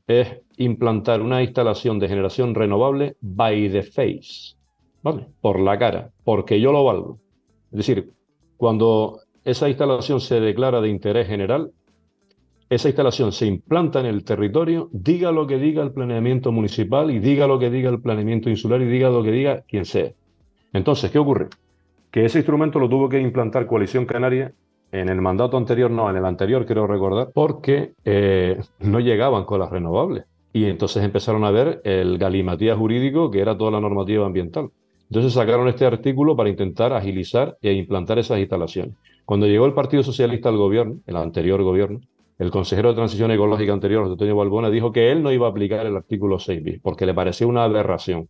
es 0.07 0.40
implantar 0.57 1.20
una 1.20 1.42
instalación 1.42 1.98
de 1.98 2.09
generación 2.09 2.54
renovable 2.54 3.16
by 3.20 3.70
the 3.70 3.82
face, 3.82 4.57
¿vale? 5.02 5.26
Por 5.40 5.61
la 5.61 5.78
cara, 5.78 6.11
porque 6.24 6.61
yo 6.61 6.72
lo 6.72 6.84
valgo. 6.84 7.18
Es 7.72 7.78
decir, 7.78 8.12
cuando 8.57 9.20
esa 9.44 9.68
instalación 9.68 10.20
se 10.20 10.40
declara 10.40 10.80
de 10.80 10.88
interés 10.88 11.26
general, 11.26 11.72
esa 12.68 12.88
instalación 12.88 13.30
se 13.32 13.46
implanta 13.46 14.00
en 14.00 14.07
el 14.07 14.24
territorio, 14.24 14.88
diga 14.92 15.30
lo 15.30 15.46
que 15.46 15.59
diga 15.59 15.82
el 15.82 15.92
planeamiento 15.92 16.50
municipal 16.50 17.11
y 17.11 17.20
diga 17.20 17.46
lo 17.46 17.59
que 17.59 17.70
diga 17.70 17.90
el 17.90 18.00
planeamiento 18.00 18.50
insular 18.50 18.80
y 18.82 18.86
diga 18.86 19.09
lo 19.09 19.22
que 19.22 19.30
diga 19.30 19.62
quien 19.68 19.84
sea. 19.84 20.12
Entonces, 20.72 21.11
¿qué 21.11 21.18
ocurre? 21.18 21.48
Que 22.11 22.24
ese 22.24 22.38
instrumento 22.38 22.78
lo 22.80 22.88
tuvo 22.88 23.09
que 23.09 23.20
implantar 23.20 23.66
Coalición 23.66 24.04
Canaria 24.04 24.52
en 24.93 25.09
el 25.09 25.20
mandato 25.20 25.57
anterior, 25.57 25.91
no, 25.91 26.09
en 26.09 26.16
el 26.16 26.24
anterior 26.24 26.64
quiero 26.64 26.87
recordar, 26.87 27.30
porque 27.34 27.93
eh, 28.05 28.61
no 28.80 29.01
llegaban 29.01 29.45
con 29.45 29.61
las 29.61 29.70
renovables. 29.70 30.24
Y 30.53 30.64
entonces 30.64 31.05
empezaron 31.05 31.45
a 31.45 31.51
ver 31.51 31.80
el 31.84 32.18
galimatías 32.18 32.78
jurídico 32.78 33.30
que 33.30 33.41
era 33.41 33.59
toda 33.59 33.72
la 33.72 33.80
normativa 33.80 34.24
ambiental. 34.24 34.70
Entonces 35.11 35.34
sacaron 35.34 35.68
este 35.68 35.84
artículo 35.84 36.34
para 36.34 36.49
intentar 36.49 36.93
agilizar 36.93 37.57
e 37.61 37.72
implantar 37.72 38.18
esas 38.18 38.39
instalaciones. 38.39 38.95
Cuando 39.24 39.47
llegó 39.47 39.66
el 39.66 39.74
Partido 39.74 40.03
Socialista 40.03 40.49
al 40.49 40.57
gobierno, 40.57 41.01
el 41.07 41.16
anterior 41.16 41.62
gobierno, 41.62 42.01
el 42.39 42.51
consejero 42.51 42.91
de 42.91 42.97
Transición 42.97 43.30
Ecológica 43.30 43.72
anterior, 43.72 44.07
Antonio 44.07 44.37
Balbona, 44.37 44.70
dijo 44.70 44.93
que 44.93 45.11
él 45.11 45.22
no 45.22 45.32
iba 45.32 45.47
a 45.47 45.51
aplicar 45.51 45.87
el 45.87 45.97
artículo 45.97 46.39
6 46.39 46.62
bis 46.62 46.80
porque 46.80 47.07
le 47.07 47.14
parecía 47.14 47.47
una 47.47 47.64
aberración. 47.64 48.28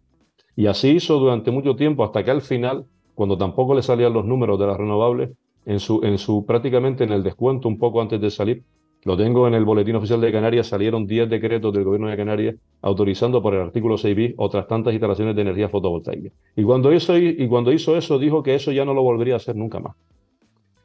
Y 0.55 0.67
así 0.67 0.91
hizo 0.91 1.19
durante 1.19 1.51
mucho 1.51 1.77
tiempo 1.77 2.05
hasta 2.05 2.25
que 2.25 2.31
al 2.31 2.41
final, 2.41 2.87
cuando 3.15 3.37
tampoco 3.37 3.75
le 3.75 3.83
salían 3.83 4.13
los 4.13 4.25
números 4.25 4.59
de 4.59 4.67
las 4.67 4.77
renovables, 4.77 5.31
en 5.67 5.81
su, 5.81 6.01
en 6.03 6.17
su 6.17 6.47
prácticamente 6.47 7.05
en 7.05 7.13
el 7.13 7.23
descuento 7.23 7.69
un 7.69 7.79
poco 7.79 8.01
antes 8.01 8.21
de 8.21 8.31
salir, 8.31 8.63
lo 9.05 9.17
tengo 9.17 9.47
en 9.47 9.55
el 9.55 9.65
boletín 9.65 9.97
oficial 9.97 10.21
de 10.21 10.33
Canarias, 10.33 10.67
salieron 10.67 11.07
10 11.07 11.29
decretos 11.29 11.73
del 11.73 11.85
gobierno 11.85 12.09
de 12.09 12.17
Canarias 12.17 12.57
autorizando 12.83 13.41
por 13.43 13.55
el 13.55 13.61
artículo 13.61 13.97
6 13.97 14.17
bis 14.17 14.35
otras 14.37 14.67
tantas 14.67 14.93
instalaciones 14.95 15.37
de 15.37 15.43
energía 15.43 15.69
fotovoltaica. 15.69 16.31
Y 16.57 16.63
cuando, 16.65 16.93
hizo, 16.93 17.17
y 17.17 17.47
cuando 17.49 17.73
hizo 17.73 17.97
eso, 17.97 18.19
dijo 18.19 18.43
que 18.43 18.55
eso 18.55 18.73
ya 18.73 18.85
no 18.85 18.95
lo 18.95 19.03
volvería 19.03 19.35
a 19.35 19.37
hacer 19.37 19.55
nunca 19.55 19.79
más. 19.79 19.95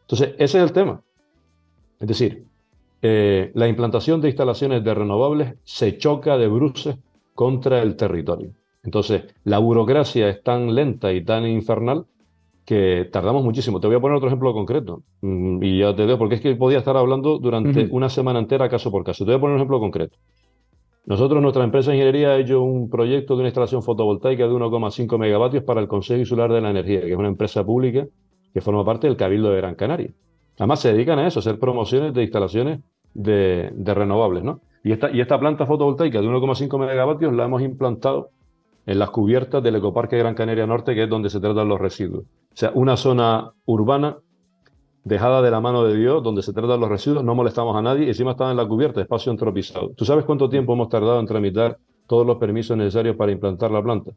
Entonces, 0.02 0.36
ese 0.38 0.58
es 0.58 0.64
el 0.64 0.72
tema. 0.72 1.02
Es 2.00 2.08
decir, 2.08 2.46
eh, 3.02 3.52
la 3.56 3.68
implantación 3.68 4.22
de 4.22 4.28
instalaciones 4.28 4.84
de 4.84 4.94
renovables 4.94 5.56
se 5.64 5.98
choca 5.98 6.38
de 6.38 6.48
bruces 6.48 6.98
contra 7.34 7.82
el 7.82 7.96
territorio. 7.96 8.52
Entonces, 8.84 9.24
la 9.44 9.60
burocracia 9.60 10.30
es 10.30 10.44
tan 10.44 10.76
lenta 10.76 11.14
y 11.14 11.24
tan 11.24 11.48
infernal 11.48 12.06
que 12.66 13.10
tardamos 13.12 13.44
muchísimo. 13.44 13.80
Te 13.80 13.88
voy 13.88 13.96
a 13.96 14.00
poner 14.00 14.18
otro 14.18 14.28
ejemplo 14.28 14.54
concreto 14.54 15.04
mm, 15.22 15.64
y 15.64 15.80
ya 15.80 15.96
te 15.96 16.06
digo, 16.06 16.18
porque 16.18 16.36
es 16.36 16.42
que 16.42 16.56
podía 16.56 16.80
estar 16.80 16.96
hablando 16.98 17.40
durante 17.40 17.88
una 17.92 18.10
semana 18.10 18.40
entera 18.40 18.70
caso 18.70 18.92
por 18.92 19.04
caso. 19.04 19.26
Te 19.26 19.32
voy 19.32 19.38
a 19.38 19.42
poner 19.42 19.56
un 19.56 19.60
ejemplo 19.60 19.80
concreto. 19.80 20.18
Nosotros, 21.06 21.42
nuestra 21.42 21.64
empresa 21.64 21.92
de 21.92 21.98
ingeniería, 21.98 22.30
ha 22.30 22.38
hecho 22.38 22.62
un 22.62 22.90
proyecto 22.90 23.36
de 23.36 23.40
una 23.40 23.48
instalación 23.48 23.82
fotovoltaica 23.82 24.48
de 24.48 24.54
1,5 24.54 25.18
megavatios 25.18 25.64
para 25.64 25.82
el 25.82 25.88
Consejo 25.88 26.20
Insular 26.20 26.52
de 26.52 26.62
la 26.62 26.70
Energía, 26.70 27.02
que 27.02 27.12
es 27.12 27.18
una 27.18 27.28
empresa 27.28 27.64
pública 27.64 28.06
que 28.54 28.62
forma 28.62 28.86
parte 28.86 29.08
del 29.08 29.18
Cabildo 29.18 29.50
de 29.50 29.58
Gran 29.58 29.76
Canaria. 29.76 30.12
Además, 30.58 30.80
se 30.80 30.94
dedican 30.94 31.18
a 31.18 31.28
eso, 31.28 31.40
a 31.40 31.42
hacer 31.42 31.58
promociones 31.58 32.14
de 32.14 32.22
instalaciones 32.22 32.82
de, 33.14 33.72
renovables, 33.84 34.44
¿no? 34.44 34.62
Y 34.84 34.92
esta, 34.92 35.12
y 35.12 35.22
esta 35.22 35.40
planta 35.40 35.66
fotovoltaica 35.66 36.22
de 36.22 36.28
1,5 36.28 36.80
megavatios 36.80 37.34
la 37.34 37.46
hemos 37.46 37.62
implantado 37.62 38.30
en 38.86 39.00
las 39.00 39.10
cubiertas 39.12 39.62
del 39.64 39.76
Ecoparque 39.76 40.18
Gran 40.18 40.36
Canaria 40.36 40.66
Norte, 40.66 40.96
que 40.96 41.04
es 41.04 41.10
donde 41.10 41.30
se 41.30 41.40
tratan 41.40 41.68
los 41.68 41.80
residuos. 41.80 42.24
O 42.24 42.56
sea, 42.56 42.72
una 42.74 42.98
zona 42.98 43.52
urbana 43.66 44.18
dejada 45.04 45.42
de 45.42 45.52
la 45.52 45.62
mano 45.62 45.84
de 45.84 45.96
Dios, 45.96 46.22
donde 46.24 46.44
se 46.44 46.54
tratan 46.54 46.80
los 46.80 46.90
residuos, 46.90 47.24
no 47.24 47.36
molestamos 47.36 47.76
a 47.76 47.82
nadie, 47.82 48.06
y 48.06 48.10
encima 48.10 48.32
está 48.32 48.52
en 48.52 48.58
la 48.58 48.68
cubierta, 48.68 49.02
espacio 49.02 49.32
antropizado. 49.32 49.92
¿Tú 49.96 50.06
sabes 50.06 50.26
cuánto 50.26 50.50
tiempo 50.50 50.74
hemos 50.74 50.90
tardado 50.90 51.20
en 51.20 51.26
tramitar 51.26 51.78
todos 52.08 52.26
los 52.26 52.38
permisos 52.38 52.78
necesarios 52.78 53.16
para 53.16 53.32
implantar 53.32 53.72
la 53.72 53.82
planta? 53.82 54.12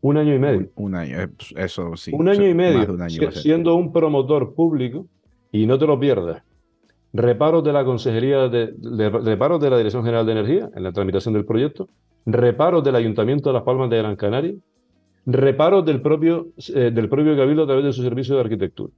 Un 0.00 0.16
año 0.16 0.34
y 0.34 0.38
medio. 0.38 0.68
Un, 0.76 0.94
año, 0.94 1.20
eh, 1.20 1.28
pues, 1.28 1.52
eso 1.56 1.96
sí. 1.96 2.12
Un 2.14 2.28
año 2.28 2.46
y 2.46 2.54
medio, 2.54 2.96
siendo 3.32 3.74
un 3.74 3.92
promotor 3.92 4.54
público, 4.54 5.06
y 5.50 5.66
no 5.66 5.78
te 5.78 5.86
lo 5.86 5.98
pierdas, 5.98 6.42
reparos 7.12 7.64
de 7.64 7.72
la 7.72 7.84
Consejería 7.84 8.48
de, 8.48 8.74
reparos 9.22 9.60
de 9.60 9.70
la 9.70 9.78
Dirección 9.78 10.04
General 10.04 10.26
de 10.26 10.32
Energía 10.32 10.70
en 10.74 10.82
la 10.82 10.92
tramitación 10.92 11.34
del 11.34 11.44
proyecto, 11.44 11.88
reparos 12.26 12.84
del 12.84 12.96
Ayuntamiento 12.96 13.48
de 13.48 13.54
Las 13.54 13.62
Palmas 13.62 13.90
de 13.90 13.98
Gran 13.98 14.16
Canaria, 14.16 14.54
reparos 15.26 15.84
del 15.84 16.00
propio, 16.00 16.48
eh, 16.74 16.90
del 16.92 17.08
propio 17.08 17.36
Cabildo 17.36 17.64
a 17.64 17.66
través 17.66 17.84
de 17.84 17.92
su 17.92 18.02
servicio 18.02 18.34
de 18.34 18.40
arquitectura. 18.42 18.92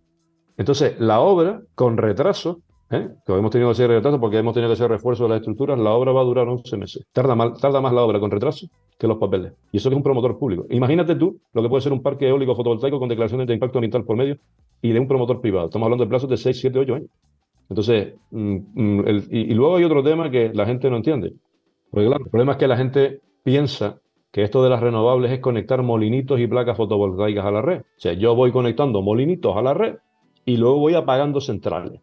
Entonces, 0.57 0.99
la 1.01 1.21
obra, 1.21 1.63
con 1.75 1.97
retraso, 1.97 2.61
¿eh? 2.91 3.09
que 3.25 3.33
hemos 3.33 3.51
tenido 3.51 3.69
que 3.69 3.73
hacer 3.73 3.89
retraso 3.89 4.21
porque 4.21 4.39
hemos 4.39 4.53
tenido 4.53 4.69
que 4.69 4.75
hacer 4.75 4.91
refuerzo 4.91 5.25
de 5.25 5.31
las 5.31 5.39
estructuras, 5.39 5.79
la 5.79 5.91
obra 5.91 6.13
va 6.13 6.21
a 6.21 6.25
durar 6.25 6.49
11 6.49 6.77
meses. 6.77 7.07
Tarda, 7.13 7.55
tarda 7.55 7.81
más 7.81 7.93
la 7.93 8.03
obra 8.03 8.21
con 8.21 8.31
retraso 8.31 8.67
que 8.99 9.07
los 9.07 9.19
papeles. 9.19 9.55
Y 9.73 9.79
eso 9.79 9.89
es 9.89 9.95
un 9.95 10.03
promotor 10.03 10.39
público. 10.39 10.67
Imagínate 10.71 11.15
tú 11.15 11.41
lo 11.55 11.63
que 11.63 11.69
puede 11.69 11.81
ser 11.81 11.93
un 11.93 12.03
parque 12.03 12.29
eólico 12.29 12.55
fotovoltaico 12.55 12.99
con 12.99 13.09
declaraciones 13.09 13.47
de 13.47 13.55
impacto 13.55 13.79
ambiental 13.79 14.05
por 14.05 14.17
medio 14.17 14.37
y 14.83 14.93
de 14.93 15.01
un 15.01 15.09
promotor 15.09 15.41
privado. 15.41 15.67
Estamos 15.67 15.87
hablando 15.87 16.05
de 16.05 16.09
plazos 16.09 16.29
de 16.29 16.37
6, 16.37 16.61
7, 16.61 16.79
8 16.79 16.95
años. 16.95 17.09
Entonces, 17.71 18.15
mm, 18.33 18.57
mm, 18.75 19.05
y, 19.31 19.55
luego 19.55 19.77
hay 19.77 19.85
otro 19.85 20.03
tema 20.03 20.31
que 20.31 20.51
la 20.53 20.67
gente 20.67 20.91
no 20.91 20.97
entiende. 20.97 21.33
Porque 21.91 22.07
claro, 22.07 22.25
el 22.25 22.31
problema 22.31 22.53
es 22.53 22.59
que 22.59 22.69
la 22.69 22.77
gente 22.77 23.21
piensa 23.45 24.01
que 24.33 24.43
esto 24.43 24.63
de 24.63 24.71
las 24.71 24.81
renovables 24.81 25.31
es 25.33 25.41
conectar 25.41 25.83
molinitos 25.83 26.39
y 26.41 26.47
placas 26.47 26.77
fotovoltaicas 26.77 27.45
a 27.45 27.51
la 27.51 27.63
red. 27.63 27.81
O 27.81 28.01
sea, 28.01 28.13
yo 28.13 28.35
voy 28.35 28.53
conectando 28.53 29.03
molinitos 29.03 29.57
a 29.57 29.63
la 29.63 29.75
red 29.75 29.97
y 30.45 30.57
luego 30.57 30.79
voy 30.79 30.95
apagando 30.95 31.41
centrales. 31.41 32.01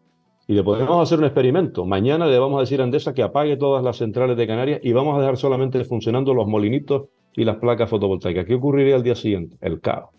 Y 0.47 0.53
le 0.53 0.63
podemos 0.63 1.01
hacer 1.01 1.19
un 1.19 1.25
experimento. 1.25 1.85
Mañana 1.85 2.25
le 2.25 2.39
vamos 2.39 2.57
a 2.57 2.61
decir 2.61 2.79
a 2.79 2.85
Endesa 2.85 3.13
que 3.13 3.21
apague 3.21 3.57
todas 3.57 3.83
las 3.83 3.97
centrales 3.97 4.37
de 4.37 4.47
Canarias 4.47 4.79
y 4.81 4.93
vamos 4.93 5.17
a 5.17 5.19
dejar 5.19 5.35
solamente 5.35 5.83
funcionando 5.83 6.33
los 6.33 6.47
molinitos 6.47 7.09
y 7.35 7.43
las 7.43 7.57
placas 7.57 7.89
fotovoltaicas. 7.89 8.45
¿Qué 8.45 8.55
ocurriría 8.55 8.95
al 8.95 9.03
día 9.03 9.15
siguiente? 9.15 9.57
El 9.59 9.81
caos. 9.81 10.16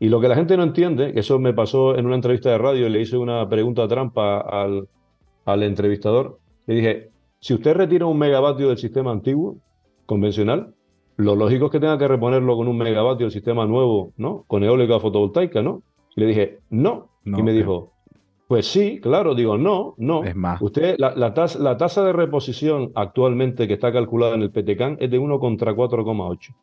Y 0.00 0.08
lo 0.08 0.20
que 0.20 0.28
la 0.28 0.34
gente 0.34 0.56
no 0.56 0.64
entiende, 0.64 1.12
que 1.12 1.20
eso 1.20 1.38
me 1.38 1.52
pasó 1.52 1.96
en 1.96 2.06
una 2.06 2.16
entrevista 2.16 2.50
de 2.50 2.58
radio, 2.58 2.88
le 2.88 3.00
hice 3.00 3.16
una 3.16 3.48
pregunta 3.48 3.86
trampa 3.88 4.40
al, 4.40 4.88
al 5.44 5.62
entrevistador, 5.62 6.38
le 6.66 6.74
dije, 6.74 7.10
si 7.40 7.54
usted 7.54 7.74
retira 7.74 8.06
un 8.06 8.18
megavatio 8.18 8.68
del 8.68 8.78
sistema 8.78 9.12
antiguo, 9.12 9.58
convencional, 10.06 10.74
lo 11.16 11.36
lógico 11.36 11.66
es 11.66 11.72
que 11.72 11.80
tenga 11.80 11.98
que 11.98 12.08
reponerlo 12.08 12.56
con 12.56 12.68
un 12.68 12.76
megavatio 12.76 13.26
del 13.26 13.32
sistema 13.32 13.66
nuevo, 13.66 14.12
¿no? 14.16 14.44
Con 14.46 14.64
eólica 14.64 14.98
fotovoltaica, 14.98 15.62
¿no? 15.62 15.82
Y 16.16 16.20
le 16.20 16.26
dije, 16.26 16.58
no. 16.70 17.10
y 17.24 17.42
me 17.42 17.52
dijo, 17.52 17.92
pues 18.48 18.66
sí, 18.66 19.00
claro, 19.00 19.34
digo, 19.34 19.56
no, 19.56 19.94
no. 19.96 20.24
Es 20.24 20.34
más. 20.34 20.60
Usted, 20.60 20.96
la, 20.98 21.14
la, 21.14 21.34
tasa, 21.34 21.58
la 21.58 21.76
tasa 21.76 22.04
de 22.04 22.12
reposición 22.12 22.92
actualmente 22.94 23.68
que 23.68 23.74
está 23.74 23.92
calculada 23.92 24.34
en 24.34 24.42
el 24.42 24.50
PTCAN 24.50 24.96
es 25.00 25.10
de 25.10 25.18
1 25.18 25.38
contra 25.38 25.74
4,8. 25.74 26.54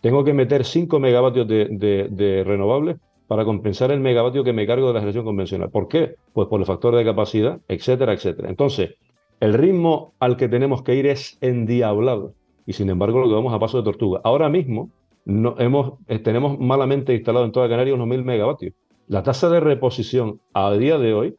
Tengo 0.00 0.24
que 0.24 0.32
meter 0.32 0.64
5 0.64 0.98
megavatios 0.98 1.46
de, 1.46 2.42
renovables 2.46 2.96
para 3.26 3.44
compensar 3.44 3.90
el 3.90 4.00
megavatio 4.00 4.42
que 4.42 4.52
me 4.52 4.66
cargo 4.66 4.88
de 4.88 4.94
la 4.94 5.00
generación 5.00 5.24
convencional. 5.24 5.70
¿Por 5.70 5.88
qué? 5.88 6.16
Pues 6.32 6.48
por 6.48 6.60
el 6.60 6.66
factor 6.66 6.96
de 6.96 7.04
capacidad, 7.04 7.60
etcétera, 7.68 8.12
etcétera. 8.12 8.48
Entonces, 8.48 8.94
el 9.38 9.54
ritmo 9.54 10.14
al 10.18 10.36
que 10.36 10.48
tenemos 10.48 10.82
que 10.82 10.96
ir 10.96 11.06
es 11.06 11.38
endiablado 11.40 12.34
y 12.66 12.72
sin 12.72 12.90
embargo 12.90 13.20
lo 13.20 13.28
que 13.28 13.34
vamos 13.34 13.54
a 13.54 13.58
paso 13.58 13.78
de 13.78 13.84
tortuga. 13.84 14.20
Ahora 14.24 14.48
mismo 14.48 14.90
eh, 15.26 16.18
tenemos 16.18 16.58
malamente 16.58 17.14
instalado 17.14 17.44
en 17.44 17.52
toda 17.52 17.68
Canarias 17.68 17.94
unos 17.94 18.08
mil 18.08 18.24
megavatios. 18.24 18.74
La 19.06 19.22
tasa 19.22 19.48
de 19.48 19.60
reposición 19.60 20.40
a 20.52 20.72
día 20.72 20.98
de 20.98 21.14
hoy, 21.14 21.36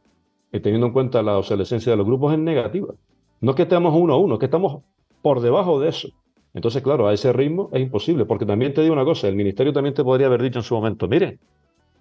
eh, 0.52 0.60
teniendo 0.60 0.86
en 0.86 0.92
cuenta 0.92 1.22
la 1.22 1.38
obsolescencia 1.38 1.90
de 1.90 1.96
los 1.96 2.06
grupos, 2.06 2.32
es 2.32 2.38
negativa. 2.38 2.94
No 3.40 3.50
es 3.50 3.56
que 3.56 3.62
estemos 3.62 3.94
uno 3.94 4.14
a 4.14 4.18
uno, 4.18 4.34
es 4.34 4.40
que 4.40 4.46
estamos 4.46 4.82
por 5.20 5.40
debajo 5.40 5.80
de 5.80 5.88
eso. 5.88 6.08
Entonces, 6.54 6.82
claro, 6.82 7.08
a 7.08 7.14
ese 7.14 7.32
ritmo 7.32 7.70
es 7.72 7.80
imposible, 7.80 8.26
porque 8.26 8.44
también 8.44 8.74
te 8.74 8.82
digo 8.82 8.92
una 8.92 9.04
cosa, 9.04 9.28
el 9.28 9.36
ministerio 9.36 9.72
también 9.72 9.94
te 9.94 10.04
podría 10.04 10.26
haber 10.26 10.42
dicho 10.42 10.58
en 10.58 10.64
su 10.64 10.74
momento, 10.74 11.08
mire, 11.08 11.38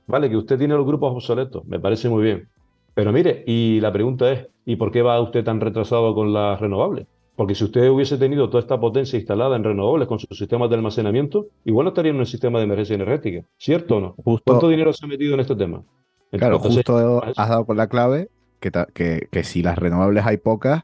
vale, 0.07 0.29
que 0.29 0.35
usted 0.35 0.57
tiene 0.57 0.75
los 0.75 0.85
grupos 0.85 1.13
obsoletos, 1.13 1.65
me 1.65 1.79
parece 1.79 2.09
muy 2.09 2.23
bien, 2.23 2.49
pero 2.93 3.13
mire, 3.13 3.43
y 3.47 3.79
la 3.79 3.93
pregunta 3.93 4.31
es, 4.31 4.47
¿y 4.65 4.75
por 4.75 4.91
qué 4.91 5.01
va 5.01 5.21
usted 5.21 5.43
tan 5.43 5.61
retrasado 5.61 6.13
con 6.13 6.33
las 6.33 6.59
renovables? 6.59 7.07
Porque 7.35 7.55
si 7.55 7.63
usted 7.63 7.89
hubiese 7.89 8.17
tenido 8.17 8.49
toda 8.49 8.59
esta 8.59 8.79
potencia 8.79 9.17
instalada 9.17 9.55
en 9.55 9.63
renovables 9.63 10.07
con 10.07 10.19
sus 10.19 10.37
sistemas 10.37 10.69
de 10.69 10.75
almacenamiento, 10.75 11.47
igual 11.63 11.85
no 11.85 11.89
estaría 11.89 12.11
en 12.11 12.17
un 12.17 12.25
sistema 12.25 12.59
de 12.59 12.65
emergencia 12.65 12.95
energética, 12.95 13.45
¿cierto 13.57 13.97
o 13.97 13.99
no? 14.01 14.15
¿Cuánto 14.45 14.67
dinero 14.67 14.91
se 14.91 15.05
ha 15.05 15.07
metido 15.07 15.33
en 15.33 15.39
este 15.39 15.55
tema? 15.55 15.81
claro, 16.31 16.59
justo 16.59 17.23
has 17.23 17.49
dado 17.49 17.65
con 17.65 17.77
la 17.77 17.87
clave 17.87 18.29
que, 18.59 18.71
que, 18.93 19.27
que 19.31 19.43
si 19.43 19.63
las 19.63 19.77
renovables 19.77 20.25
hay 20.25 20.37
pocas, 20.37 20.83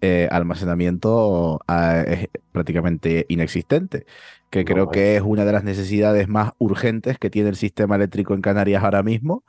eh, 0.00 0.28
almacenamiento 0.30 1.60
ah, 1.66 2.02
es 2.06 2.28
prácticamente 2.52 3.26
inexistente, 3.28 4.06
que 4.50 4.64
creo 4.64 4.90
que 4.90 5.16
es 5.16 5.22
una 5.22 5.44
de 5.44 5.52
las 5.52 5.64
necesidades 5.64 6.28
más 6.28 6.52
urgentes 6.58 7.18
que 7.18 7.30
tiene 7.30 7.48
el 7.48 7.56
sistema 7.56 7.96
eléctrico 7.96 8.34
en 8.34 8.40
Canarias 8.40 8.82
ahora 8.82 9.02
mismo 9.02 9.44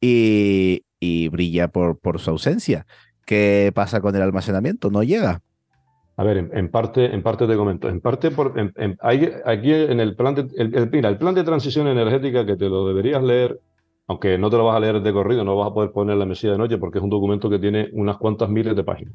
y, 0.00 0.84
y 1.00 1.28
brilla 1.28 1.68
por, 1.68 1.98
por 1.98 2.18
su 2.18 2.30
ausencia. 2.30 2.86
¿Qué 3.24 3.72
pasa 3.74 4.00
con 4.00 4.14
el 4.16 4.22
almacenamiento? 4.22 4.90
¿No 4.90 5.02
llega? 5.02 5.40
A 6.16 6.24
ver, 6.24 6.50
en, 6.52 6.70
parte, 6.70 7.06
en 7.06 7.22
parte 7.22 7.46
te 7.46 7.56
comento. 7.56 7.88
En 7.88 8.00
parte, 8.00 8.30
por, 8.30 8.54
hay, 9.00 9.32
aquí 9.46 9.72
en 9.72 9.98
el 9.98 10.14
plan, 10.14 10.34
de, 10.34 10.48
el, 10.56 10.74
el, 10.74 11.18
plan 11.18 11.34
de 11.34 11.42
transición 11.42 11.86
energética 11.88 12.44
que 12.44 12.56
te 12.56 12.68
lo 12.68 12.86
deberías 12.86 13.22
leer, 13.22 13.60
aunque 14.06 14.36
no 14.36 14.50
te 14.50 14.56
lo 14.58 14.66
vas 14.66 14.76
a 14.76 14.80
leer 14.80 15.00
de 15.00 15.12
corrido, 15.12 15.42
no 15.42 15.56
vas 15.56 15.70
a 15.70 15.74
poder 15.74 15.90
poner 15.90 16.16
la 16.16 16.26
mesilla 16.26 16.52
de 16.52 16.58
noche 16.58 16.78
porque 16.78 16.98
es 16.98 17.04
un 17.04 17.10
documento 17.10 17.48
que 17.48 17.58
tiene 17.58 17.88
unas 17.92 18.18
cuantas 18.18 18.50
miles 18.50 18.76
de 18.76 18.84
páginas. 18.84 19.14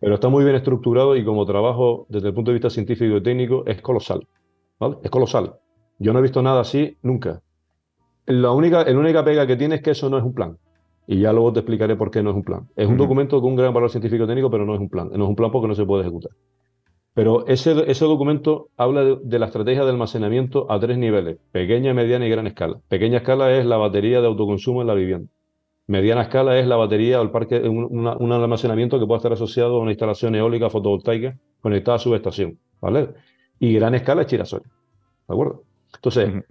Pero 0.00 0.14
está 0.14 0.28
muy 0.28 0.44
bien 0.44 0.56
estructurado 0.56 1.16
y 1.16 1.24
como 1.24 1.46
trabajo 1.46 2.06
desde 2.08 2.28
el 2.28 2.34
punto 2.34 2.50
de 2.50 2.54
vista 2.54 2.70
científico 2.70 3.16
y 3.16 3.22
técnico 3.22 3.64
es 3.66 3.80
colosal. 3.80 4.26
¿vale? 4.78 4.96
Es 5.02 5.10
colosal. 5.10 5.54
Yo 5.98 6.12
no 6.12 6.18
he 6.18 6.22
visto 6.22 6.42
nada 6.42 6.60
así 6.60 6.96
nunca. 7.02 7.40
La 8.26 8.52
única, 8.52 8.84
la 8.84 8.98
única 8.98 9.24
pega 9.24 9.46
que 9.46 9.56
tiene 9.56 9.76
es 9.76 9.82
que 9.82 9.90
eso 9.90 10.10
no 10.10 10.18
es 10.18 10.24
un 10.24 10.34
plan. 10.34 10.58
Y 11.06 11.20
ya 11.20 11.32
luego 11.32 11.52
te 11.52 11.60
explicaré 11.60 11.96
por 11.96 12.10
qué 12.10 12.22
no 12.22 12.30
es 12.30 12.36
un 12.36 12.42
plan. 12.42 12.68
Es 12.76 12.88
un 12.88 12.96
documento 12.96 13.40
con 13.40 13.50
un 13.50 13.56
gran 13.56 13.74
valor 13.74 13.90
científico 13.90 14.26
técnico, 14.26 14.50
pero 14.50 14.64
no 14.64 14.74
es 14.74 14.80
un 14.80 14.88
plan. 14.88 15.10
No 15.12 15.24
es 15.24 15.28
un 15.28 15.36
plan 15.36 15.50
porque 15.50 15.68
no 15.68 15.74
se 15.74 15.84
puede 15.84 16.02
ejecutar. 16.02 16.32
Pero 17.14 17.46
ese, 17.46 17.88
ese 17.90 18.04
documento 18.06 18.70
habla 18.76 19.04
de, 19.22 19.38
la 19.38 19.46
estrategia 19.46 19.84
de 19.84 19.90
almacenamiento 19.90 20.70
a 20.70 20.80
tres 20.80 20.98
niveles, 20.98 21.38
pequeña, 21.52 21.94
mediana 21.94 22.26
y 22.26 22.30
gran 22.30 22.46
escala. 22.46 22.80
Pequeña 22.88 23.18
escala 23.18 23.56
es 23.56 23.64
la 23.66 23.76
batería 23.76 24.20
de 24.20 24.26
autoconsumo 24.26 24.80
en 24.80 24.88
la 24.88 24.94
vivienda. 24.94 25.30
Mediana 25.86 26.22
escala 26.22 26.58
es 26.58 26.66
la 26.66 26.76
batería 26.76 27.20
o 27.20 27.22
el 27.22 27.30
parque, 27.30 27.60
un, 27.60 28.06
un 28.06 28.32
almacenamiento 28.32 28.98
que 28.98 29.06
pueda 29.06 29.18
estar 29.18 29.32
asociado 29.32 29.76
a 29.76 29.80
una 29.80 29.90
instalación 29.90 30.34
eólica 30.34 30.70
fotovoltaica 30.70 31.36
conectada 31.60 31.96
a 31.96 32.00
su 32.00 32.14
estación. 32.14 32.58
¿vale? 32.80 33.10
Y 33.58 33.74
gran 33.74 33.94
escala 33.94 34.22
es 34.22 34.28
Chirasol. 34.28 34.62
¿De 34.62 35.34
acuerdo? 35.34 35.62
Entonces, 35.94 36.44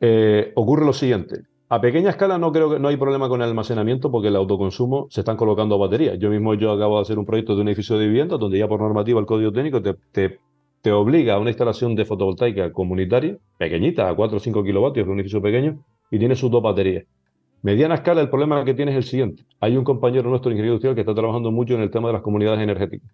eh, 0.00 0.52
ocurre 0.54 0.84
lo 0.84 0.92
siguiente. 0.92 1.42
A 1.68 1.80
pequeña 1.80 2.10
escala 2.10 2.38
no 2.38 2.52
creo 2.52 2.70
que 2.70 2.78
no 2.78 2.88
hay 2.88 2.96
problema 2.96 3.28
con 3.28 3.40
el 3.40 3.48
almacenamiento 3.48 4.10
porque 4.10 4.28
el 4.28 4.36
autoconsumo 4.36 5.06
se 5.10 5.22
están 5.22 5.36
colocando 5.36 5.78
baterías. 5.78 6.18
Yo 6.18 6.30
mismo 6.30 6.54
yo 6.54 6.70
acabo 6.72 6.96
de 6.96 7.02
hacer 7.02 7.18
un 7.18 7.24
proyecto 7.24 7.56
de 7.56 7.62
un 7.62 7.68
edificio 7.68 7.98
de 7.98 8.06
vivienda 8.06 8.36
donde 8.36 8.58
ya 8.58 8.68
por 8.68 8.80
normativa 8.80 9.18
el 9.18 9.26
código 9.26 9.50
técnico 9.50 9.82
te, 9.82 10.38
te, 10.82 10.92
obliga 10.92 11.34
a 11.34 11.38
una 11.38 11.50
instalación 11.50 11.96
de 11.96 12.04
fotovoltaica 12.04 12.70
comunitaria, 12.70 13.38
pequeñita, 13.58 14.08
a 14.08 14.14
4 14.14 14.36
o 14.36 14.40
5 14.40 14.62
kilovatios 14.62 15.06
de 15.06 15.12
un 15.12 15.18
edificio 15.18 15.40
pequeño, 15.40 15.82
y 16.10 16.18
tiene 16.18 16.36
sus 16.36 16.50
dos 16.50 16.62
baterías. 16.62 17.04
Mediana 17.64 17.94
escala, 17.94 18.20
el 18.20 18.28
problema 18.28 18.62
que 18.62 18.74
tiene 18.74 18.90
es 18.90 18.98
el 18.98 19.04
siguiente. 19.04 19.42
Hay 19.58 19.74
un 19.78 19.84
compañero 19.84 20.28
nuestro, 20.28 20.50
ingeniero 20.50 20.74
industrial, 20.74 20.94
que 20.94 21.00
está 21.00 21.14
trabajando 21.14 21.50
mucho 21.50 21.72
en 21.72 21.80
el 21.80 21.90
tema 21.90 22.08
de 22.08 22.12
las 22.12 22.20
comunidades 22.20 22.60
energéticas. 22.60 23.10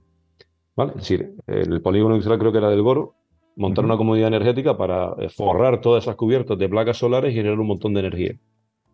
¿Vale? 0.75 0.91
Es 0.97 1.03
decir, 1.03 1.35
el 1.47 1.81
polígono 1.81 2.17
industrial 2.17 2.41
creo 2.41 2.51
que 2.51 2.59
era 2.59 2.69
del 2.69 2.83
Goro, 2.83 3.15
montar 3.55 3.85
una 3.85 3.97
comunidad 3.97 4.27
energética 4.27 4.77
para 4.77 5.15
eh, 5.21 5.29
forrar 5.29 5.81
todas 5.81 6.03
esas 6.03 6.17
cubiertas 6.17 6.59
de 6.59 6.69
placas 6.69 6.97
solares 6.97 7.31
y 7.31 7.37
generar 7.37 7.61
un 7.61 7.69
montón 7.69 7.95
de 7.95 8.01
energía 8.01 8.35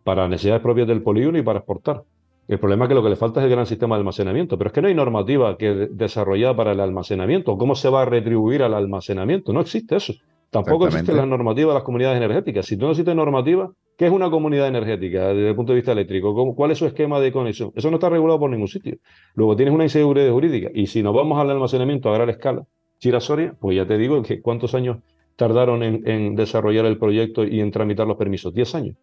para 0.03 0.27
necesidades 0.27 0.61
propias 0.61 0.87
del 0.87 1.01
polígono 1.01 1.39
y 1.39 1.41
para 1.41 1.57
exportar. 1.57 2.03
El 2.47 2.59
problema 2.59 2.85
es 2.85 2.89
que 2.89 2.95
lo 2.95 3.01
que 3.01 3.09
le 3.09 3.15
falta 3.15 3.39
es 3.39 3.45
el 3.45 3.49
gran 3.49 3.65
sistema 3.65 3.95
de 3.95 4.01
almacenamiento, 4.01 4.59
pero 4.59 4.67
es 4.67 4.73
que 4.73 4.83
no 4.83 4.89
hay 4.89 4.93
normativa 4.93 5.57
que 5.57 5.87
desarrollada 5.89 6.55
para 6.55 6.73
el 6.73 6.79
almacenamiento. 6.81 7.57
¿Cómo 7.57 7.73
se 7.73 7.89
va 7.89 8.03
a 8.03 8.05
retribuir 8.05 8.61
al 8.61 8.75
almacenamiento? 8.75 9.53
No 9.53 9.61
existe 9.61 9.95
eso. 9.95 10.13
Tampoco 10.51 10.85
existe 10.85 11.13
la 11.13 11.25
normativa 11.25 11.69
de 11.69 11.73
las 11.73 11.83
comunidades 11.83 12.17
energéticas. 12.17 12.67
Si 12.67 12.77
tú 12.77 12.85
no 12.85 12.91
existe 12.91 13.15
normativa, 13.15 13.71
¿qué 13.97 14.05
es 14.05 14.11
una 14.11 14.29
comunidad 14.29 14.67
energética 14.67 15.33
desde 15.33 15.49
el 15.49 15.55
punto 15.55 15.73
de 15.73 15.77
vista 15.77 15.91
eléctrico? 15.91 16.55
¿Cuál 16.55 16.71
es 16.71 16.77
su 16.77 16.85
esquema 16.85 17.19
de 17.19 17.31
conexión? 17.31 17.71
Eso 17.75 17.89
no 17.89 17.97
está 17.97 18.09
regulado 18.09 18.39
por 18.39 18.49
ningún 18.49 18.67
sitio. 18.67 18.97
Luego 19.33 19.55
tienes 19.55 19.73
una 19.73 19.83
inseguridad 19.83 20.31
jurídica. 20.31 20.69
Y 20.73 20.87
si 20.87 21.03
nos 21.03 21.13
vamos 21.13 21.39
al 21.39 21.49
almacenamiento 21.49 22.09
a 22.09 22.13
gran 22.13 22.29
escala, 22.29 22.63
Chirasoria, 22.99 23.55
pues 23.59 23.75
ya 23.75 23.85
te 23.85 23.97
digo 23.97 24.21
que 24.21 24.41
cuántos 24.41 24.73
años 24.73 24.97
tardaron 25.35 25.83
en, 25.83 26.35
desarrollar 26.35 26.85
el 26.85 26.97
proyecto 26.97 27.43
y 27.43 27.59
en 27.59 27.71
tramitar 27.71 28.07
los 28.07 28.17
permisos. 28.17 28.53
Diez 28.53 28.73
años. 28.75 28.95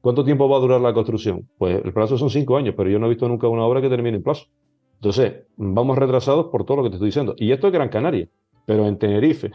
¿Cuánto 0.00 0.24
tiempo 0.24 0.48
va 0.48 0.56
a 0.56 0.60
durar 0.60 0.80
la 0.80 0.92
construcción? 0.92 1.48
Pues 1.58 1.82
el 1.84 1.92
plazo 1.92 2.18
son 2.18 2.30
cinco 2.30 2.56
años, 2.56 2.74
pero 2.76 2.90
yo 2.90 2.98
no 2.98 3.06
he 3.06 3.10
visto 3.10 3.28
nunca 3.28 3.48
una 3.48 3.64
obra 3.64 3.80
que 3.80 3.88
termine 3.88 4.16
en 4.16 4.22
plazo. 4.22 4.46
Entonces, 4.94 5.44
vamos 5.56 5.96
retrasados 5.96 6.46
por 6.46 6.64
todo 6.64 6.78
lo 6.78 6.82
que 6.84 6.90
te 6.90 6.96
estoy 6.96 7.08
diciendo. 7.08 7.34
Y 7.36 7.52
esto 7.52 7.68
es 7.68 7.72
Gran 7.72 7.88
Canaria, 7.88 8.28
pero 8.66 8.86
en 8.86 8.98
Tenerife, 8.98 9.50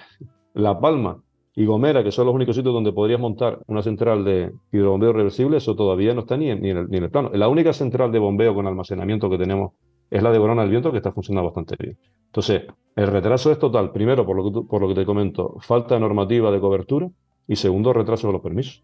La 0.53 0.79
Palma 0.79 1.21
y 1.59 1.65
Gomera, 1.65 2.03
que 2.03 2.11
son 2.11 2.27
los 2.27 2.35
únicos 2.35 2.55
sitios 2.55 2.71
donde 2.71 2.93
podrías 2.93 3.19
montar 3.19 3.57
una 3.65 3.81
central 3.81 4.23
de 4.23 4.51
hidrobombeo 4.71 5.11
reversible, 5.11 5.57
eso 5.57 5.75
todavía 5.75 6.13
no 6.13 6.19
está 6.19 6.37
ni 6.37 6.51
en, 6.51 6.63
el, 6.63 6.87
ni 6.87 6.97
en 6.97 7.05
el 7.05 7.09
plano. 7.09 7.31
La 7.33 7.47
única 7.47 7.73
central 7.73 8.11
de 8.11 8.19
bombeo 8.19 8.53
con 8.53 8.67
almacenamiento 8.67 9.27
que 9.27 9.39
tenemos 9.39 9.71
es 10.11 10.21
la 10.21 10.31
de 10.31 10.37
Borona 10.37 10.61
del 10.61 10.69
Viento, 10.69 10.91
que 10.91 10.97
está 10.97 11.11
funcionando 11.11 11.47
bastante 11.47 11.75
bien. 11.79 11.97
Entonces, 12.27 12.61
el 12.95 13.07
retraso 13.07 13.51
es 13.51 13.57
total. 13.57 13.91
Primero, 13.91 14.23
por 14.23 14.35
lo 14.35 14.43
que, 14.43 14.67
por 14.67 14.81
lo 14.83 14.87
que 14.87 14.93
te 14.93 15.03
comento, 15.03 15.55
falta 15.59 15.97
normativa 15.97 16.51
de 16.51 16.59
cobertura 16.59 17.09
y 17.47 17.55
segundo, 17.55 17.91
retraso 17.91 18.27
de 18.27 18.33
los 18.33 18.41
permisos. 18.43 18.83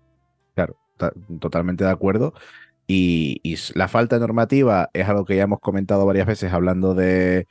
Claro, 0.55 0.75
totalmente 1.39 1.83
de 1.83 1.91
acuerdo. 1.91 2.33
Y, 2.87 3.39
la 3.75 3.87
falta 3.87 4.15
de 4.15 4.21
normativa 4.21 4.89
es 4.93 5.07
algo 5.07 5.25
que 5.25 5.35
ya 5.35 5.43
hemos 5.43 5.59
comentado 5.59 6.07
varias 6.07 6.25
veces 6.25 6.51
hablando 6.51 6.95
de, 6.95 7.45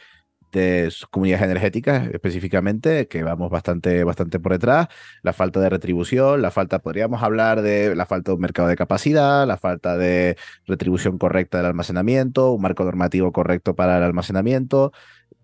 de 0.52 0.92
comunidades 1.10 1.44
energéticas 1.44 2.08
específicamente, 2.12 3.08
que 3.08 3.22
vamos 3.22 3.50
bastante, 3.50 4.04
bastante 4.04 4.38
por 4.38 4.52
detrás, 4.52 4.88
la 5.22 5.32
falta 5.32 5.60
de 5.60 5.70
retribución, 5.70 6.42
la 6.42 6.50
falta, 6.50 6.80
podríamos 6.80 7.22
hablar 7.22 7.62
de 7.62 7.96
la 7.96 8.06
falta 8.06 8.30
de 8.30 8.34
un 8.36 8.40
mercado 8.42 8.68
de 8.68 8.76
capacidad, 8.76 9.46
la 9.46 9.56
falta 9.56 9.96
de 9.96 10.36
retribución 10.66 11.18
correcta 11.18 11.58
del 11.58 11.66
almacenamiento, 11.66 12.52
un 12.52 12.62
marco 12.62 12.84
normativo 12.84 13.32
correcto 13.32 13.74
para 13.74 13.98
el 13.98 14.04
almacenamiento. 14.04 14.92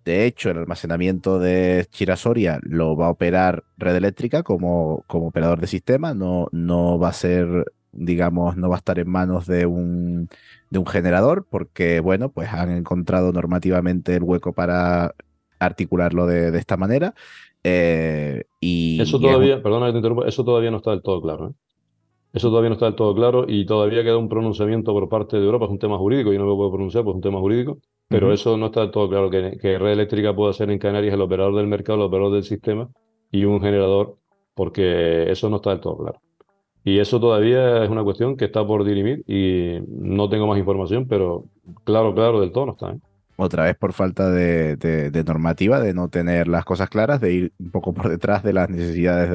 De 0.05 0.25
hecho, 0.25 0.51
el 0.51 0.59
almacenamiento 0.59 1.39
de 1.39 1.87
Chirasoria 1.91 2.61
lo 2.63 2.97
va 2.97 3.07
a 3.07 3.11
operar 3.11 3.65
Red 3.77 3.97
Eléctrica 3.97 4.43
como, 4.43 5.05
como 5.07 5.29
operador 5.29 5.61
de 5.61 5.67
sistema, 5.67 6.15
no, 6.15 6.49
no 6.53 6.99
va 6.99 7.09
a 7.09 7.13
ser 7.13 7.67
digamos, 7.93 8.57
no 8.57 8.69
va 8.69 8.77
a 8.77 8.79
estar 8.79 8.99
en 8.99 9.09
manos 9.09 9.47
de 9.47 9.67
un, 9.67 10.29
de 10.71 10.79
un 10.79 10.87
generador, 10.87 11.47
porque, 11.49 12.01
bueno, 12.01 12.31
pues 12.31 12.53
han 12.53 12.71
encontrado 12.71 13.33
normativamente 13.33 14.15
el 14.15 14.23
hueco 14.23 14.53
para 14.53 15.15
articularlo 15.59 16.27
de, 16.27 16.57
esta 16.59 16.77
manera. 16.77 17.15
Eh, 17.65 18.45
y 18.61 19.01
eso 19.01 19.19
todavía, 19.19 19.63
perdona 19.63 19.87
que 19.87 19.93
te 19.93 19.99
interrumpa, 19.99 20.29
eso 20.29 20.45
todavía 20.45 20.71
no 20.71 20.79
está 20.79 20.91
del 20.91 21.03
todo 21.03 21.21
claro. 21.21 21.49
¿eh? 21.49 21.53
Eso 22.33 22.51
todavía 22.51 22.69
no 22.69 22.75
está 22.75 22.87
del 22.87 22.95
todo 22.95 23.15
claro 23.15 23.47
y 23.49 23.65
todavía 23.67 24.03
queda 24.03 24.19
un 24.19 24.29
pronunciamiento 24.29 24.93
por 24.93 25.09
parte 25.09 25.39
de 25.39 25.45
Europa, 25.45 25.65
es 25.65 25.71
un 25.71 25.79
tema 25.79 25.97
jurídico, 25.97 26.33
yo 26.33 26.39
no 26.39 26.47
me 26.47 26.55
puedo 26.55 26.71
pronunciar, 26.71 27.03
pues 27.03 27.15
es 27.15 27.17
un 27.17 27.23
tema 27.23 27.41
jurídico, 27.41 27.79
pero 28.07 28.33
eso 28.33 28.57
no 28.57 28.67
está 28.67 28.83
del 28.83 28.91
todo 28.91 29.09
claro, 29.09 29.31
que, 29.31 29.59
que 29.61 29.79
Red 29.79 29.93
Eléctrica 29.93 30.37
pueda 30.37 30.53
ser 30.53 30.71
en 30.71 30.79
Canarias 30.79 31.15
el 31.15 31.21
operador 31.23 31.57
del 31.57 31.67
mercado, 31.67 31.99
el 31.99 32.05
operador 32.05 32.35
del 32.35 32.45
sistema 32.45 32.91
y 33.31 33.45
un 33.45 33.61
generador, 33.61 34.19
porque 34.55 35.31
eso 35.31 35.49
no 35.49 35.57
está 35.57 35.71
del 35.71 35.81
todo 35.81 35.97
claro. 35.99 36.21
Y 36.89 37.01
eso 37.01 37.21
todavía 37.21 37.85
es 37.85 37.91
una 37.91 38.03
cuestión 38.03 38.35
que 38.39 38.47
está 38.47 38.67
por 38.67 38.83
dirimir 38.83 39.23
y 39.27 39.79
no 39.91 40.31
tengo 40.31 40.47
más 40.47 40.59
información, 40.59 41.07
pero 41.07 41.45
claro, 41.85 42.15
claro, 42.15 42.41
del 42.41 42.51
todo 42.51 42.65
no 42.65 42.73
está. 42.73 42.93
¿eh? 42.93 42.99
Otra 43.37 43.65
vez 43.65 43.77
por 43.77 43.93
falta 43.93 44.31
de, 44.31 45.23
normativa, 45.27 45.81
de 45.81 45.93
no 45.93 46.09
tener 46.09 46.49
las 46.49 46.65
cosas 46.65 46.89
claras, 46.89 47.21
de 47.21 47.33
ir 47.35 47.53
un 47.59 47.73
poco 47.73 47.93
por 47.93 48.09
detrás 48.09 48.43
de 48.43 48.55
las 48.55 48.71
necesidades 48.71 49.31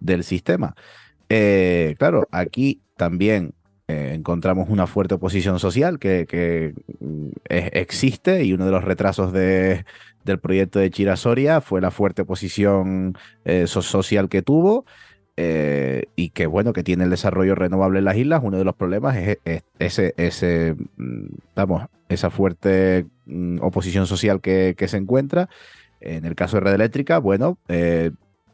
del, 0.00 0.22
sistema. 0.22 0.74
Eh, 1.30 1.94
claro, 1.98 2.28
aquí 2.30 2.82
también 2.98 3.54
eh, 3.88 4.12
encontramos 4.14 4.68
una 4.68 4.86
fuerte 4.86 5.14
oposición 5.14 5.60
social 5.60 5.98
que, 5.98 6.74
mm, 7.00 7.28
existe 7.48 8.44
y 8.44 8.52
uno 8.52 8.66
de 8.66 8.72
los 8.72 8.84
retrasos 8.84 9.32
de, 9.32 9.86
del 10.26 10.38
proyecto 10.40 10.78
de 10.78 10.90
Chirasoria 10.90 11.62
fue 11.62 11.80
la 11.80 11.90
fuerte 11.90 12.20
oposición 12.20 13.16
social 13.64 14.28
que 14.28 14.42
tuvo. 14.42 14.84
Y 16.16 16.30
que 16.30 16.46
bueno, 16.46 16.72
que 16.72 16.82
tiene 16.82 17.04
el 17.04 17.10
desarrollo 17.10 17.54
renovable 17.54 18.00
en 18.00 18.04
las 18.04 18.16
islas, 18.16 18.40
uno 18.42 18.58
de 18.58 18.64
los 18.64 18.74
problemas 18.74 19.16
es, 19.16 19.38
ese, 19.78 20.14
ese, 20.16 20.76
mm, 20.96 21.26
vamos, 21.54 21.84
esa 22.08 22.30
fuerte 22.30 23.06
mm, 23.26 23.58
oposición 23.62 24.06
social 24.06 24.40
que, 24.40 24.74
se 24.86 24.96
encuentra. 24.96 25.48
En 26.00 26.24
el 26.24 26.34
caso 26.34 26.56
de 26.56 26.62
Red 26.62 26.74
Eléctrica, 26.74 27.18
bueno, 27.18 27.58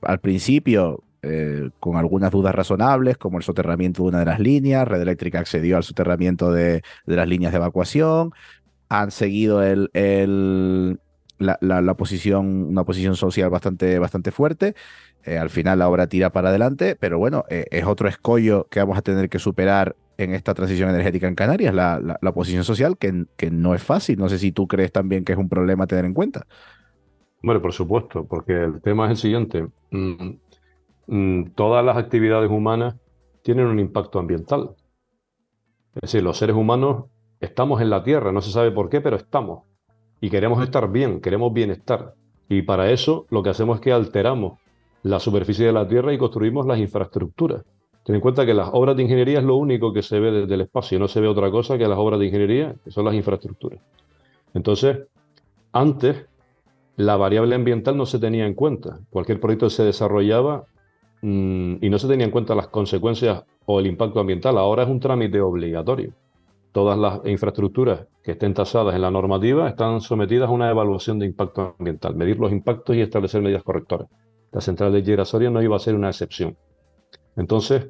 al 0.03 0.21
principio 0.21 1.03
eh, 1.29 1.71
con 1.81 1.97
algunas 1.97 2.31
dudas 2.31 2.55
razonables, 2.55 3.17
como 3.17 3.39
el 3.39 3.43
soterramiento 3.43 4.03
de 4.03 4.09
una 4.11 4.21
de 4.21 4.27
las 4.27 4.39
líneas. 4.39 4.87
Red 4.87 5.01
Eléctrica 5.01 5.41
accedió 5.41 5.77
al 5.77 5.83
soterramiento 5.83 6.53
de, 6.53 6.83
las 7.05 7.27
líneas 7.27 7.53
de 7.53 7.57
evacuación. 7.57 8.33
Han 8.89 9.11
seguido 9.11 9.61
el, 9.63 9.91
la, 11.39 11.95
posición, 11.95 12.47
una 12.65 12.85
posición 12.85 13.17
social 13.17 13.51
bastante, 13.51 13.99
bastante 13.99 14.31
fuerte. 14.31 14.75
Eh, 15.25 15.39
al 15.39 15.51
final 15.51 15.79
la 15.79 15.89
obra 15.89 16.07
tira 16.07 16.31
para 16.31 16.51
adelante, 16.51 16.97
pero 16.99 17.19
bueno, 17.19 17.45
eh, 17.51 17.67
es 17.71 17.85
otro 17.85 18.09
escollo 18.09 18.69
que 18.71 18.81
vamos 18.81 18.97
a 18.97 19.03
tener 19.03 19.29
que 19.29 19.39
superar 19.39 19.97
en 20.19 20.33
esta 20.33 20.55
transición 20.55 20.89
energética 20.89 21.29
en 21.29 21.35
Canarias, 21.35 21.75
la, 21.75 22.19
la, 22.21 22.33
posición 22.33 22.65
social, 22.65 22.97
que, 22.97 23.27
que, 23.37 23.51
no 23.51 23.75
es 23.75 23.83
fácil. 23.83 24.19
No 24.19 24.29
sé 24.29 24.39
si 24.39 24.51
tú 24.51 24.67
crees 24.67 24.91
también 24.93 25.25
que 25.25 25.33
es 25.33 25.39
un 25.39 25.49
problema 25.49 25.85
a 25.85 25.87
tener 25.87 26.07
en 26.07 26.15
cuenta. 26.15 26.47
Bueno, 27.43 27.61
por 27.61 27.73
supuesto, 27.73 28.25
porque 28.25 28.53
el 28.53 28.81
tema 28.81 29.05
es 29.07 29.11
el 29.11 29.17
siguiente. 29.19 29.67
Mm, 29.91 30.37
Mm, 31.07 31.51
todas 31.55 31.85
las 31.85 31.97
actividades 31.97 32.51
humanas 32.51 32.97
tienen 33.43 33.67
un 33.67 33.79
impacto 33.79 34.19
ambiental. 34.19 34.75
Es 35.95 36.03
decir, 36.03 36.23
los 36.23 36.37
seres 36.39 36.57
humanos 36.57 37.05
estamos 37.41 37.81
en 37.81 37.91
la 37.91 38.03
Tierra, 38.03 38.33
no 38.33 38.41
se 38.41 38.51
sabe 38.51 38.71
por 38.71 38.89
qué, 38.89 39.01
pero 39.01 39.17
estamos. 39.17 39.65
Y 40.21 40.31
queremos 40.31 40.63
estar 40.63 40.91
bien, 40.91 41.21
queremos 41.21 41.53
bienestar. 41.53 42.15
Y 42.49 42.63
para 42.63 42.91
eso 42.91 43.27
lo 43.31 43.43
que 43.43 43.51
hacemos 43.51 43.77
es 43.77 43.81
que 43.83 43.93
alteramos 43.93 44.59
la 45.03 45.21
superficie 45.21 45.67
de 45.67 45.73
la 45.73 45.87
Tierra 45.87 46.13
y 46.13 46.19
construimos 46.19 46.67
las 46.67 46.79
infraestructuras. 46.79 47.65
Ten 48.05 48.15
en 48.15 48.21
cuenta 48.21 48.47
que 48.47 48.55
las 48.55 48.71
obras 48.73 48.97
de 48.97 49.03
ingeniería 49.03 49.39
es 49.39 49.45
lo 49.45 49.57
único 49.57 49.93
que 49.93 50.03
se 50.03 50.21
ve 50.21 50.31
desde 50.31 50.55
el 50.55 50.61
espacio, 50.63 50.99
no 50.99 51.09
se 51.09 51.21
ve 51.21 51.27
otra 51.27 51.51
cosa 51.51 51.77
que 51.77 51.89
las 51.89 51.99
obras 51.99 52.21
de 52.21 52.27
ingeniería, 52.27 52.75
que 52.85 52.91
son 52.91 53.05
las 53.05 53.15
infraestructuras. 53.15 53.81
Entonces, 54.55 54.99
antes 55.73 56.27
la 56.97 57.17
variable 57.17 57.55
ambiental 57.55 57.97
no 57.97 58.07
se 58.07 58.19
tenía 58.19 58.47
en 58.47 58.55
cuenta. 58.55 59.01
Cualquier 59.11 59.41
proyecto 59.41 59.69
se 59.69 59.85
desarrollaba 59.85 60.65
Mm, 61.23 61.79
y 61.81 61.91
no 61.91 61.99
se 61.99 62.07
tenían 62.09 62.29
en 62.29 62.31
cuenta 62.31 62.55
las 62.55 62.69
consecuencias 62.69 63.43
o 63.65 63.81
el 63.81 63.87
impacto 63.87 64.21
ambiental. 64.21 64.59
Ahora 64.59 64.83
es 64.85 64.89
un 64.89 65.01
trámite 65.01 65.41
obligatorio. 65.41 66.13
Todas 66.77 66.99
las 66.99 67.21
infraestructuras 67.25 68.07
que 68.23 68.33
estén 68.33 68.53
tasadas 68.53 68.95
en 68.95 69.01
la 69.01 69.11
normativa 69.11 69.67
están 69.67 70.03
sometidas 70.03 70.51
a 70.51 70.53
una 70.53 70.69
evaluación 70.69 71.19
de 71.19 71.25
impacto 71.25 71.75
ambiental, 71.79 72.15
medir 72.15 72.39
los 72.39 72.53
impactos 72.53 72.95
y 72.95 73.01
establecer 73.01 73.41
medidas 73.41 73.63
correctoras. 73.63 74.11
La 74.53 74.61
central 74.61 74.93
de 74.93 75.01
Girasoria 75.03 75.49
no 75.49 75.63
iba 75.63 75.75
a 75.75 75.79
ser 75.79 75.95
una 75.95 76.11
excepción. 76.11 76.55
Entonces, 77.35 77.89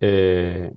eh, 0.00 0.72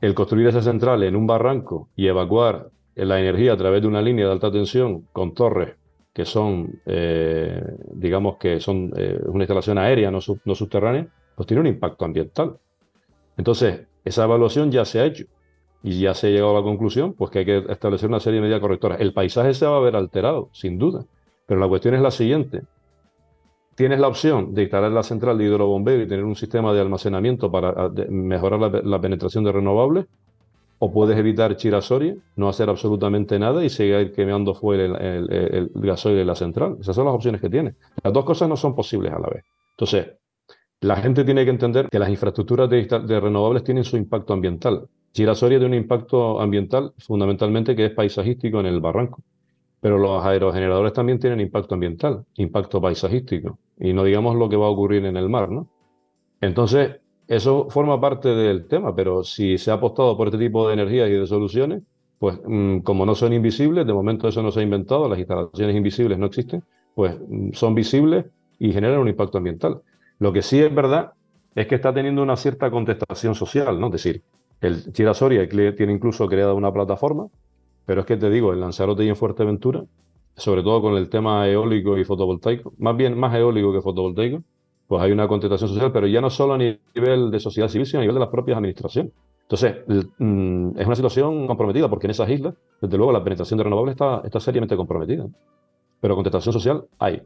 el 0.00 0.14
construir 0.14 0.46
esa 0.46 0.62
central 0.62 1.02
en 1.02 1.16
un 1.16 1.26
barranco 1.26 1.90
y 1.96 2.06
evacuar 2.06 2.70
la 2.94 3.20
energía 3.20 3.52
a 3.52 3.58
través 3.58 3.82
de 3.82 3.88
una 3.88 4.00
línea 4.00 4.24
de 4.24 4.32
alta 4.32 4.50
tensión 4.50 5.02
con 5.12 5.34
torres 5.34 5.76
que 6.14 6.24
son, 6.24 6.80
eh, 6.86 7.62
digamos 7.92 8.38
que 8.38 8.58
son 8.60 8.90
eh, 8.96 9.20
una 9.26 9.44
instalación 9.44 9.76
aérea, 9.76 10.10
no, 10.10 10.22
subterránea, 10.22 11.08
pues 11.36 11.46
tiene 11.46 11.60
un 11.60 11.66
impacto 11.66 12.06
ambiental. 12.06 12.56
Entonces, 13.36 13.86
esa 14.02 14.24
evaluación 14.24 14.72
ya 14.72 14.86
se 14.86 15.00
ha 15.00 15.04
hecho 15.04 15.26
y 15.84 16.00
ya 16.00 16.14
se 16.14 16.28
ha 16.28 16.30
llegado 16.30 16.52
a 16.56 16.60
la 16.60 16.62
conclusión, 16.62 17.12
pues 17.12 17.30
que 17.30 17.40
hay 17.40 17.44
que 17.44 17.58
establecer 17.68 18.08
una 18.08 18.18
serie 18.18 18.36
de 18.40 18.44
medidas 18.44 18.60
correctoras. 18.62 19.00
El 19.02 19.12
paisaje 19.12 19.52
se 19.52 19.66
va 19.66 19.76
a 19.76 19.80
ver 19.80 19.94
alterado, 19.96 20.48
sin 20.52 20.78
duda, 20.78 21.04
pero 21.46 21.60
la 21.60 21.68
cuestión 21.68 21.94
es 21.94 22.00
la 22.00 22.10
siguiente. 22.10 22.62
Tienes 23.74 24.00
la 24.00 24.08
opción 24.08 24.54
de 24.54 24.62
instalar 24.62 24.90
la 24.92 25.02
central 25.02 25.36
de 25.36 25.44
hidrobombeo 25.44 26.00
y 26.00 26.08
tener 26.08 26.24
un 26.24 26.36
sistema 26.36 26.72
de 26.72 26.80
almacenamiento 26.80 27.52
para 27.52 27.90
mejorar 28.08 28.82
la, 28.82 29.00
penetración 29.00 29.44
de 29.44 29.52
renovables, 29.52 30.06
o 30.78 30.90
puedes 30.90 31.18
evitar 31.18 31.54
Chirasoria, 31.54 32.16
no 32.36 32.48
hacer 32.48 32.70
absolutamente 32.70 33.38
nada 33.38 33.62
y 33.62 33.68
seguir 33.68 34.10
quemando 34.12 34.54
fuera 34.54 34.84
el, 34.84 35.30
el, 35.30 35.70
gasoil 35.74 36.16
de 36.16 36.24
la 36.24 36.34
central. 36.34 36.78
Esas 36.80 36.96
son 36.96 37.04
las 37.04 37.14
opciones 37.14 37.42
que 37.42 37.50
tiene. 37.50 37.74
Las 38.02 38.12
dos 38.12 38.24
cosas 38.24 38.48
no 38.48 38.56
son 38.56 38.74
posibles 38.74 39.12
a 39.12 39.18
la 39.18 39.28
vez. 39.28 39.44
Entonces, 39.72 40.12
la 40.80 40.96
gente 40.96 41.24
tiene 41.24 41.44
que 41.44 41.50
entender 41.50 41.88
que 41.88 41.98
las 41.98 42.10
infraestructuras 42.10 42.68
de, 42.68 43.20
renovables 43.20 43.64
tienen 43.64 43.84
su 43.84 43.96
impacto 43.96 44.32
ambiental. 44.32 44.86
Chirasoria 45.12 45.58
tiene 45.58 45.76
un 45.76 45.82
impacto 45.82 46.40
ambiental 46.40 46.92
fundamentalmente 46.98 47.74
que 47.74 47.86
es 47.86 47.92
paisajístico 47.92 48.60
en 48.60 48.66
el 48.66 48.80
barranco. 48.80 49.22
Pero 49.80 49.98
los 49.98 50.24
aerogeneradores 50.24 50.92
también 50.92 51.18
tienen 51.18 51.40
impacto 51.40 51.74
ambiental, 51.74 52.24
impacto 52.36 52.80
paisajístico. 52.80 53.58
Y 53.78 53.92
no 53.92 54.04
digamos 54.04 54.36
lo 54.36 54.48
que 54.48 54.56
va 54.56 54.66
a 54.66 54.70
ocurrir 54.70 55.04
en 55.04 55.16
el 55.16 55.28
mar, 55.28 55.50
¿no? 55.50 55.68
Entonces, 56.40 56.96
eso 57.28 57.68
forma 57.70 58.00
parte 58.00 58.28
del 58.28 58.66
tema, 58.66 58.94
pero 58.94 59.24
si 59.24 59.56
se 59.58 59.70
ha 59.70 59.74
apostado 59.74 60.16
por 60.16 60.28
este 60.28 60.38
tipo 60.38 60.68
de 60.68 60.74
energías 60.74 61.08
y 61.08 61.12
de 61.12 61.26
soluciones, 61.26 61.82
pues 62.18 62.38
mm, 62.46 62.78
como 62.80 63.06
no 63.06 63.14
son 63.14 63.32
invisibles, 63.32 63.86
de 63.86 63.92
momento 63.92 64.28
eso 64.28 64.42
no 64.42 64.50
se 64.50 64.60
ha 64.60 64.62
inventado, 64.62 65.08
las 65.08 65.18
instalaciones 65.18 65.76
invisibles 65.76 66.18
no 66.18 66.26
existen, 66.26 66.62
pues 66.94 67.16
mm, 67.28 67.52
son 67.52 67.74
visibles 67.74 68.26
y 68.58 68.72
generan 68.72 69.00
un 69.00 69.08
impacto 69.08 69.38
ambiental. 69.38 69.80
Lo 70.24 70.32
que 70.32 70.40
sí 70.40 70.58
es 70.58 70.74
verdad 70.74 71.12
es 71.54 71.66
que 71.66 71.74
está 71.74 71.92
teniendo 71.92 72.22
una 72.22 72.36
cierta 72.36 72.70
contestación 72.70 73.34
social, 73.34 73.78
¿no? 73.78 73.88
Es 73.88 73.92
decir, 73.92 74.22
el 74.62 74.90
Chirasoria 74.90 75.46
tiene 75.46 75.92
incluso 75.92 76.26
creada 76.28 76.54
una 76.54 76.72
plataforma, 76.72 77.26
pero 77.84 78.00
es 78.00 78.06
que 78.06 78.16
te 78.16 78.30
digo, 78.30 78.54
en 78.54 78.60
Lanzarote 78.60 79.04
y 79.04 79.10
en 79.10 79.16
Fuerteventura, 79.16 79.84
sobre 80.34 80.62
todo 80.62 80.80
con 80.80 80.94
el 80.94 81.10
tema 81.10 81.46
eólico 81.46 81.98
y 81.98 82.04
fotovoltaico, 82.04 82.72
más 82.78 82.96
bien 82.96 83.18
más 83.18 83.34
eólico 83.34 83.70
que 83.74 83.82
fotovoltaico, 83.82 84.42
pues 84.86 85.02
hay 85.02 85.12
una 85.12 85.28
contestación 85.28 85.68
social, 85.68 85.92
pero 85.92 86.06
ya 86.06 86.22
no 86.22 86.30
solo 86.30 86.54
a 86.54 86.58
nivel 86.58 87.30
de 87.30 87.38
sociedad 87.38 87.68
civil, 87.68 87.86
sino 87.86 87.98
a 87.98 88.04
nivel 88.04 88.14
de 88.14 88.20
las 88.20 88.30
propias 88.30 88.56
administraciones. 88.56 89.12
Entonces, 89.42 89.76
mm, 90.16 90.78
es 90.78 90.86
una 90.86 90.96
situación 90.96 91.46
comprometida, 91.46 91.90
porque 91.90 92.06
en 92.06 92.12
esas 92.12 92.30
islas, 92.30 92.54
desde 92.80 92.96
luego, 92.96 93.12
la 93.12 93.22
penetración 93.22 93.58
de 93.58 93.64
renovables 93.64 93.92
está, 93.92 94.22
está 94.24 94.40
seriamente 94.40 94.74
comprometida. 94.74 95.26
Pero 96.00 96.14
contestación 96.14 96.54
social 96.54 96.86
hay. 96.98 97.20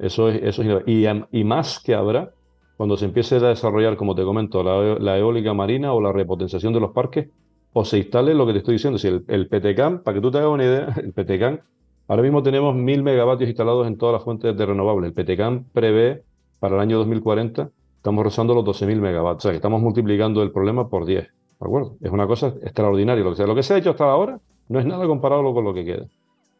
Eso 0.00 0.28
es, 0.28 0.42
eso 0.42 0.62
es 0.62 0.82
y, 0.86 1.06
y 1.06 1.44
más 1.44 1.78
que 1.78 1.94
habrá 1.94 2.32
cuando 2.76 2.96
se 2.96 3.04
empiece 3.04 3.36
a 3.36 3.40
desarrollar, 3.40 3.96
como 3.96 4.14
te 4.14 4.24
comento, 4.24 4.62
la, 4.62 5.18
eólica 5.18 5.52
marina 5.52 5.92
o 5.92 6.00
la 6.00 6.12
repotenciación 6.12 6.72
de 6.72 6.80
los 6.80 6.92
parques, 6.92 7.28
o 7.74 7.84
se 7.84 7.98
instale 7.98 8.32
lo 8.32 8.46
que 8.46 8.52
te 8.52 8.58
estoy 8.60 8.74
diciendo. 8.76 8.98
Si 8.98 9.06
el, 9.06 9.24
el 9.28 9.48
PTCAM, 9.48 10.02
para 10.02 10.14
que 10.14 10.22
tú 10.22 10.30
te 10.30 10.38
hagas 10.38 10.50
una 10.50 10.64
idea, 10.64 10.94
el 10.96 11.12
PTCAM, 11.12 11.60
ahora 12.08 12.22
mismo 12.22 12.42
tenemos 12.42 12.74
mil 12.74 13.02
megavatios 13.02 13.48
instalados 13.48 13.86
en 13.86 13.98
todas 13.98 14.14
las 14.14 14.24
fuentes 14.24 14.56
de 14.56 14.66
renovables. 14.66 15.12
El 15.14 15.24
PTCAM 15.24 15.64
prevé 15.72 16.22
para 16.58 16.76
el 16.76 16.80
año 16.80 16.96
2040 16.98 17.70
estamos 18.00 18.24
rozando 18.24 18.54
los 18.54 18.64
12.000 18.64 18.98
megawatts. 18.98 19.36
O 19.36 19.42
sea, 19.42 19.50
que 19.50 19.56
estamos 19.56 19.82
multiplicando 19.82 20.42
el 20.42 20.50
problema 20.50 20.88
por 20.88 21.04
10. 21.04 21.22
¿De 21.22 21.30
acuerdo? 21.60 21.96
Es 22.00 22.10
una 22.10 22.26
cosa 22.26 22.48
extraordinaria. 22.62 23.22
Lo 23.22 23.30
que, 23.30 23.36
sea. 23.36 23.46
lo 23.46 23.54
que 23.54 23.62
se 23.62 23.74
ha 23.74 23.76
hecho 23.76 23.90
hasta 23.90 24.04
ahora 24.04 24.40
no 24.68 24.78
es 24.78 24.86
nada 24.86 25.06
comparado 25.06 25.52
con 25.52 25.64
lo 25.64 25.74
que 25.74 25.84
queda. 25.84 26.06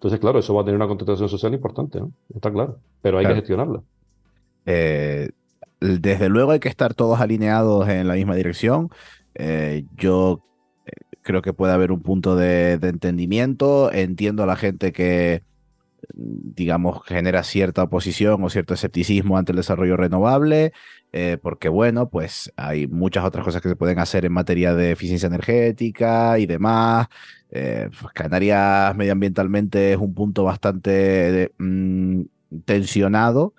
Entonces, 0.01 0.19
claro, 0.19 0.39
eso 0.39 0.55
va 0.55 0.63
a 0.63 0.65
tener 0.65 0.77
una 0.77 0.89
contestación 0.89 1.29
social 1.29 1.53
importante, 1.53 2.01
¿no? 2.01 2.11
Está 2.35 2.51
claro. 2.51 2.79
Pero 3.03 3.19
hay 3.19 3.27
que 3.27 3.35
gestionarla. 3.35 3.83
Eh, 4.65 5.29
desde 5.79 6.31
luego 6.31 6.53
hay 6.53 6.59
que 6.59 6.71
estar 6.71 6.95
todos 6.95 7.21
alineados 7.21 7.87
en 7.87 8.09
la 8.09 8.15
misma 8.15 8.35
dirección. 8.35 8.89
Eh, 9.35 9.85
yo 9.99 10.41
eh, 10.87 10.93
creo 11.21 11.43
que 11.43 11.53
puede 11.53 11.75
haber 11.75 11.93
un 11.93 12.01
punto 12.01 12.35
de, 12.35 12.79
de, 12.79 12.89
entendimiento. 12.89 13.93
Entiendo 13.93 14.43
a 14.43 14.47
la 14.47 14.57
gente 14.57 14.91
que 14.93 15.43
digamos, 16.15 17.03
genera 17.05 17.43
cierta 17.43 17.83
oposición 17.83 18.43
o 18.43 18.51
cierto 18.51 18.75
escepticismo 18.75 19.37
ante 19.37 19.53
el 19.53 19.57
desarrollo 19.57 19.97
renovable, 19.97 20.73
eh, 21.13 21.39
porque 21.43 21.69
bueno, 21.69 22.09
pues 22.11 22.53
hay 22.57 22.87
muchas 22.87 23.25
otras 23.25 23.45
cosas 23.45 23.63
que 23.63 23.69
se 23.69 23.77
pueden 23.77 23.99
hacer 23.99 24.25
en 24.25 24.33
materia 24.33 24.75
de 24.75 24.93
eficiencia 24.93 25.27
energética 25.27 26.39
y 26.39 26.47
demás. 26.47 27.09
Eh, 27.51 27.91
pues 28.01 28.13
Canarias 28.13 28.95
medioambientalmente 28.97 29.93
es 29.93 29.99
un 29.99 30.15
punto 30.15 30.45
bastante 30.45 31.53
mm, 31.59 32.23
tensionado 32.65 33.55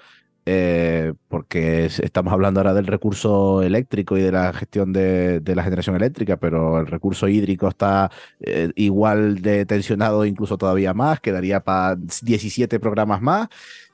eh, 0.46 1.14
porque 1.28 1.86
estamos 1.86 2.34
hablando 2.34 2.60
ahora 2.60 2.74
del 2.74 2.88
recurso 2.88 3.62
eléctrico 3.62 4.18
y 4.18 4.22
de 4.22 4.32
la 4.32 4.52
gestión 4.54 4.92
de, 4.92 5.42
la 5.46 5.64
generación 5.64 5.96
eléctrica, 5.96 6.38
pero 6.38 6.80
el 6.80 6.88
recurso 6.88 7.28
hídrico 7.28 7.68
está 7.68 8.10
eh, 8.40 8.72
igual 8.76 9.42
de 9.44 9.66
tensionado, 9.68 10.26
incluso 10.26 10.58
todavía 10.58 10.94
más, 10.96 11.20
quedaría 11.20 11.60
para 11.60 11.96
17 11.96 12.80
programas 12.80 13.22
más. 13.22 13.50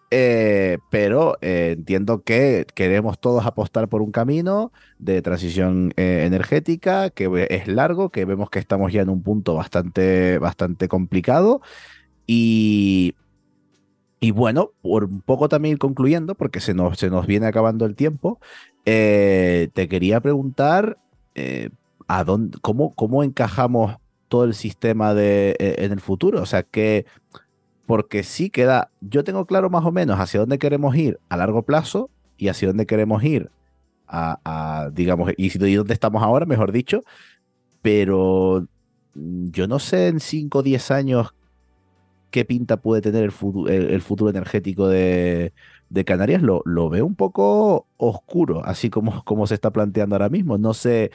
Eh, 0.10 0.78
pero 0.89 1.38
eh, 1.41 1.76
entiendo 1.78 2.24
que 2.24 2.66
queremos 2.74 3.20
todos 3.20 3.45
apostar 3.45 3.89
por 3.89 4.01
un 4.01 4.12
camino 4.12 4.72
de 4.99 5.22
transición 5.22 5.91
eh, 5.97 6.24
energética 6.26 7.10
que 7.10 7.47
es 7.49 7.68
largo, 7.68 8.10
que 8.10 8.24
vemos 8.24 8.49
que 8.49 8.60
estamos 8.60 8.93
ya 8.93 9.01
en 9.01 9.10
un 9.10 9.22
punto 9.22 9.55
bastante, 9.55 10.38
bastante 10.39 10.88
complicado. 10.88 11.62
Y, 12.26 13.16
y 14.22 14.32
bueno, 14.32 14.72
por 14.82 15.05
un 15.05 15.22
poco 15.22 15.49
también 15.49 15.78
concluyendo, 15.78 16.36
porque 16.36 16.62
se 16.62 16.74
nos, 16.74 16.97
se 16.97 17.10
nos 17.10 17.28
viene 17.28 17.47
acabando 17.47 17.86
el 17.86 17.95
tiempo, 17.95 18.39
te 18.84 19.88
quería 19.89 20.22
preguntar 20.22 20.97
a 22.08 22.24
dónde, 22.24 22.58
cómo, 22.62 22.95
cómo 22.95 23.24
encajamos 23.24 23.97
todo 24.30 24.45
el 24.45 24.53
sistema 24.55 25.14
de, 25.14 25.55
en 25.60 25.91
el 25.91 26.01
futuro, 26.01 26.41
o 26.41 26.45
sea, 26.45 26.64
que 26.64 27.05
porque 27.88 28.23
sí 28.23 28.49
queda, 28.49 28.91
yo 28.99 29.23
tengo 29.23 29.45
claro 29.45 29.69
más 29.69 29.85
o 29.85 29.91
menos 29.93 30.19
hacia 30.19 30.41
dónde 30.41 30.59
queremos 30.59 30.95
ir 30.95 31.19
a 31.29 31.38
largo 31.38 31.63
plazo 31.63 32.11
y 32.38 32.49
hacia 32.49 32.67
dónde 32.67 32.85
queremos 32.85 33.23
ir 33.23 33.49
a, 34.09 34.89
digamos, 34.93 35.31
y, 35.38 35.75
dónde 35.75 35.93
estamos 35.93 36.21
ahora, 36.21 36.45
mejor 36.45 36.71
dicho, 36.71 37.01
pero 37.81 38.67
yo 39.15 39.67
no 39.67 39.79
sé 39.79 40.07
en 40.07 40.19
5 40.19 40.59
o 40.59 40.63
10 40.63 40.91
años 40.91 41.33
qué 42.29 42.45
pinta 42.45 42.77
puede 42.77 43.01
tener 43.01 43.23
el 43.23 43.31
futuro, 43.31 43.71
el, 43.71 44.01
futuro 44.01 44.29
energético 44.29 44.88
de, 44.88 45.53
Canarias, 46.05 46.41
lo, 46.41 46.89
veo 46.89 47.05
un 47.05 47.15
poco 47.15 47.88
oscuro, 47.95 48.63
así 48.65 48.89
como, 48.89 49.23
como 49.23 49.47
se 49.47 49.55
está 49.55 49.71
planteando 49.71 50.15
ahora 50.15 50.29
mismo. 50.29 50.57
No 50.57 50.73
sé, 50.73 51.11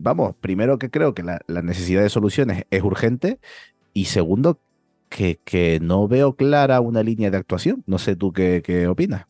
vamos, 0.00 0.34
primero 0.40 0.78
que 0.78 0.90
creo 0.90 1.12
que 1.14 1.24
la 1.24 1.62
necesidad 1.62 2.02
de 2.02 2.08
soluciones 2.08 2.64
es 2.70 2.82
urgente 2.82 3.40
y 3.92 4.06
segundo 4.06 4.60
que, 5.08 5.78
no 5.80 6.08
veo 6.08 6.34
clara 6.34 6.80
una 6.80 7.02
línea 7.02 7.30
de 7.30 7.36
actuación. 7.36 7.82
No 7.86 7.98
sé 7.98 8.16
tú 8.16 8.32
qué, 8.32 8.86
opinas. 8.88 9.26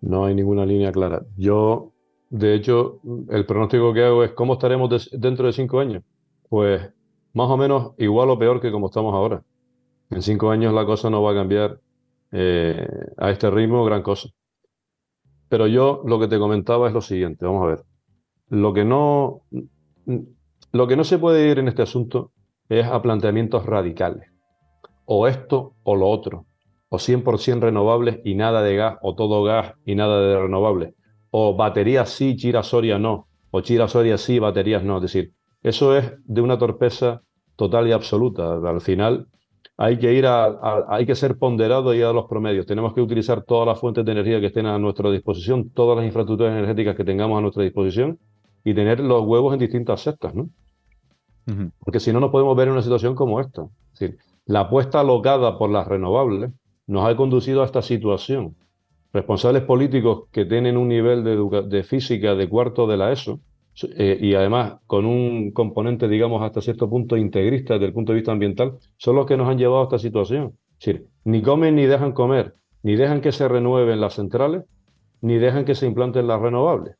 No 0.00 0.24
hay 0.24 0.34
ninguna 0.34 0.64
línea 0.64 0.92
clara. 0.92 1.22
Yo, 1.36 1.92
de 2.30 2.54
hecho, 2.54 3.00
el 3.28 3.44
pronóstico 3.44 3.92
que 3.92 4.04
hago 4.04 4.24
es 4.24 4.32
cómo 4.32 4.54
estaremos 4.54 5.10
dentro 5.12 5.46
de 5.46 5.52
cinco 5.52 5.80
años. 5.80 6.02
Pues 6.48 6.82
más 7.34 7.48
o 7.48 7.56
menos 7.56 7.92
igual 7.98 8.30
o 8.30 8.38
peor 8.38 8.60
que 8.60 8.72
como 8.72 8.86
estamos 8.86 9.14
ahora. 9.14 9.42
En 10.10 10.22
cinco 10.22 10.50
años 10.50 10.74
la 10.74 10.84
cosa 10.84 11.10
no 11.10 11.22
va 11.22 11.32
a 11.32 11.34
cambiar 11.34 11.80
eh, 12.32 12.88
a 13.16 13.30
este 13.30 13.50
ritmo 13.50 13.84
gran 13.84 14.02
cosa. 14.02 14.30
Pero 15.48 15.66
yo 15.66 16.02
lo 16.06 16.18
que 16.18 16.28
te 16.28 16.38
comentaba 16.38 16.88
es 16.88 16.94
lo 16.94 17.00
siguiente, 17.00 17.44
vamos 17.44 17.64
a 17.64 17.66
ver. 17.66 17.84
Lo 18.48 18.72
que 18.72 18.84
no, 18.84 19.42
lo 20.72 20.86
que 20.88 20.96
no 20.96 21.04
se 21.04 21.18
puede 21.18 21.48
ir 21.48 21.58
en 21.58 21.68
este 21.68 21.82
asunto 21.82 22.32
es 22.68 22.86
a 22.86 23.02
planteamientos 23.02 23.66
radicales 23.66 24.29
o 25.12 25.26
esto 25.26 25.74
o 25.82 25.96
lo 25.96 26.08
otro, 26.08 26.46
o 26.88 26.96
100% 26.96 27.58
renovables 27.58 28.20
y 28.24 28.36
nada 28.36 28.62
de 28.62 28.76
gas, 28.76 28.96
o 29.02 29.16
todo 29.16 29.42
gas 29.42 29.74
y 29.84 29.96
nada 29.96 30.20
de 30.20 30.38
renovables, 30.38 30.94
o 31.32 31.56
baterías 31.56 32.10
sí, 32.10 32.36
girasoria 32.38 32.96
no, 32.96 33.26
o 33.50 33.60
girasoria 33.60 34.16
sí, 34.18 34.38
baterías 34.38 34.84
no. 34.84 34.98
Es 34.98 35.02
decir, 35.02 35.32
eso 35.64 35.96
es 35.96 36.12
de 36.24 36.40
una 36.40 36.58
torpeza 36.58 37.22
total 37.56 37.88
y 37.88 37.92
absoluta. 37.92 38.54
Al 38.64 38.80
final 38.80 39.26
hay 39.76 39.98
que 39.98 40.14
ir 40.14 40.26
a, 40.26 40.86
hay 40.88 41.06
que 41.06 41.16
ser 41.16 41.38
ponderado 41.38 41.92
y 41.92 41.98
ir 41.98 42.04
a 42.04 42.12
los 42.12 42.26
promedios. 42.26 42.64
Tenemos 42.64 42.94
que 42.94 43.00
utilizar 43.00 43.42
todas 43.42 43.66
las 43.66 43.80
fuentes 43.80 44.04
de 44.04 44.12
energía 44.12 44.38
que 44.38 44.46
estén 44.46 44.66
a 44.66 44.78
nuestra 44.78 45.10
disposición, 45.10 45.70
todas 45.70 45.96
las 45.96 46.06
infraestructuras 46.06 46.52
energéticas 46.52 46.94
que 46.94 47.02
tengamos 47.02 47.36
a 47.36 47.40
nuestra 47.40 47.64
disposición 47.64 48.20
y 48.62 48.74
tener 48.74 49.00
los 49.00 49.26
huevos 49.26 49.54
en 49.54 49.58
distintas 49.58 50.02
cestas, 50.02 50.36
¿no? 50.36 50.50
Porque 51.80 51.98
si 51.98 52.12
no, 52.12 52.20
nos 52.20 52.30
podemos 52.30 52.56
ver 52.56 52.68
en 52.68 52.74
una 52.74 52.82
situación 52.82 53.16
como 53.16 53.40
esta. 53.40 53.62
Es 53.92 53.98
decir, 53.98 54.18
la 54.46 54.60
apuesta 54.60 55.00
alocada 55.00 55.58
por 55.58 55.70
las 55.70 55.86
renovables 55.86 56.50
nos 56.86 57.08
ha 57.08 57.16
conducido 57.16 57.62
a 57.62 57.66
esta 57.66 57.82
situación. 57.82 58.56
Responsables 59.12 59.62
políticos 59.62 60.24
que 60.32 60.44
tienen 60.44 60.76
un 60.76 60.88
nivel 60.88 61.24
de, 61.24 61.82
física 61.82 62.34
de 62.34 62.48
cuarto 62.48 62.86
de 62.86 62.96
la 62.96 63.12
ESO 63.12 63.40
eh, 63.96 64.18
y 64.20 64.34
además 64.34 64.78
con 64.86 65.04
un 65.04 65.52
componente, 65.52 66.08
digamos, 66.08 66.42
hasta 66.42 66.60
cierto 66.60 66.88
punto 66.88 67.16
integrista 67.16 67.74
desde 67.74 67.86
el 67.86 67.92
punto 67.92 68.12
de 68.12 68.16
vista 68.16 68.32
ambiental, 68.32 68.78
son 68.96 69.16
los 69.16 69.26
que 69.26 69.36
nos 69.36 69.48
han 69.48 69.58
llevado 69.58 69.80
a 69.80 69.84
esta 69.84 69.98
situación. 69.98 70.54
Es 70.78 70.86
decir, 70.86 71.06
ni 71.24 71.42
comen 71.42 71.76
ni 71.76 71.86
dejan 71.86 72.12
comer, 72.12 72.54
ni 72.82 72.96
dejan 72.96 73.20
que 73.20 73.32
se 73.32 73.48
renueven 73.48 74.00
las 74.00 74.14
centrales, 74.14 74.64
ni 75.20 75.38
dejan 75.38 75.64
que 75.64 75.74
se 75.74 75.86
implanten 75.86 76.26
las 76.26 76.40
renovables. 76.40 76.96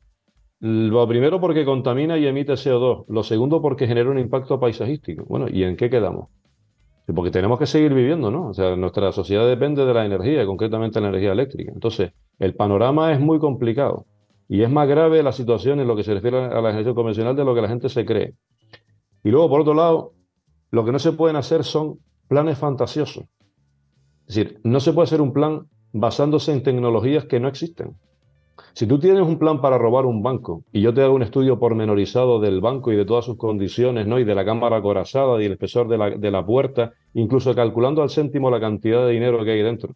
Lo 0.61 1.09
primero 1.09 1.41
porque 1.41 1.65
contamina 1.65 2.19
y 2.19 2.27
emite 2.27 2.53
CO2. 2.53 3.07
Lo 3.09 3.23
segundo 3.23 3.63
porque 3.63 3.87
genera 3.87 4.11
un 4.11 4.19
impacto 4.19 4.61
paisajístico. 4.61 5.25
Bueno, 5.25 5.47
¿y 5.51 5.65
en 5.65 5.77
qué 5.77 5.89
quedamos? 5.89 6.29
Porque 7.15 7.31
tenemos 7.31 7.59
que 7.59 7.67
seguir 7.67 7.95
viviendo, 7.95 8.31
¿no? 8.31 8.49
O 8.49 8.55
sea, 8.55 8.77
nuestra 8.77 9.13
sociedad 9.13 9.49
depende 9.49 9.85
de 9.85 9.95
la 9.95 10.05
energía, 10.05 10.47
concretamente 10.47 11.01
la 11.01 11.09
energía 11.09 11.33
eléctrica. 11.33 11.73
Entonces, 11.73 12.13
el 12.39 12.55
panorama 12.55 13.13
es 13.13 13.21
muy 13.21 13.39
complicado 13.39 14.07
y 14.49 14.63
es 14.63 14.71
más 14.71 14.89
grave 14.89 15.23
la 15.23 15.33
situación 15.33 15.81
en 15.81 15.89
lo 15.89 15.97
que 15.97 16.03
se 16.03 16.15
refiere 16.15 16.39
a 16.39 16.61
la 16.61 16.71
energía 16.71 16.95
convencional 16.95 17.37
de 17.37 17.45
lo 17.45 17.55
que 17.55 17.63
la 17.63 17.69
gente 17.69 17.89
se 17.89 18.05
cree. 18.05 18.35
Y 19.23 19.31
luego, 19.31 19.49
por 19.49 19.61
otro 19.61 19.75
lado, 19.75 20.13
lo 20.71 20.85
que 20.85 20.93
no 20.93 20.99
se 20.99 21.13
pueden 21.13 21.37
hacer 21.37 21.65
son 21.65 21.99
planes 22.29 22.59
fantasiosos. 22.59 23.25
Es 24.27 24.35
decir, 24.35 24.61
no 24.63 24.81
se 24.81 24.93
puede 24.93 25.05
hacer 25.05 25.21
un 25.21 25.33
plan 25.33 25.69
basándose 25.93 26.53
en 26.53 26.63
tecnologías 26.63 27.25
que 27.25 27.41
no 27.41 27.49
existen. 27.49 27.97
Si 28.73 28.87
tú 28.87 28.99
tienes 28.99 29.23
un 29.23 29.39
plan 29.39 29.61
para 29.61 29.79
robar 29.79 30.07
un 30.07 30.23
banco 30.23 30.65
y 30.73 30.81
yo 30.81 30.95
te 30.95 31.03
hago 31.03 31.15
un 31.15 31.23
estudio 31.23 31.59
pormenorizado 31.59 32.41
del 32.41 32.61
banco 32.61 32.93
y 32.93 32.97
de 32.97 33.05
todas 33.05 33.25
sus 33.25 33.37
condiciones, 33.37 34.07
¿no? 34.07 34.19
Y 34.19 34.25
de 34.25 34.35
la 34.35 34.45
cámara 34.45 34.77
acorazada 34.77 35.41
y 35.43 35.47
el 35.47 35.53
espesor 35.53 35.89
de 35.89 35.99
la, 35.99 36.11
de 36.11 36.31
la 36.31 36.45
puerta, 36.45 36.93
incluso 37.15 37.55
calculando 37.55 38.03
al 38.03 38.11
céntimo 38.11 38.51
la 38.51 38.61
cantidad 38.61 39.07
de 39.07 39.13
dinero 39.13 39.45
que 39.45 39.53
hay 39.53 39.63
dentro. 39.63 39.95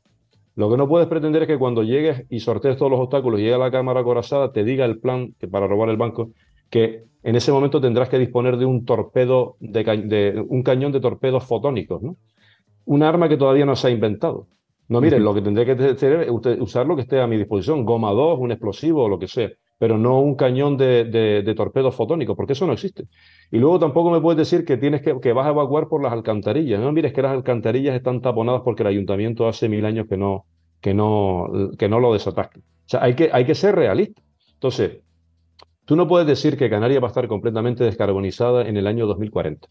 Lo 0.57 0.71
que 0.71 0.77
no 0.77 0.89
puedes 0.89 1.09
pretender 1.09 1.43
es 1.43 1.49
que 1.49 1.59
cuando 1.59 1.83
llegues 1.83 2.27
y 2.31 2.41
sortees 2.41 2.77
todos 2.77 2.91
los 2.91 3.01
obstáculos 3.01 3.41
y 3.41 3.45
llegue 3.45 3.55
a 3.55 3.59
la 3.59 3.71
cámara 3.71 4.01
acorazada, 4.01 4.53
te 4.53 4.65
diga 4.65 4.85
el 4.85 4.99
plan 4.99 5.35
para 5.51 5.67
robar 5.67 5.89
el 5.89 5.97
banco, 5.97 6.31
que 6.71 7.05
en 7.23 7.37
ese 7.37 7.51
momento 7.53 7.81
tendrás 7.81 8.09
que 8.09 8.19
disponer 8.19 8.57
de 8.57 8.65
un 8.65 8.85
torpedo, 8.85 9.57
de, 9.61 9.83
de 9.83 10.45
un 10.49 10.63
cañón 10.63 10.93
de 10.93 11.01
torpedos 11.01 11.45
fotónicos, 11.45 12.03
¿no? 12.03 12.17
Un 12.85 13.03
arma 13.03 13.29
que 13.29 13.37
todavía 13.37 13.65
no 13.65 13.77
se 13.77 13.89
ha 13.89 13.91
inventado. 13.91 14.47
No, 14.89 15.01
miren, 15.01 15.25
lo 15.25 15.33
que 15.33 15.41
tendría 15.41 15.65
que 15.65 15.83
hacer 15.83 16.23
es 16.23 16.31
usar 16.61 16.87
lo 16.87 16.95
que 16.95 17.03
esté 17.03 17.21
a 17.21 17.27
mi 17.27 17.39
disposición, 17.39 17.85
goma 17.85 18.11
2, 18.11 18.39
un 18.39 18.53
explosivo 18.53 19.05
o 19.05 19.09
lo 19.09 19.19
que 19.19 19.29
sea, 19.29 19.51
pero 19.79 19.97
no 19.97 20.21
un 20.21 20.35
cañón 20.35 20.77
de, 20.77 21.05
de, 21.05 21.55
torpedos 21.55 21.95
fotónicos, 21.95 22.37
porque 22.37 22.53
eso 22.53 22.67
no 22.67 22.75
existe. 22.75 23.05
Y 23.51 23.59
luego 23.59 23.79
tampoco 23.79 24.11
me 24.11 24.21
puedes 24.21 24.37
decir 24.37 24.65
que 24.67 24.77
tienes 24.77 25.01
que, 25.01 25.19
que 25.21 25.33
vas 25.33 25.47
a 25.47 25.51
evacuar 25.51 25.89
por 25.89 26.03
las 26.03 26.13
alcantarillas. 26.13 26.81
No, 26.81 26.93
mires 26.93 27.15
que 27.15 27.23
las 27.23 27.33
alcantarillas 27.33 27.97
están 27.97 28.21
taponadas 28.21 28.61
porque 28.63 28.83
el 28.83 28.89
ayuntamiento 28.89 29.49
hace 29.49 29.69
mil 29.71 29.87
años 29.87 30.07
que 30.07 30.19
no, 30.19 30.45
que 30.81 30.93
no, 30.93 31.51
que 31.79 31.89
no 31.89 31.99
lo 31.99 32.13
desatasca. 32.13 32.59
O 32.61 32.89
sea, 32.89 33.03
hay 33.03 33.15
que, 33.15 33.31
hay 33.33 33.47
que 33.47 33.55
ser 33.55 33.75
realista. 33.75 34.21
Entonces, 34.53 34.99
tú 35.87 35.97
no 35.97 36.07
puedes 36.07 36.27
decir 36.27 36.59
que 36.59 36.69
Canarias 36.69 37.03
va 37.03 37.07
a 37.07 37.09
estar 37.09 37.27
completamente 37.27 37.85
descarbonizada 37.85 38.69
en 38.69 38.77
el 38.77 38.87
año 38.87 39.07
2040. 39.07 39.67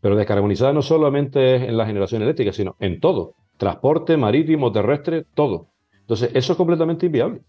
Pero 0.00 0.16
descarbonizada 0.16 0.72
no 0.72 0.82
solamente 0.82 1.56
es 1.56 1.62
en 1.62 1.76
la 1.76 1.86
generación 1.86 2.22
eléctrica, 2.22 2.52
sino 2.52 2.76
en 2.80 3.00
todo 3.00 3.34
transporte 3.60 4.16
marítimo, 4.16 4.72
terrestre, 4.72 5.26
todo. 5.34 5.66
Entonces, 6.00 6.30
eso 6.34 6.54
es 6.54 6.56
completamente 6.56 7.06
inviable. 7.06 7.42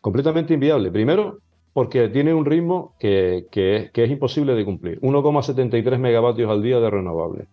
Completamente 0.00 0.54
inviable. 0.54 0.90
Primero, 0.90 1.38
porque 1.74 2.08
tiene 2.08 2.32
un 2.32 2.46
ritmo 2.46 2.94
que, 2.98 3.46
es, 3.52 4.10
imposible 4.10 4.54
de 4.54 4.64
cumplir. 4.64 5.00
1,73 5.02 5.98
megavatios 5.98 6.50
al 6.50 6.62
día 6.62 6.80
de 6.80 6.90
renovables. 6.90 7.46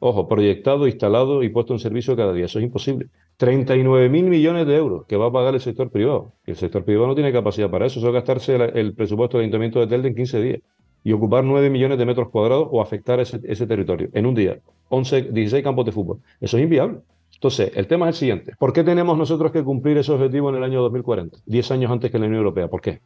Ojo, 0.00 0.28
proyectado, 0.28 0.88
instalado 0.88 1.42
y 1.44 1.48
puesto 1.48 1.72
en 1.72 1.78
servicio 1.78 2.16
cada 2.16 2.32
día. 2.32 2.46
Eso 2.46 2.58
es 2.58 2.64
imposible. 2.64 3.06
39 3.36 4.08
mil 4.08 4.24
millones 4.24 4.66
de 4.66 4.76
euros 4.76 5.06
que 5.06 5.16
va 5.16 5.26
a 5.26 5.32
pagar 5.32 5.54
el 5.54 5.60
sector 5.60 5.88
privado. 5.90 6.32
El 6.46 6.56
sector 6.56 6.84
privado 6.84 7.06
no 7.06 7.14
tiene 7.14 7.32
capacidad 7.32 7.70
para 7.70 7.86
eso. 7.86 8.00
Eso 8.00 8.08
es 8.08 8.14
gastarse 8.14 8.56
el, 8.56 8.92
presupuesto 8.94 9.38
del 9.38 9.44
Ayuntamiento 9.44 9.78
de 9.78 9.86
Telde 9.86 10.08
en 10.08 10.16
15 10.16 10.42
días 10.42 10.60
y 11.06 11.12
ocupar 11.12 11.44
9 11.44 11.70
millones 11.70 11.98
de 11.98 12.04
metros 12.04 12.30
cuadrados 12.30 12.66
o 12.68 12.80
afectar 12.80 13.20
ese, 13.20 13.40
ese 13.44 13.64
territorio 13.64 14.08
en 14.12 14.26
un 14.26 14.34
día. 14.34 14.58
11, 14.88 15.30
16 15.30 15.62
campos 15.62 15.86
de 15.86 15.92
fútbol. 15.92 16.18
Eso 16.40 16.56
es 16.56 16.64
inviable. 16.64 16.98
Entonces, 17.32 17.70
el 17.76 17.86
tema 17.86 18.08
es 18.08 18.16
el 18.16 18.18
siguiente. 18.18 18.54
¿Por 18.58 18.72
qué 18.72 18.82
tenemos 18.82 19.16
nosotros 19.16 19.52
que 19.52 19.62
cumplir 19.62 19.98
ese 19.98 20.10
objetivo 20.10 20.50
en 20.50 20.56
el 20.56 20.64
año 20.64 20.82
2040? 20.82 21.38
Diez 21.46 21.70
años 21.70 21.92
antes 21.92 22.10
que 22.10 22.18
la 22.18 22.26
Unión 22.26 22.38
Europea. 22.38 22.66
¿Por 22.66 22.80
qué? 22.80 22.98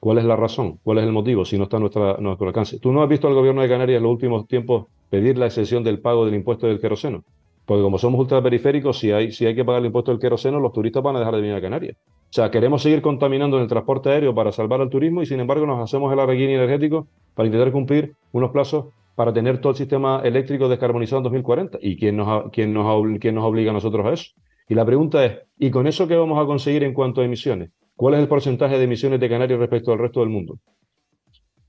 ¿Cuál 0.00 0.16
es 0.16 0.24
la 0.24 0.36
razón? 0.36 0.78
¿Cuál 0.82 0.96
es 0.98 1.04
el 1.04 1.12
motivo 1.12 1.44
si 1.44 1.58
no 1.58 1.64
está 1.64 1.76
a 1.76 1.80
nuestro 1.80 2.46
alcance? 2.46 2.78
¿Tú 2.78 2.92
no 2.92 3.02
has 3.02 3.10
visto 3.10 3.28
al 3.28 3.34
gobierno 3.34 3.60
de 3.60 3.68
Canarias 3.68 3.98
en 3.98 4.04
los 4.04 4.12
últimos 4.12 4.48
tiempos 4.48 4.86
pedir 5.10 5.36
la 5.36 5.44
exención 5.44 5.84
del 5.84 5.98
pago 5.98 6.24
del 6.24 6.36
impuesto 6.36 6.66
del 6.66 6.80
queroseno? 6.80 7.24
Porque 7.66 7.82
como 7.82 7.98
somos 7.98 8.20
ultraperiféricos, 8.20 8.98
si 8.98 9.10
hay, 9.12 9.32
si 9.32 9.46
hay 9.46 9.54
que 9.54 9.64
pagar 9.64 9.80
el 9.80 9.86
impuesto 9.86 10.10
del 10.10 10.20
queroseno, 10.20 10.60
los 10.60 10.72
turistas 10.72 11.02
van 11.02 11.16
a 11.16 11.18
dejar 11.18 11.34
de 11.34 11.40
venir 11.40 11.56
a 11.56 11.60
Canarias. 11.60 11.96
O 11.96 12.32
sea, 12.34 12.50
queremos 12.50 12.82
seguir 12.82 13.00
contaminando 13.00 13.56
en 13.56 13.62
el 13.62 13.68
transporte 13.68 14.10
aéreo 14.10 14.34
para 14.34 14.52
salvar 14.52 14.80
al 14.80 14.90
turismo 14.90 15.22
y 15.22 15.26
sin 15.26 15.40
embargo 15.40 15.66
nos 15.66 15.80
hacemos 15.80 16.12
el 16.12 16.18
arreguín 16.18 16.50
energético 16.50 17.06
para 17.34 17.46
intentar 17.46 17.72
cumplir 17.72 18.14
unos 18.32 18.50
plazos 18.50 18.86
para 19.14 19.32
tener 19.32 19.60
todo 19.60 19.70
el 19.70 19.76
sistema 19.76 20.20
eléctrico 20.24 20.68
descarbonizado 20.68 21.18
en 21.18 21.24
2040. 21.24 21.78
¿Y 21.80 21.96
quién 21.96 22.16
nos, 22.16 22.50
quién 22.50 22.74
nos, 22.74 23.18
quién 23.20 23.34
nos 23.34 23.44
obliga 23.44 23.70
a 23.70 23.74
nosotros 23.74 24.04
a 24.06 24.12
eso? 24.12 24.32
Y 24.68 24.74
la 24.74 24.84
pregunta 24.84 25.24
es, 25.24 25.38
¿y 25.58 25.70
con 25.70 25.86
eso 25.86 26.08
qué 26.08 26.16
vamos 26.16 26.42
a 26.42 26.46
conseguir 26.46 26.82
en 26.84 26.94
cuanto 26.94 27.20
a 27.20 27.24
emisiones? 27.24 27.70
¿Cuál 27.96 28.14
es 28.14 28.20
el 28.20 28.28
porcentaje 28.28 28.78
de 28.78 28.84
emisiones 28.84 29.20
de 29.20 29.28
Canarias 29.28 29.58
respecto 29.58 29.92
al 29.92 29.98
resto 29.98 30.20
del 30.20 30.30
mundo? 30.30 30.58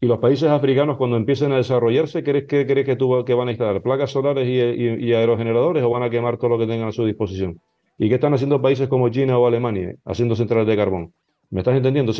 Y 0.05 0.07
los 0.07 0.19
países 0.19 0.47
africanos, 0.47 0.97
cuando 0.97 1.17
empiecen 1.17 1.51
a 1.51 1.55
desarrollarse, 1.55 2.23
¿crees 2.23 2.45
que, 2.45 2.67
crees 2.67 2.85
que, 2.85 2.95
tú, 2.95 3.25
que 3.25 3.33
van 3.33 3.47
a 3.47 3.51
instalar 3.51 3.81
placas 3.81 4.11
solares 4.11 4.47
y, 4.47 5.13
aerogeneradores 5.13 5.83
o 5.83 5.89
van 5.89 6.03
a 6.03 6.11
quemar 6.11 6.37
todo 6.37 6.51
lo 6.51 6.59
que 6.59 6.67
tengan 6.67 6.89
a 6.89 6.91
su 6.91 7.03
disposición? 7.05 7.59
¿Y 7.97 8.07
qué 8.07 8.13
están 8.13 8.31
haciendo 8.35 8.61
países 8.61 8.87
como 8.87 9.09
China 9.09 9.39
o 9.39 9.47
Alemania 9.47 9.95
haciendo 10.05 10.35
centrales 10.35 10.67
de 10.67 10.77
carbón? 10.77 11.11
¿Me 11.49 11.61
estás 11.61 11.75
entendiendo? 11.75 12.11
O 12.11 12.15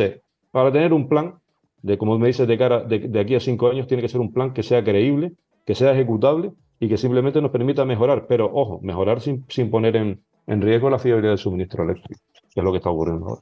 para 0.49 0.71
tener 0.71 0.93
un 0.93 1.07
plan, 1.07 1.35
de 1.83 1.95
como 1.99 2.17
me 2.17 2.25
dices, 2.25 2.47
de 2.47 2.57
cara 2.57 2.81
de, 2.81 3.19
aquí 3.19 3.35
a 3.35 3.39
cinco 3.39 3.69
años, 3.69 3.85
tiene 3.85 4.01
que 4.01 4.09
ser 4.09 4.19
un 4.19 4.33
plan 4.33 4.51
que 4.51 4.63
sea 4.63 4.83
creíble, 4.83 5.33
que 5.63 5.75
sea 5.75 5.91
ejecutable 5.91 6.53
y 6.79 6.89
que 6.89 6.97
simplemente 6.97 7.39
nos 7.39 7.51
permita 7.51 7.85
mejorar. 7.85 8.25
Pero, 8.27 8.49
ojo, 8.51 8.79
mejorar 8.81 9.21
sin, 9.21 9.45
sin 9.47 9.69
poner 9.69 9.95
en, 9.95 10.23
en 10.47 10.59
riesgo 10.59 10.89
la 10.89 10.97
fiabilidad 10.97 11.33
del 11.33 11.37
suministro 11.37 11.83
eléctrico, 11.83 12.19
que 12.51 12.61
es 12.61 12.63
lo 12.63 12.71
que 12.71 12.77
está 12.77 12.89
ocurriendo 12.89 13.27
ahora. 13.27 13.41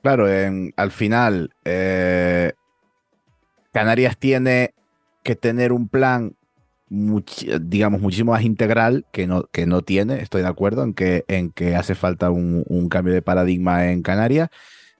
Claro, 0.00 0.26
al 0.76 0.90
final, 0.90 1.50
eh, 1.64 2.52
Canarias 3.74 4.16
tiene 4.16 4.72
que 5.24 5.34
tener 5.34 5.72
un 5.72 5.88
plan, 5.88 6.36
digamos, 6.88 8.00
muchísimo 8.00 8.30
más 8.30 8.44
integral 8.44 9.04
que 9.12 9.26
no, 9.26 9.48
que 9.50 9.66
no 9.66 9.82
tiene, 9.82 10.20
estoy 10.22 10.42
de 10.42 10.48
acuerdo 10.48 10.84
en 10.84 10.94
que, 10.94 11.24
en 11.26 11.50
que 11.50 11.74
hace 11.74 11.96
falta 11.96 12.30
un, 12.30 12.88
cambio 12.88 13.12
de 13.12 13.20
paradigma 13.20 13.90
en 13.90 14.02
Canarias. 14.02 14.48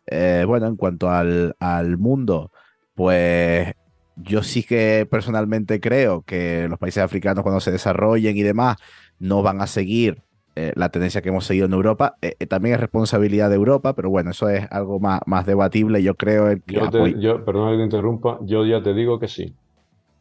Eh, 0.07 0.43
bueno, 0.45 0.67
en 0.67 0.75
cuanto 0.75 1.09
al, 1.09 1.55
al 1.61 1.99
mundo, 1.99 2.51
pues 2.97 3.73
yo 4.17 4.43
sí 4.43 4.65
que 4.65 5.07
personalmente 5.09 5.79
creo 5.79 6.23
que 6.23 6.67
los 6.69 6.81
países 6.81 7.05
africanos 7.05 7.45
cuando 7.45 7.61
se 7.61 7.71
desarrollen 7.71 8.37
y 8.37 8.43
demás 8.43 8.77
no 9.21 9.43
van 9.43 9.61
a 9.61 9.69
seguir 9.69 10.21
eh, 10.57 10.73
la 10.77 10.89
tendencia 10.89 11.21
que 11.21 11.31
hemos 11.31 11.45
seguido 11.45 11.67
en 11.67 11.73
Europa. 11.73 12.17
Eh, 12.23 12.37
eh, 12.39 12.47
también 12.47 12.77
es 12.77 12.81
responsabilidad 12.81 13.49
de 13.51 13.57
Europa, 13.57 13.95
pero 13.95 14.11
bueno, 14.11 14.31
eso 14.31 14.49
es 14.49 14.71
algo 14.71 15.01
más, 15.01 15.21
más 15.27 15.47
debatible. 15.47 16.03
Yo 16.03 16.15
creo. 16.15 16.51
En 16.51 16.63
yo, 16.67 16.91
te, 16.91 17.21
yo 17.21 17.45
perdona 17.45 17.73
que 17.73 17.79
te 17.79 17.85
interrumpa, 17.85 18.39
yo 18.43 18.65
ya 18.65 18.83
te 18.83 18.95
digo 18.95 19.19
que 19.19 19.29
sí. 19.29 19.55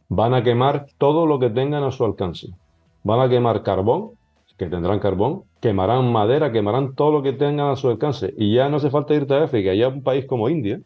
Van 0.10 0.34
a 0.34 0.44
quemar 0.44 0.88
todo 0.98 1.26
lo 1.26 1.40
que 1.40 1.50
tengan 1.50 1.84
a 1.84 1.92
su 1.92 2.04
alcance. 2.04 2.48
Van 3.04 3.20
a 3.20 3.30
quemar 3.30 3.64
carbón, 3.64 4.12
que 4.58 4.68
tendrán 4.68 5.00
carbón, 5.00 5.44
quemarán 5.60 6.12
madera, 6.12 6.52
quemarán 6.52 6.96
todo 6.96 7.12
lo 7.12 7.24
que 7.24 7.34
tengan 7.34 7.70
a 7.72 7.76
su 7.76 7.90
alcance. 7.90 8.34
Y 8.38 8.56
ya 8.56 8.70
no 8.70 8.78
hace 8.78 8.90
falta 8.90 9.14
irte 9.14 9.34
a 9.34 9.44
África, 9.44 9.74
ya 9.74 9.88
un 9.88 10.04
país 10.04 10.26
como 10.26 10.50
India, 10.50 10.80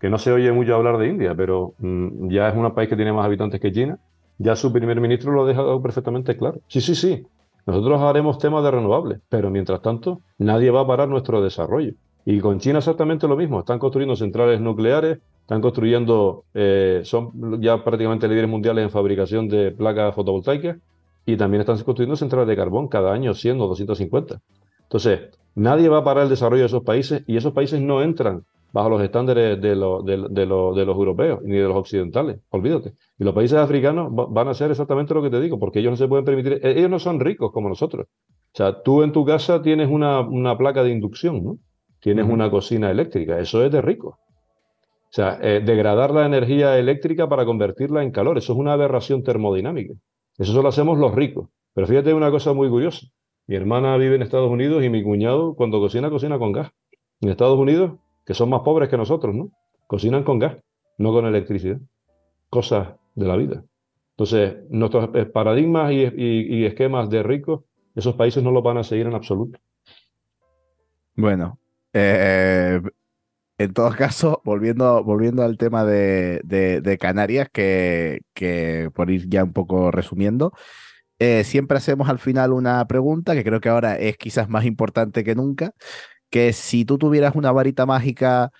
que 0.00 0.10
no 0.10 0.18
se 0.18 0.32
oye 0.32 0.52
mucho 0.52 0.74
hablar 0.74 0.98
de 0.98 1.08
India, 1.08 1.34
pero 1.34 1.74
mm, 1.78 2.28
ya 2.30 2.48
es 2.48 2.56
un 2.56 2.70
país 2.74 2.88
que 2.88 2.96
tiene 2.96 3.12
más 3.12 3.24
habitantes 3.24 3.60
que 3.60 3.72
China, 3.72 3.98
ya 4.38 4.54
su 4.56 4.72
primer 4.72 5.00
ministro 5.00 5.32
lo 5.32 5.44
ha 5.44 5.46
dejado 5.46 5.80
perfectamente 5.82 6.36
claro. 6.36 6.60
Sí, 6.68 6.80
sí, 6.80 6.94
sí, 6.94 7.26
nosotros 7.66 8.00
haremos 8.00 8.38
temas 8.38 8.62
de 8.62 8.70
renovables, 8.70 9.20
pero 9.28 9.50
mientras 9.50 9.82
tanto 9.82 10.20
nadie 10.38 10.70
va 10.70 10.82
a 10.82 10.86
parar 10.86 11.08
nuestro 11.08 11.42
desarrollo. 11.42 11.94
Y 12.24 12.40
con 12.40 12.60
China 12.60 12.78
exactamente 12.78 13.26
lo 13.26 13.36
mismo. 13.36 13.60
Están 13.60 13.78
construyendo 13.78 14.16
centrales 14.16 14.60
nucleares, 14.60 15.18
están 15.40 15.60
construyendo, 15.60 16.44
eh, 16.54 17.00
son 17.04 17.60
ya 17.60 17.82
prácticamente 17.84 18.28
líderes 18.28 18.50
mundiales 18.50 18.84
en 18.84 18.90
fabricación 18.90 19.48
de 19.48 19.72
placas 19.72 20.14
fotovoltaicas 20.14 20.78
y 21.24 21.36
también 21.36 21.60
están 21.60 21.78
construyendo 21.82 22.16
centrales 22.16 22.48
de 22.48 22.56
carbón 22.56 22.88
cada 22.88 23.12
año 23.12 23.34
100 23.34 23.60
o 23.60 23.66
250. 23.66 24.40
Entonces, 24.82 25.30
nadie 25.56 25.88
va 25.88 25.98
a 25.98 26.04
parar 26.04 26.24
el 26.24 26.30
desarrollo 26.30 26.62
de 26.62 26.66
esos 26.66 26.84
países 26.84 27.24
y 27.26 27.36
esos 27.36 27.52
países 27.52 27.80
no 27.80 28.00
entran 28.00 28.44
bajo 28.76 28.90
los 28.90 29.02
estándares 29.02 29.58
de, 29.58 29.70
de, 29.70 30.46
los 30.46 30.76
europeos 30.76 31.40
ni 31.42 31.56
de 31.56 31.66
los 31.66 31.78
occidentales, 31.78 32.40
olvídate. 32.50 32.92
Y 33.18 33.24
los 33.24 33.32
países 33.32 33.56
africanos 33.56 34.10
van 34.12 34.48
a 34.48 34.50
hacer 34.50 34.70
exactamente 34.70 35.14
lo 35.14 35.22
que 35.22 35.30
te 35.30 35.40
digo, 35.40 35.58
porque 35.58 35.78
ellos 35.78 35.92
no 35.92 35.96
se 35.96 36.06
pueden 36.06 36.26
permitir, 36.26 36.60
e, 36.62 36.78
ellos 36.78 36.90
no 36.90 36.98
son 36.98 37.18
ricos 37.18 37.52
como 37.52 37.70
nosotros. 37.70 38.06
O 38.06 38.52
sea, 38.52 38.82
tú 38.82 39.02
en 39.02 39.12
tu 39.12 39.24
casa 39.24 39.62
tienes 39.62 39.88
una, 39.88 40.20
una 40.20 40.58
placa 40.58 40.82
de 40.82 40.90
inducción, 40.90 41.42
¿no? 41.42 41.58
Tienes 42.00 42.26
una 42.28 42.50
cocina 42.50 42.90
eléctrica, 42.90 43.38
eso 43.40 43.64
es 43.64 43.72
de 43.72 43.80
rico. 43.80 44.08
O 44.08 45.12
sea, 45.16 45.38
eh, 45.40 45.62
degradar 45.64 46.10
la 46.10 46.26
energía 46.26 46.78
eléctrica 46.78 47.30
para 47.30 47.46
convertirla 47.46 48.02
en 48.02 48.10
calor, 48.10 48.36
eso 48.36 48.52
es 48.52 48.58
una 48.58 48.74
aberración 48.74 49.22
termodinámica. 49.22 49.94
Eso 50.36 50.52
solo 50.52 50.68
hacemos 50.68 50.98
los 50.98 51.14
ricos. 51.14 51.48
Pero 51.72 51.86
fíjate 51.86 52.12
una 52.12 52.30
cosa 52.30 52.52
muy 52.52 52.68
curiosa. 52.68 53.06
Mi 53.46 53.56
hermana 53.56 53.96
vive 53.96 54.16
en 54.16 54.22
Estados 54.22 54.50
Unidos 54.50 54.84
y 54.84 54.90
mi 54.90 55.02
cuñado 55.02 55.54
cuando 55.54 55.80
cocina, 55.80 56.10
cocina 56.10 56.38
con 56.38 56.52
gas. 56.52 56.72
En 57.22 57.30
Estados 57.30 57.58
Unidos 57.58 57.92
que 58.26 58.34
son 58.34 58.50
más 58.50 58.60
pobres 58.60 58.88
que 58.88 58.96
nosotros, 58.96 59.34
¿no? 59.34 59.50
Cocinan 59.86 60.24
con 60.24 60.38
gas, 60.38 60.56
no 60.98 61.12
con 61.12 61.26
electricidad. 61.26 61.78
Cosas 62.50 62.88
de 63.14 63.26
la 63.26 63.36
vida. 63.36 63.64
Entonces, 64.10 64.56
nuestros 64.68 65.10
eh, 65.14 65.26
paradigmas 65.26 65.92
y, 65.92 66.64
esquemas 66.64 67.08
de 67.08 67.22
ricos, 67.22 67.62
esos 67.94 68.16
países 68.16 68.42
no 68.42 68.50
los 68.50 68.62
van 68.62 68.78
a 68.78 68.84
seguir 68.84 69.06
en 69.06 69.14
absoluto. 69.14 69.58
Bueno, 71.14 71.58
eh, 71.92 72.80
en 73.58 73.72
todo 73.72 73.90
caso, 73.90 74.42
volviendo, 74.44 75.04
volviendo 75.04 75.42
al 75.42 75.56
tema 75.56 75.84
de, 75.84 76.98
Canarias, 77.00 77.48
que, 77.52 78.22
que, 78.34 78.90
por 78.94 79.10
ir 79.10 79.28
ya 79.28 79.44
un 79.44 79.52
poco 79.52 79.90
resumiendo, 79.90 80.52
eh, 81.18 81.44
siempre 81.44 81.78
hacemos 81.78 82.08
al 82.08 82.18
final 82.18 82.52
una 82.52 82.86
pregunta 82.86 83.34
que 83.34 83.44
creo 83.44 83.60
que 83.60 83.70
ahora 83.70 83.96
es 83.96 84.18
quizás 84.18 84.48
más 84.50 84.66
importante 84.66 85.24
que 85.24 85.34
nunca, 85.34 85.72
que 86.30 86.52
si 86.52 86.84
tú 86.84 86.98
tuvieras 86.98 87.34
una 87.34 87.52
varita 87.52 87.86
mágica 87.86 88.52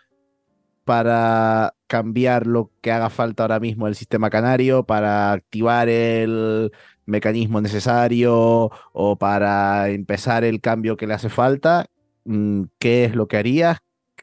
para 0.85 1.75
cambiar 1.89 2.47
lo 2.47 2.71
que 2.81 2.93
haga 2.93 3.11
falta 3.11 3.43
ahora 3.45 3.61
mismo 3.61 3.89
el 3.89 3.97
sistema 3.97 4.31
canario, 4.31 4.85
para 4.85 5.33
activar 5.33 5.89
el 5.89 6.73
mecanismo 7.07 7.61
necesario 7.61 8.71
o 8.93 9.17
para 9.19 9.89
empezar 9.91 10.45
el 10.45 10.61
cambio 10.61 10.97
que 10.97 11.07
le 11.07 11.15
hace 11.15 11.29
falta, 11.29 11.87
mm, 12.25 12.65
¿qué 12.79 13.05
es 13.05 13.15
lo 13.17 13.29
que 13.29 13.37
harías? 13.37 13.79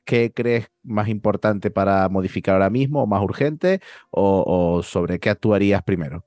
¿Qué 0.06 0.32
crees 0.34 0.68
más 0.84 1.08
importante 1.10 1.72
para 1.72 2.10
modificar 2.10 2.56
ahora 2.56 2.70
mismo 2.70 3.04
o 3.04 3.08
más 3.08 3.22
urgente? 3.24 3.82
¿O, 4.12 4.44
o 4.78 4.84
sobre 4.84 5.20
qué 5.20 5.30
actuarías 5.30 5.84
primero? 5.84 6.26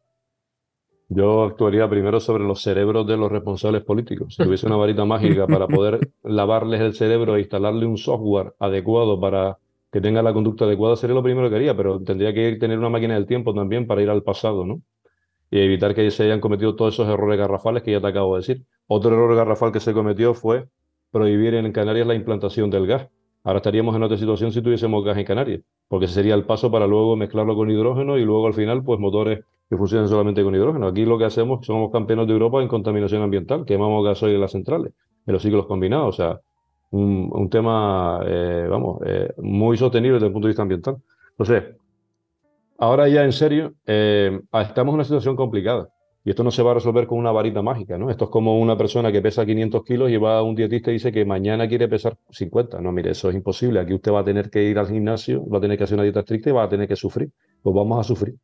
Yo 1.09 1.45
actuaría 1.45 1.89
primero 1.89 2.19
sobre 2.19 2.45
los 2.45 2.63
cerebros 2.63 3.07
de 3.07 3.17
los 3.17 3.31
responsables 3.31 3.85
políticos. 3.85 4.35
Si 4.35 4.43
tuviese 4.43 4.67
una 4.67 4.77
varita 4.77 5.05
mágica 5.05 5.47
para 5.47 5.69
poder 5.69 6.11
lavarles 6.25 6.81
el 6.81 6.95
cerebro 6.95 7.37
e 7.37 7.41
instalarle 7.41 7.87
un 7.87 7.97
software 7.97 8.55
adecuado 8.59 9.21
para 9.21 9.59
que 9.93 10.01
tenga 10.01 10.21
la 10.23 10.33
conducta 10.33 10.65
adecuada, 10.65 10.97
sería 10.97 11.15
lo 11.15 11.23
primero 11.23 11.49
que 11.49 11.57
haría, 11.57 11.77
pero 11.77 12.03
tendría 12.03 12.35
que 12.35 12.57
tener 12.57 12.79
una 12.79 12.89
máquina 12.89 13.15
del 13.15 13.27
tiempo 13.27 13.55
también 13.55 13.87
para 13.87 14.03
ir 14.03 14.11
al 14.11 14.23
pasado, 14.25 14.67
¿no? 14.67 14.83
Y 15.51 15.61
evitar 15.61 15.95
que 15.95 16.11
se 16.11 16.25
hayan 16.25 16.41
cometido 16.41 16.75
todos 16.75 16.95
esos 16.95 17.09
errores 17.09 17.39
garrafales 17.39 17.85
que 17.85 17.93
ya 17.93 18.01
te 18.01 18.09
acabo 18.09 18.35
de 18.35 18.41
decir. 18.41 18.65
Otro 18.89 19.13
error 19.13 19.37
garrafal 19.37 19.71
que 19.73 19.81
se 19.81 19.93
cometió 19.93 20.35
fue 20.35 20.67
prohibir 21.13 21.55
en 21.55 21.71
Canarias 21.73 22.07
la 22.09 22.15
implantación 22.15 22.69
del 22.69 22.87
gas. 22.87 23.09
Ahora 23.45 23.59
estaríamos 23.59 23.95
en 23.95 24.03
otra 24.03 24.19
situación 24.19 24.51
si 24.51 24.61
tuviésemos 24.61 25.05
gas 25.05 25.17
en 25.17 25.25
Canarias, 25.25 25.61
porque 25.87 26.07
ese 26.07 26.15
sería 26.15 26.35
el 26.35 26.45
paso 26.45 26.71
para 26.71 26.89
luego 26.89 27.17
mezclarlo 27.17 27.55
con 27.55 27.71
hidrógeno 27.71 28.19
y 28.19 28.25
luego 28.25 28.49
al 28.49 28.55
final, 28.55 28.83
pues 28.83 28.99
motores 28.99 29.45
que 29.69 29.77
funcionan 29.77 30.09
solamente 30.09 30.43
con 30.43 30.55
hidrógeno. 30.55 30.87
Aquí 30.87 31.05
lo 31.05 31.19
que 31.19 31.25
hacemos, 31.25 31.67
somos 31.67 31.91
campeones 31.91 32.27
de 32.27 32.33
Europa 32.33 32.63
en 32.63 32.69
contaminación 32.69 33.23
ambiental, 33.23 33.65
quemamos 33.65 34.05
gasoil 34.05 34.35
en 34.35 34.41
las 34.41 34.53
centrales, 34.53 34.93
en 35.27 35.33
los 35.33 35.43
ciclos 35.43 35.67
combinados, 35.67 36.09
o 36.09 36.17
sea, 36.17 36.41
un, 36.91 37.51
tema, 37.51 38.21
eh, 38.25 38.67
vamos, 38.71 39.01
eh, 39.05 39.33
muy 39.39 39.77
sostenible 39.77 40.15
desde 40.15 40.29
el 40.29 40.33
punto 40.33 40.47
de 40.47 40.51
vista 40.51 40.63
ambiental. 40.63 40.97
Entonces, 41.31 41.77
ahora 42.79 43.09
ya 43.09 43.25
en 43.25 43.33
serio, 43.33 43.75
eh, 43.87 44.41
estamos 44.53 44.93
en 44.93 44.95
una 44.95 45.05
situación 45.05 45.37
complicada. 45.37 45.89
Y 46.25 46.31
esto 46.31 46.43
no 46.43 46.51
se 46.51 46.61
va 46.61 46.73
a 46.73 46.75
resolver 46.75 47.07
con 47.07 47.19
una 47.19 47.31
varita 47.31 47.63
mágica, 47.63 47.97
¿no? 47.97 48.11
Esto 48.11 48.25
es 48.25 48.31
como 48.33 48.59
una 48.59 48.77
persona 48.77 49.13
que 49.13 49.23
pesa 49.23 49.47
500 49.47 49.85
kilos 49.85 50.11
y 50.11 50.17
va 50.17 50.39
a 50.39 50.43
un 50.43 50.57
dietista 50.57 50.91
y 50.91 50.95
dice 50.95 51.13
que 51.13 51.25
mañana 51.25 51.69
quiere 51.69 51.87
pesar 51.87 52.19
50. 52.31 52.81
No, 52.81 52.91
mire, 52.91 53.13
eso 53.13 53.29
es 53.31 53.37
imposible. 53.37 53.79
Aquí 53.79 53.95
usted 53.95 54.11
va 54.11 54.21
a 54.21 54.25
tener 54.25 54.51
que 54.51 54.65
ir 54.65 54.77
al 54.77 54.89
gimnasio, 54.89 55.49
va 55.49 55.59
a 55.59 55.61
tener 55.61 55.79
que 55.79 55.85
hacer 55.85 55.95
una 55.95 56.03
dieta 56.03 56.21
estricta 56.21 56.51
y 56.51 56.53
va 56.53 56.65
a 56.65 56.69
tener 56.69 56.89
que 56.89 56.97
sufrir. 56.97 57.31
Pues 57.63 57.77
vamos 57.77 58.01
a 58.01 58.03
sufrir. 58.03 58.35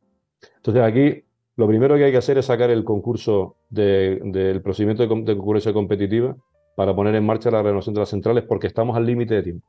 Entonces 0.57 0.83
aquí 0.83 1.25
lo 1.57 1.67
primero 1.69 1.97
que 1.97 2.05
hay 2.05 2.13
que 2.13 2.19
hacer 2.19 2.39
es 2.39 2.47
sacar 2.47 2.71
el 2.71 2.85
concurso 2.85 3.57
del 3.69 4.61
procedimiento 4.63 5.07
de, 5.07 5.23
de, 5.23 5.37
concurrencia 5.37 5.73
competitiva 5.73 6.37
para 6.77 6.95
poner 6.95 7.15
en 7.15 7.27
marcha 7.27 7.51
la 7.51 7.63
renovación 7.63 7.95
de 7.95 8.01
las 8.01 8.09
centrales 8.09 8.45
porque 8.45 8.67
estamos 8.67 8.97
al 8.97 9.07
límite 9.07 9.35
de 9.35 9.43
tiempo. 9.43 9.67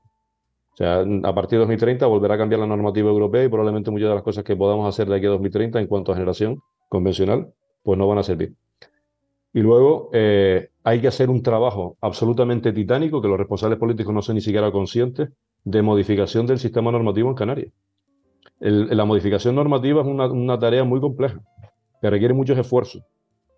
O 0.74 0.78
sea, 0.78 1.02
a 1.02 1.36
partir 1.36 1.58
de 1.58 1.66
2030 1.66 2.06
volverá 2.08 2.36
a 2.36 2.38
cambiar 2.38 2.60
la 2.62 2.68
normativa 2.68 3.10
europea 3.10 3.44
y 3.44 3.50
probablemente 3.50 3.92
muchas 3.92 4.10
de 4.10 4.16
las 4.16 4.24
cosas 4.24 4.44
que 4.44 4.56
podamos 4.56 4.88
hacer 4.88 5.08
de 5.08 5.18
aquí 5.18 5.26
a 5.26 5.30
2030 5.30 5.80
en 5.80 5.88
cuanto 5.88 6.12
a 6.12 6.16
generación 6.16 6.62
convencional, 6.90 7.54
pues 7.84 8.00
no 8.00 8.08
van 8.08 8.18
a 8.18 8.24
servir. 8.24 8.56
Y 9.54 9.60
luego 9.60 10.10
eh, 10.14 10.70
hay 10.84 11.00
que 11.00 11.08
hacer 11.08 11.30
un 11.30 11.44
trabajo 11.44 11.98
absolutamente 12.02 12.72
titánico 12.74 13.22
que 13.22 13.28
los 13.28 13.38
responsables 13.38 13.78
políticos 13.78 14.14
no 14.14 14.22
son 14.24 14.36
ni 14.36 14.42
siquiera 14.42 14.72
conscientes 14.72 15.30
de 15.64 15.82
modificación 15.84 16.48
del 16.48 16.58
sistema 16.58 16.92
normativo 16.92 17.30
en 17.30 17.36
Canarias 17.36 17.72
la 18.60 19.06
modificación 19.06 19.56
normativa 19.56 20.01
es 20.01 20.08
una, 20.08 20.60
tarea 20.60 20.84
muy 20.84 20.99
compleja, 20.99 21.41
que 22.01 22.10
requiere 22.10 22.34
muchos 22.34 22.58
esfuerzos 22.58 23.04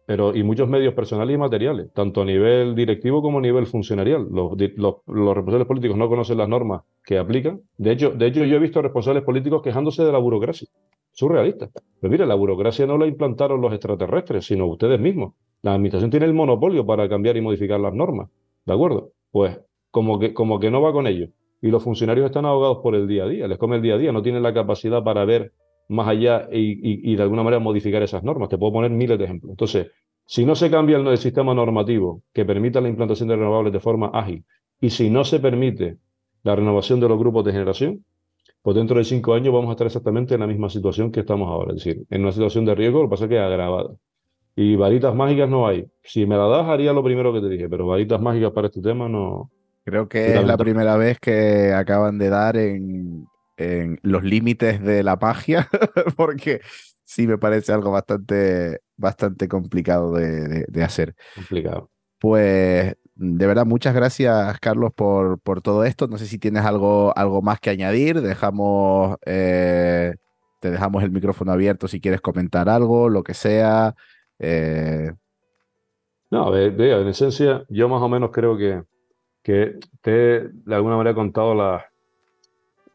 pero, 0.08 0.36
y 0.36 0.44
muchos 0.44 0.70
medios 0.70 0.94
personales 0.94 1.34
y 1.34 1.38
materiales, 1.38 1.92
tanto 1.94 2.22
a 2.22 2.26
nivel 2.26 2.76
directivo 2.76 3.24
como 3.24 3.40
a 3.40 3.42
nivel 3.42 3.66
funcionarial. 3.66 4.28
Los, 4.30 4.56
responsables 5.08 5.68
políticos 5.68 5.98
no 5.98 6.08
conocen 6.08 6.38
las 6.38 6.48
normas 6.48 6.84
que 7.04 7.18
aplican. 7.18 7.62
De 7.78 7.92
hecho, 7.92 8.12
de 8.12 8.28
hecho, 8.28 8.44
yo 8.46 8.58
he 8.58 8.60
visto 8.60 8.84
responsables 8.84 9.24
políticos 9.24 9.64
quejándose 9.64 10.04
de 10.04 10.12
la 10.12 10.20
burocracia. 10.20 10.68
Surrealista. 11.12 11.72
Pero 12.00 12.12
mire, 12.12 12.26
la 12.28 12.36
burocracia 12.36 12.86
no 12.86 13.00
la 13.00 13.08
implantaron 13.08 13.62
los 13.62 13.74
extraterrestres, 13.74 14.46
sino 14.46 14.68
ustedes 14.68 15.00
mismos. 15.00 15.34
La 15.64 15.74
administración 15.74 16.12
tiene 16.12 16.28
el 16.28 16.34
monopolio 16.34 16.86
para 16.86 17.10
cambiar 17.10 17.38
y 17.38 17.42
modificar 17.42 17.80
las 17.80 17.94
normas. 17.94 18.30
¿De 18.66 18.74
acuerdo? 18.74 19.10
Pues 19.32 19.60
como 19.90 20.20
que, 20.20 20.36
como 20.36 20.60
que 20.60 20.70
no 20.70 20.82
va 20.82 20.94
con 20.94 21.08
ello 21.08 21.30
y 21.66 21.72
los 21.72 21.82
funcionarios 21.82 22.28
están 22.28 22.46
ahogados 22.46 22.78
por 22.84 22.94
el 22.94 23.08
día 23.08 23.24
a 23.24 23.28
día, 23.28 23.48
les 23.48 23.58
come 23.58 23.78
el 23.78 23.82
día 23.82 23.96
a 23.96 23.98
día, 23.98 24.12
no 24.12 24.22
tienen 24.22 24.44
la 24.44 24.54
capacidad 24.54 25.04
para 25.04 25.26
ver 25.26 25.52
más 25.88 26.08
allá 26.08 26.48
y, 26.52 27.16
de 27.16 27.24
alguna 27.24 27.42
manera 27.42 27.60
modificar 27.60 28.04
esas 28.04 28.24
normas. 28.24 28.50
Te 28.50 28.58
puedo 28.60 28.74
poner 28.74 28.92
miles 28.92 29.18
de 29.18 29.24
ejemplos. 29.24 29.50
Entonces, 29.50 29.88
Si 30.28 30.46
no 30.46 30.54
se 30.54 30.70
cambia 30.70 30.98
el, 30.98 31.18
sistema 31.18 31.56
normativo 31.56 32.22
que 32.34 32.46
permita 32.46 32.82
la 32.82 32.90
implantación 32.90 33.30
de 33.30 33.36
renovables 33.36 33.74
de 33.74 33.80
forma 33.80 34.12
ágil 34.14 34.46
y 34.80 34.92
si 34.92 35.10
no 35.10 35.24
se 35.24 35.40
permite 35.40 35.98
la 36.44 36.56
renovación 36.56 37.00
de 37.00 37.10
los 37.10 37.18
grupos 37.18 37.44
de 37.46 37.52
generación, 37.54 38.06
pues 38.62 38.76
dentro 38.76 39.00
de 39.00 39.04
cinco 39.04 39.34
años 39.34 39.52
vamos 39.52 39.70
a 39.70 39.72
estar 39.72 39.88
exactamente 39.88 40.36
en 40.36 40.42
la 40.42 40.48
misma 40.48 40.70
situación 40.70 41.12
que 41.12 41.22
estamos 41.22 41.50
ahora. 41.50 41.74
Es 41.74 41.84
decir, 41.84 42.06
en 42.12 42.22
una 42.22 42.32
situación 42.32 42.66
de 42.66 42.76
riesgo, 42.76 43.00
lo 43.00 43.08
que 43.08 43.12
pasa 43.12 43.24
es 43.26 43.30
que 43.30 43.38
es 43.38 43.42
agravada. 43.42 43.90
Y 44.56 44.76
varitas 44.76 45.16
mágicas 45.16 45.50
no 45.50 45.68
hay. 45.68 45.88
Si 46.04 46.28
me 46.28 46.38
la 46.38 46.48
das, 46.48 46.68
haría 46.68 46.94
lo 46.94 47.04
primero 47.04 47.34
que 47.34 47.42
te 47.42 47.50
dije, 47.50 47.68
pero 47.70 47.88
varitas 47.88 48.22
mágicas 48.22 48.52
para 48.52 48.68
este 48.68 48.82
tema 48.82 49.10
no. 49.10 49.50
Creo 49.86 50.10
que 50.10 50.36
es 50.36 50.44
la 50.44 50.58
primera 50.58 50.98
vez 50.98 51.20
que 51.20 51.72
acaban 51.72 52.18
de 52.18 52.30
dar 52.30 52.58
en, 52.58 53.28
los 54.02 54.24
límites 54.24 54.82
de 54.82 55.04
la 55.04 55.16
magia, 55.16 55.70
porque 56.18 56.62
sí 57.04 57.28
me 57.28 57.38
parece 57.38 57.72
algo 57.72 57.92
bastante, 57.92 58.82
bastante 58.98 59.48
complicado 59.48 60.12
de, 60.12 60.84
hacer. 60.84 61.16
Complicado. 61.36 61.92
Pues 62.20 62.96
de 63.14 63.48
verdad, 63.48 63.66
muchas 63.66 63.94
gracias, 63.94 64.60
Carlos, 64.60 64.92
por, 64.94 65.40
por 65.40 65.62
todo 65.62 65.86
esto. 65.86 66.08
No 66.08 66.18
sé 66.18 66.26
si 66.26 66.40
tienes 66.40 66.66
algo, 66.66 67.14
algo 67.16 67.42
más 67.42 67.60
que 67.60 67.70
añadir. 67.70 68.22
Dejamos, 68.22 69.18
eh, 69.26 70.16
te 70.60 70.72
dejamos 70.72 71.04
el 71.04 71.12
micrófono 71.12 71.52
abierto 71.52 71.88
si 71.88 72.02
quieres 72.02 72.22
comentar 72.22 72.68
algo, 72.70 73.08
lo 73.08 73.24
que 73.24 73.36
sea. 73.36 73.96
Eh, 74.40 75.14
no, 76.32 76.52
de, 76.52 76.66
en 76.68 77.08
esencia, 77.08 77.64
yo 77.70 77.88
más 77.88 78.02
o 78.02 78.10
menos 78.10 78.32
creo 78.34 78.58
que, 78.58 78.84
que 79.46 79.78
te 80.02 80.50
de 80.50 80.76
alguna 80.76 80.98
manera 80.98 81.12
he 81.12 81.16
contado 81.16 81.54
las, 81.54 81.84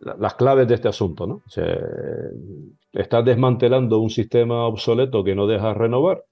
las 0.01 0.35
claves 0.35 0.67
de 0.67 0.75
este 0.75 0.89
asunto, 0.89 1.25
¿no? 1.25 1.43
estás 2.93 3.25
desmantelando 3.25 4.01
un 4.01 4.11
sistema 4.11 4.67
obsoleto 4.67 5.23
que 5.23 5.37
no 5.37 5.47
deja 5.47 5.73
renovar 5.75 6.25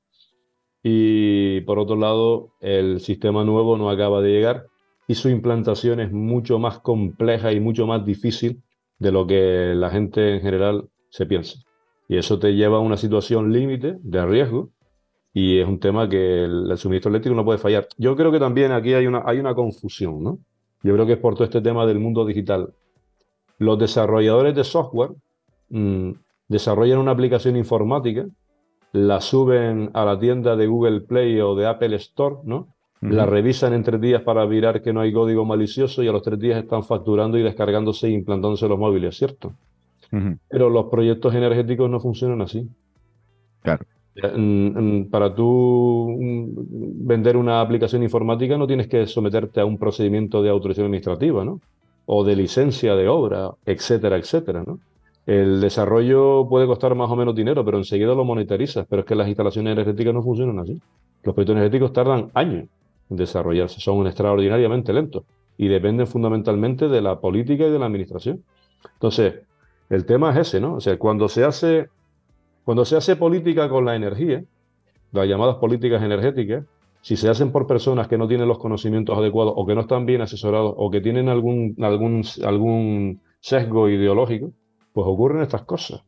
y 0.83 1.61
por 1.61 1.79
otro 1.79 1.95
lado 1.95 2.51
el 2.61 2.99
sistema 2.99 3.45
nuevo 3.45 3.79
no 3.79 3.91
acaba 3.91 4.21
de 4.21 4.31
llegar 4.31 4.67
y 5.07 5.15
su 5.15 5.29
implantación 5.29 6.01
es 6.01 6.11
mucho 6.11 6.59
más 6.59 6.81
compleja 6.81 7.53
y 7.53 7.61
mucho 7.61 7.87
más 7.87 8.05
difícil 8.05 8.65
de 8.99 9.13
lo 9.13 9.25
que 9.25 9.73
la 9.77 9.91
gente 9.91 10.35
en 10.35 10.41
general 10.41 10.89
se 11.11 11.27
piensa. 11.27 11.61
Y 12.09 12.17
eso 12.17 12.41
te 12.41 12.55
lleva 12.55 12.79
a 12.79 12.81
una 12.81 12.97
situación 12.97 13.53
límite 13.53 13.99
de 14.01 14.27
riesgo 14.27 14.71
y 15.33 15.59
es 15.59 15.69
un 15.69 15.79
tema 15.79 16.09
que 16.09 16.45
el, 16.45 16.77
suministro 16.77 17.11
eléctrico 17.11 17.37
no 17.37 17.45
puede 17.45 17.59
fallar. 17.59 17.89
Yo 17.97 18.17
creo 18.17 18.33
que 18.33 18.39
también 18.39 18.73
aquí 18.73 18.95
hay 18.95 19.07
una, 19.07 19.23
hay 19.25 19.39
una 19.39 19.55
confusión, 19.55 20.23
¿no? 20.23 20.39
Yo 20.83 20.95
creo 20.95 21.07
que 21.07 21.15
es 21.15 21.19
por 21.19 21.35
todo 21.35 21.45
este 21.45 21.61
tema 21.61 21.87
del 21.87 21.99
mundo 21.99 22.25
digital. 22.25 22.73
Los 23.59 23.79
desarrolladores 23.79 24.55
de 24.55 24.65
software 24.65 25.11
mm, 25.71 26.13
desarrollan 26.49 26.99
una 26.99 27.11
aplicación 27.11 27.57
informática, 27.57 28.27
la 28.93 29.21
suben 29.21 29.91
a 29.93 30.05
la 30.05 30.19
tienda 30.19 30.57
de 30.57 30.67
Google 30.67 31.03
Play 31.03 31.41
o 31.41 31.55
de 31.55 31.67
Apple 31.67 31.97
Store, 31.97 32.37
¿no? 32.45 32.69
La 33.01 33.27
revisan 33.27 33.75
en 33.75 33.85
tres 33.85 34.01
días 34.01 34.23
para 34.23 34.45
mirar 34.45 34.83
que 34.83 34.93
no 34.93 35.01
hay 35.01 35.13
código 35.13 35.45
malicioso 35.45 36.03
y 36.03 36.09
a 36.09 36.13
los 36.13 36.23
tres 36.23 36.37
días 36.41 36.61
están 36.61 36.83
facturando 36.83 37.39
y 37.39 37.43
descargándose 37.43 38.09
e 38.09 38.11
implantándose 38.11 38.67
los 38.67 38.79
móviles, 38.79 39.17
¿cierto? 39.17 39.53
Pero 40.49 40.69
los 40.69 40.87
proyectos 40.87 41.33
energéticos 41.33 41.89
no 41.89 42.01
funcionan 42.01 42.41
así. 42.41 42.69
Claro. 43.63 43.85
Para 45.11 45.35
tú 45.35 46.17
vender 46.19 47.37
una 47.37 47.61
aplicación 47.61 48.03
informática 48.03 48.59
no 48.59 48.67
tienes 48.67 48.89
que 48.89 49.07
someterte 49.07 49.61
a 49.61 49.65
un 49.65 49.79
procedimiento 49.79 50.43
de 50.43 50.51
autorización 50.51 50.87
administrativa, 50.87 51.45
¿no? 51.45 51.61
O 52.07 52.25
de 52.25 52.35
licencia 52.35 52.97
de 52.97 53.07
obra, 53.09 53.51
etcétera, 53.65 54.17
etcétera, 54.17 54.65
¿no? 54.67 54.81
El 55.27 55.61
desarrollo 55.61 56.47
puede 56.49 56.67
costar 56.67 56.95
más 56.95 57.11
o 57.11 57.17
menos 57.17 57.35
dinero, 57.35 57.63
pero 57.65 57.77
enseguida 57.77 58.15
lo 58.15 58.25
monetarizas. 58.25 58.87
Pero 58.89 59.01
es 59.01 59.07
que 59.07 59.15
las 59.15 59.29
instalaciones 59.29 59.73
energéticas 59.73 60.15
no 60.15 60.23
funcionan 60.23 60.59
así. 60.59 60.81
Los 61.23 61.35
proyectos 61.35 61.57
energéticos 61.57 61.93
tardan 61.93 62.31
años 62.33 62.65
en 63.11 63.17
desarrollarse, 63.17 63.79
son 63.79 64.07
extraordinariamente 64.07 64.93
lentos 64.93 65.25
y 65.59 65.69
dependen 65.69 66.07
fundamentalmente 66.07 66.89
de 66.89 67.03
la 67.03 67.21
política 67.21 67.67
y 67.67 67.71
de 67.71 67.79
la 67.79 67.87
administración. 67.87 68.43
Entonces, 68.95 69.35
el 69.91 70.07
tema 70.07 70.31
es 70.31 70.49
ese, 70.49 70.61
¿no? 70.61 70.75
O 70.75 70.81
sea, 70.81 70.97
cuando 70.99 71.29
se 71.29 71.45
hace 71.45 71.89
cuando 72.69 72.85
se 72.85 72.99
hace 72.99 73.17
política 73.17 73.67
con 73.71 73.87
la 73.87 73.97
energía, 73.97 74.45
las 75.13 75.27
llamadas 75.27 75.57
políticas 75.57 76.03
energéticas, 76.03 76.67
si 77.01 77.17
se 77.17 77.31
hacen 77.31 77.51
por 77.51 77.67
personas 77.67 78.09
que 78.09 78.19
no 78.19 78.29
tienen 78.29 78.47
los 78.47 78.59
conocimientos 78.59 79.17
adecuados 79.17 79.55
o 79.57 79.65
que 79.65 79.75
no 79.75 79.81
están 79.81 80.05
bien 80.05 80.21
asesorados 80.21 80.75
o 80.77 80.91
que 80.91 81.01
tienen 81.01 81.31
algún, 81.31 81.75
algún, 81.81 82.23
algún 82.45 83.23
sesgo 83.41 83.89
ideológico, 83.89 84.53
pues 84.93 85.07
ocurren 85.07 85.41
estas 85.41 85.63
cosas. 85.63 86.03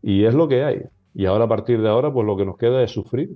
Y 0.00 0.24
es 0.24 0.32
lo 0.32 0.48
que 0.48 0.64
hay. 0.64 0.80
Y 1.14 1.26
ahora 1.26 1.44
a 1.44 1.48
partir 1.48 1.82
de 1.82 1.90
ahora, 1.90 2.10
pues 2.10 2.26
lo 2.26 2.38
que 2.38 2.46
nos 2.46 2.56
queda 2.56 2.82
es 2.82 2.90
sufrir 2.90 3.28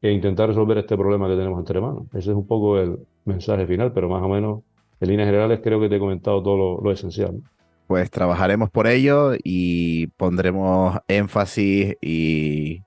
e 0.00 0.12
intentar 0.12 0.50
resolver 0.50 0.78
este 0.78 0.96
problema 0.96 1.26
que 1.26 1.34
tenemos 1.34 1.58
entre 1.58 1.80
manos. 1.80 2.04
Ese 2.12 2.30
es 2.30 2.36
un 2.36 2.46
poco 2.46 2.78
el 2.78 2.96
mensaje 3.24 3.66
final, 3.66 3.92
pero 3.92 4.08
más 4.08 4.22
o 4.22 4.28
menos 4.28 4.60
en 5.00 5.08
líneas 5.08 5.26
generales 5.26 5.58
creo 5.64 5.80
que 5.80 5.88
te 5.88 5.96
he 5.96 5.98
comentado 5.98 6.44
todo 6.44 6.80
lo, 6.80 6.92
esencial 6.92 7.42
pues 7.88 8.10
trabajaremos 8.10 8.70
por 8.70 8.86
ello 8.86 9.32
y 9.42 10.08
pondremos 10.18 10.98
énfasis 11.08 11.96
y 12.02 12.84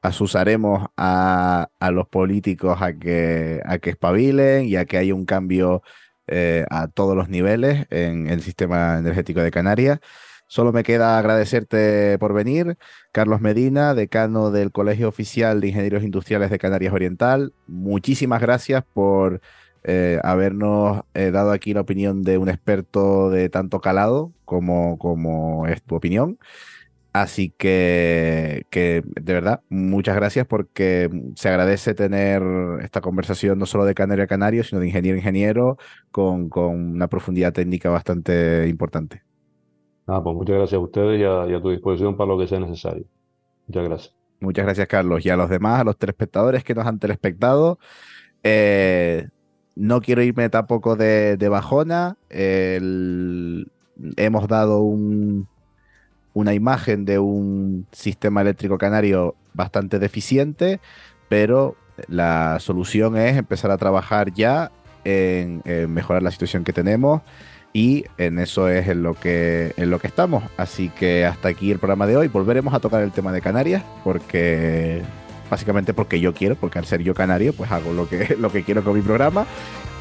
asusaremos 0.00 0.86
a, 0.96 1.68
los 1.90 2.08
políticos 2.08 2.80
a 2.80 2.92
que, 2.96 3.60
a 3.66 3.78
que 3.78 3.90
espabilen 3.90 4.66
y 4.66 4.76
a 4.76 4.84
que 4.84 4.96
haya 4.96 5.12
un 5.12 5.26
cambio 5.26 5.82
eh, 6.28 6.64
a 6.70 6.86
todos 6.86 7.16
los 7.16 7.28
niveles 7.28 7.86
en 7.90 8.28
el 8.28 8.42
sistema 8.42 8.98
energético 8.98 9.40
de 9.40 9.50
Canarias. 9.50 9.98
Solo 10.46 10.72
me 10.72 10.84
queda 10.84 11.18
agradecerte 11.18 12.16
por 12.18 12.32
venir. 12.32 12.78
Carlos 13.10 13.40
Medina, 13.40 13.92
decano 13.94 14.52
del 14.52 14.70
Colegio 14.70 15.08
Oficial 15.08 15.60
de 15.60 15.68
Ingenieros 15.68 16.04
Industriales 16.04 16.50
de 16.50 16.60
Canarias 16.60 16.94
Oriental. 16.94 17.54
Muchísimas 17.66 18.40
gracias 18.40 18.84
por 18.94 19.40
eh, 19.84 20.20
habernos 20.22 21.02
eh, 21.14 21.30
dado 21.30 21.52
aquí 21.52 21.74
la 21.74 21.82
opinión 21.82 22.22
de 22.22 22.38
un 22.38 22.48
experto 22.48 23.30
de 23.30 23.48
tanto 23.48 23.80
calado 23.80 24.32
como, 24.44 24.98
como 24.98 25.66
es 25.66 25.82
tu 25.82 25.94
opinión. 25.94 26.38
Así 27.12 27.50
que, 27.56 28.66
que, 28.70 29.02
de 29.04 29.32
verdad, 29.32 29.62
muchas 29.70 30.14
gracias 30.14 30.46
porque 30.46 31.10
se 31.34 31.48
agradece 31.48 31.94
tener 31.94 32.42
esta 32.82 33.00
conversación 33.00 33.58
no 33.58 33.66
solo 33.66 33.84
de 33.84 33.94
canario 33.94 34.24
a 34.24 34.28
canario, 34.28 34.62
sino 34.62 34.80
de 34.80 34.88
ingeniero 34.88 35.16
a 35.16 35.18
ingeniero 35.18 35.78
con, 36.10 36.48
con 36.48 36.92
una 36.92 37.08
profundidad 37.08 37.52
técnica 37.52 37.90
bastante 37.90 38.68
importante. 38.68 39.22
Ah, 40.06 40.22
pues 40.22 40.34
muchas 40.34 40.56
gracias 40.56 40.78
a 40.78 40.82
ustedes 40.82 41.20
y 41.20 41.24
a, 41.24 41.60
tu 41.60 41.70
disposición 41.70 42.16
para 42.16 42.28
lo 42.28 42.38
que 42.38 42.46
sea 42.46 42.58
necesario. 42.58 43.04
Muchas 43.66 43.84
gracias. 43.84 44.16
Muchas 44.40 44.64
gracias, 44.64 44.88
Carlos. 44.88 45.24
Y 45.26 45.30
a 45.30 45.36
los 45.36 45.50
demás, 45.50 45.80
a 45.80 45.84
los 45.84 45.98
telespectadores 45.98 46.64
que 46.64 46.74
nos 46.74 46.86
han 46.86 46.98
telespectado, 46.98 47.78
eh, 48.42 49.28
no 49.78 50.00
quiero 50.00 50.22
irme 50.22 50.48
tampoco 50.50 50.96
de, 50.96 51.36
bajona. 51.48 52.16
hemos 52.30 53.68
dado 54.48 54.82
una 56.34 56.54
imagen 56.54 57.04
de 57.04 57.20
un 57.20 57.86
sistema 57.92 58.40
eléctrico 58.42 58.76
canario 58.76 59.36
bastante 59.54 60.00
deficiente, 60.00 60.80
pero 61.28 61.76
la 62.08 62.58
solución 62.60 63.16
es 63.16 63.36
empezar 63.36 63.70
a 63.70 63.78
trabajar 63.78 64.34
ya 64.34 64.72
en, 65.04 65.62
mejorar 65.88 66.24
la 66.24 66.32
situación 66.32 66.64
que 66.64 66.72
tenemos 66.72 67.22
y 67.72 68.04
en 68.18 68.40
eso 68.40 68.68
es 68.68 68.88
en 68.88 69.04
lo 69.04 69.14
que 69.14 69.74
en 69.76 69.90
lo 69.90 70.00
que 70.00 70.08
estamos. 70.08 70.42
Así 70.56 70.88
que 70.88 71.24
hasta 71.24 71.48
aquí 71.48 71.70
el 71.70 71.78
programa 71.78 72.08
de 72.08 72.16
hoy. 72.16 72.26
Volveremos 72.26 72.74
a 72.74 72.80
tocar 72.80 73.02
el 73.02 73.12
tema 73.12 73.30
de 73.30 73.40
Canarias 73.40 73.84
porque 74.02 75.02
básicamente 75.50 75.94
porque 75.94 76.20
yo 76.20 76.34
quiero, 76.34 76.56
porque 76.56 76.78
al 76.78 76.86
ser 76.86 77.02
yo 77.02 77.14
canario, 77.14 77.52
pues 77.52 77.70
hago 77.70 77.92
lo 77.92 78.08
que, 78.08 78.36
lo 78.38 78.50
que 78.50 78.64
quiero 78.64 78.84
con 78.84 78.94
mi 78.94 79.02
programa. 79.02 79.46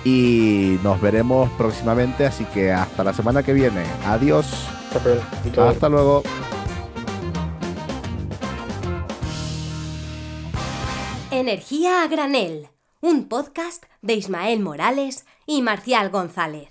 Y 0.04 0.78
nos 0.84 1.02
veremos 1.02 1.50
próximamente, 1.58 2.26
así 2.26 2.46
que 2.46 2.72
hasta 2.72 3.04
la 3.04 3.14
semana 3.14 3.44
que 3.44 3.54
viene. 3.54 3.84
Adiós. 4.06 4.48
Hasta 5.58 5.90
luego. 5.90 6.24
Energía 11.30 12.04
a 12.04 12.08
granel, 12.08 12.70
un 13.02 13.28
podcast 13.28 13.84
de 14.02 14.14
Ismael 14.14 14.60
Morales 14.60 15.26
y 15.46 15.62
Marcial 15.62 16.10
González. 16.10 16.70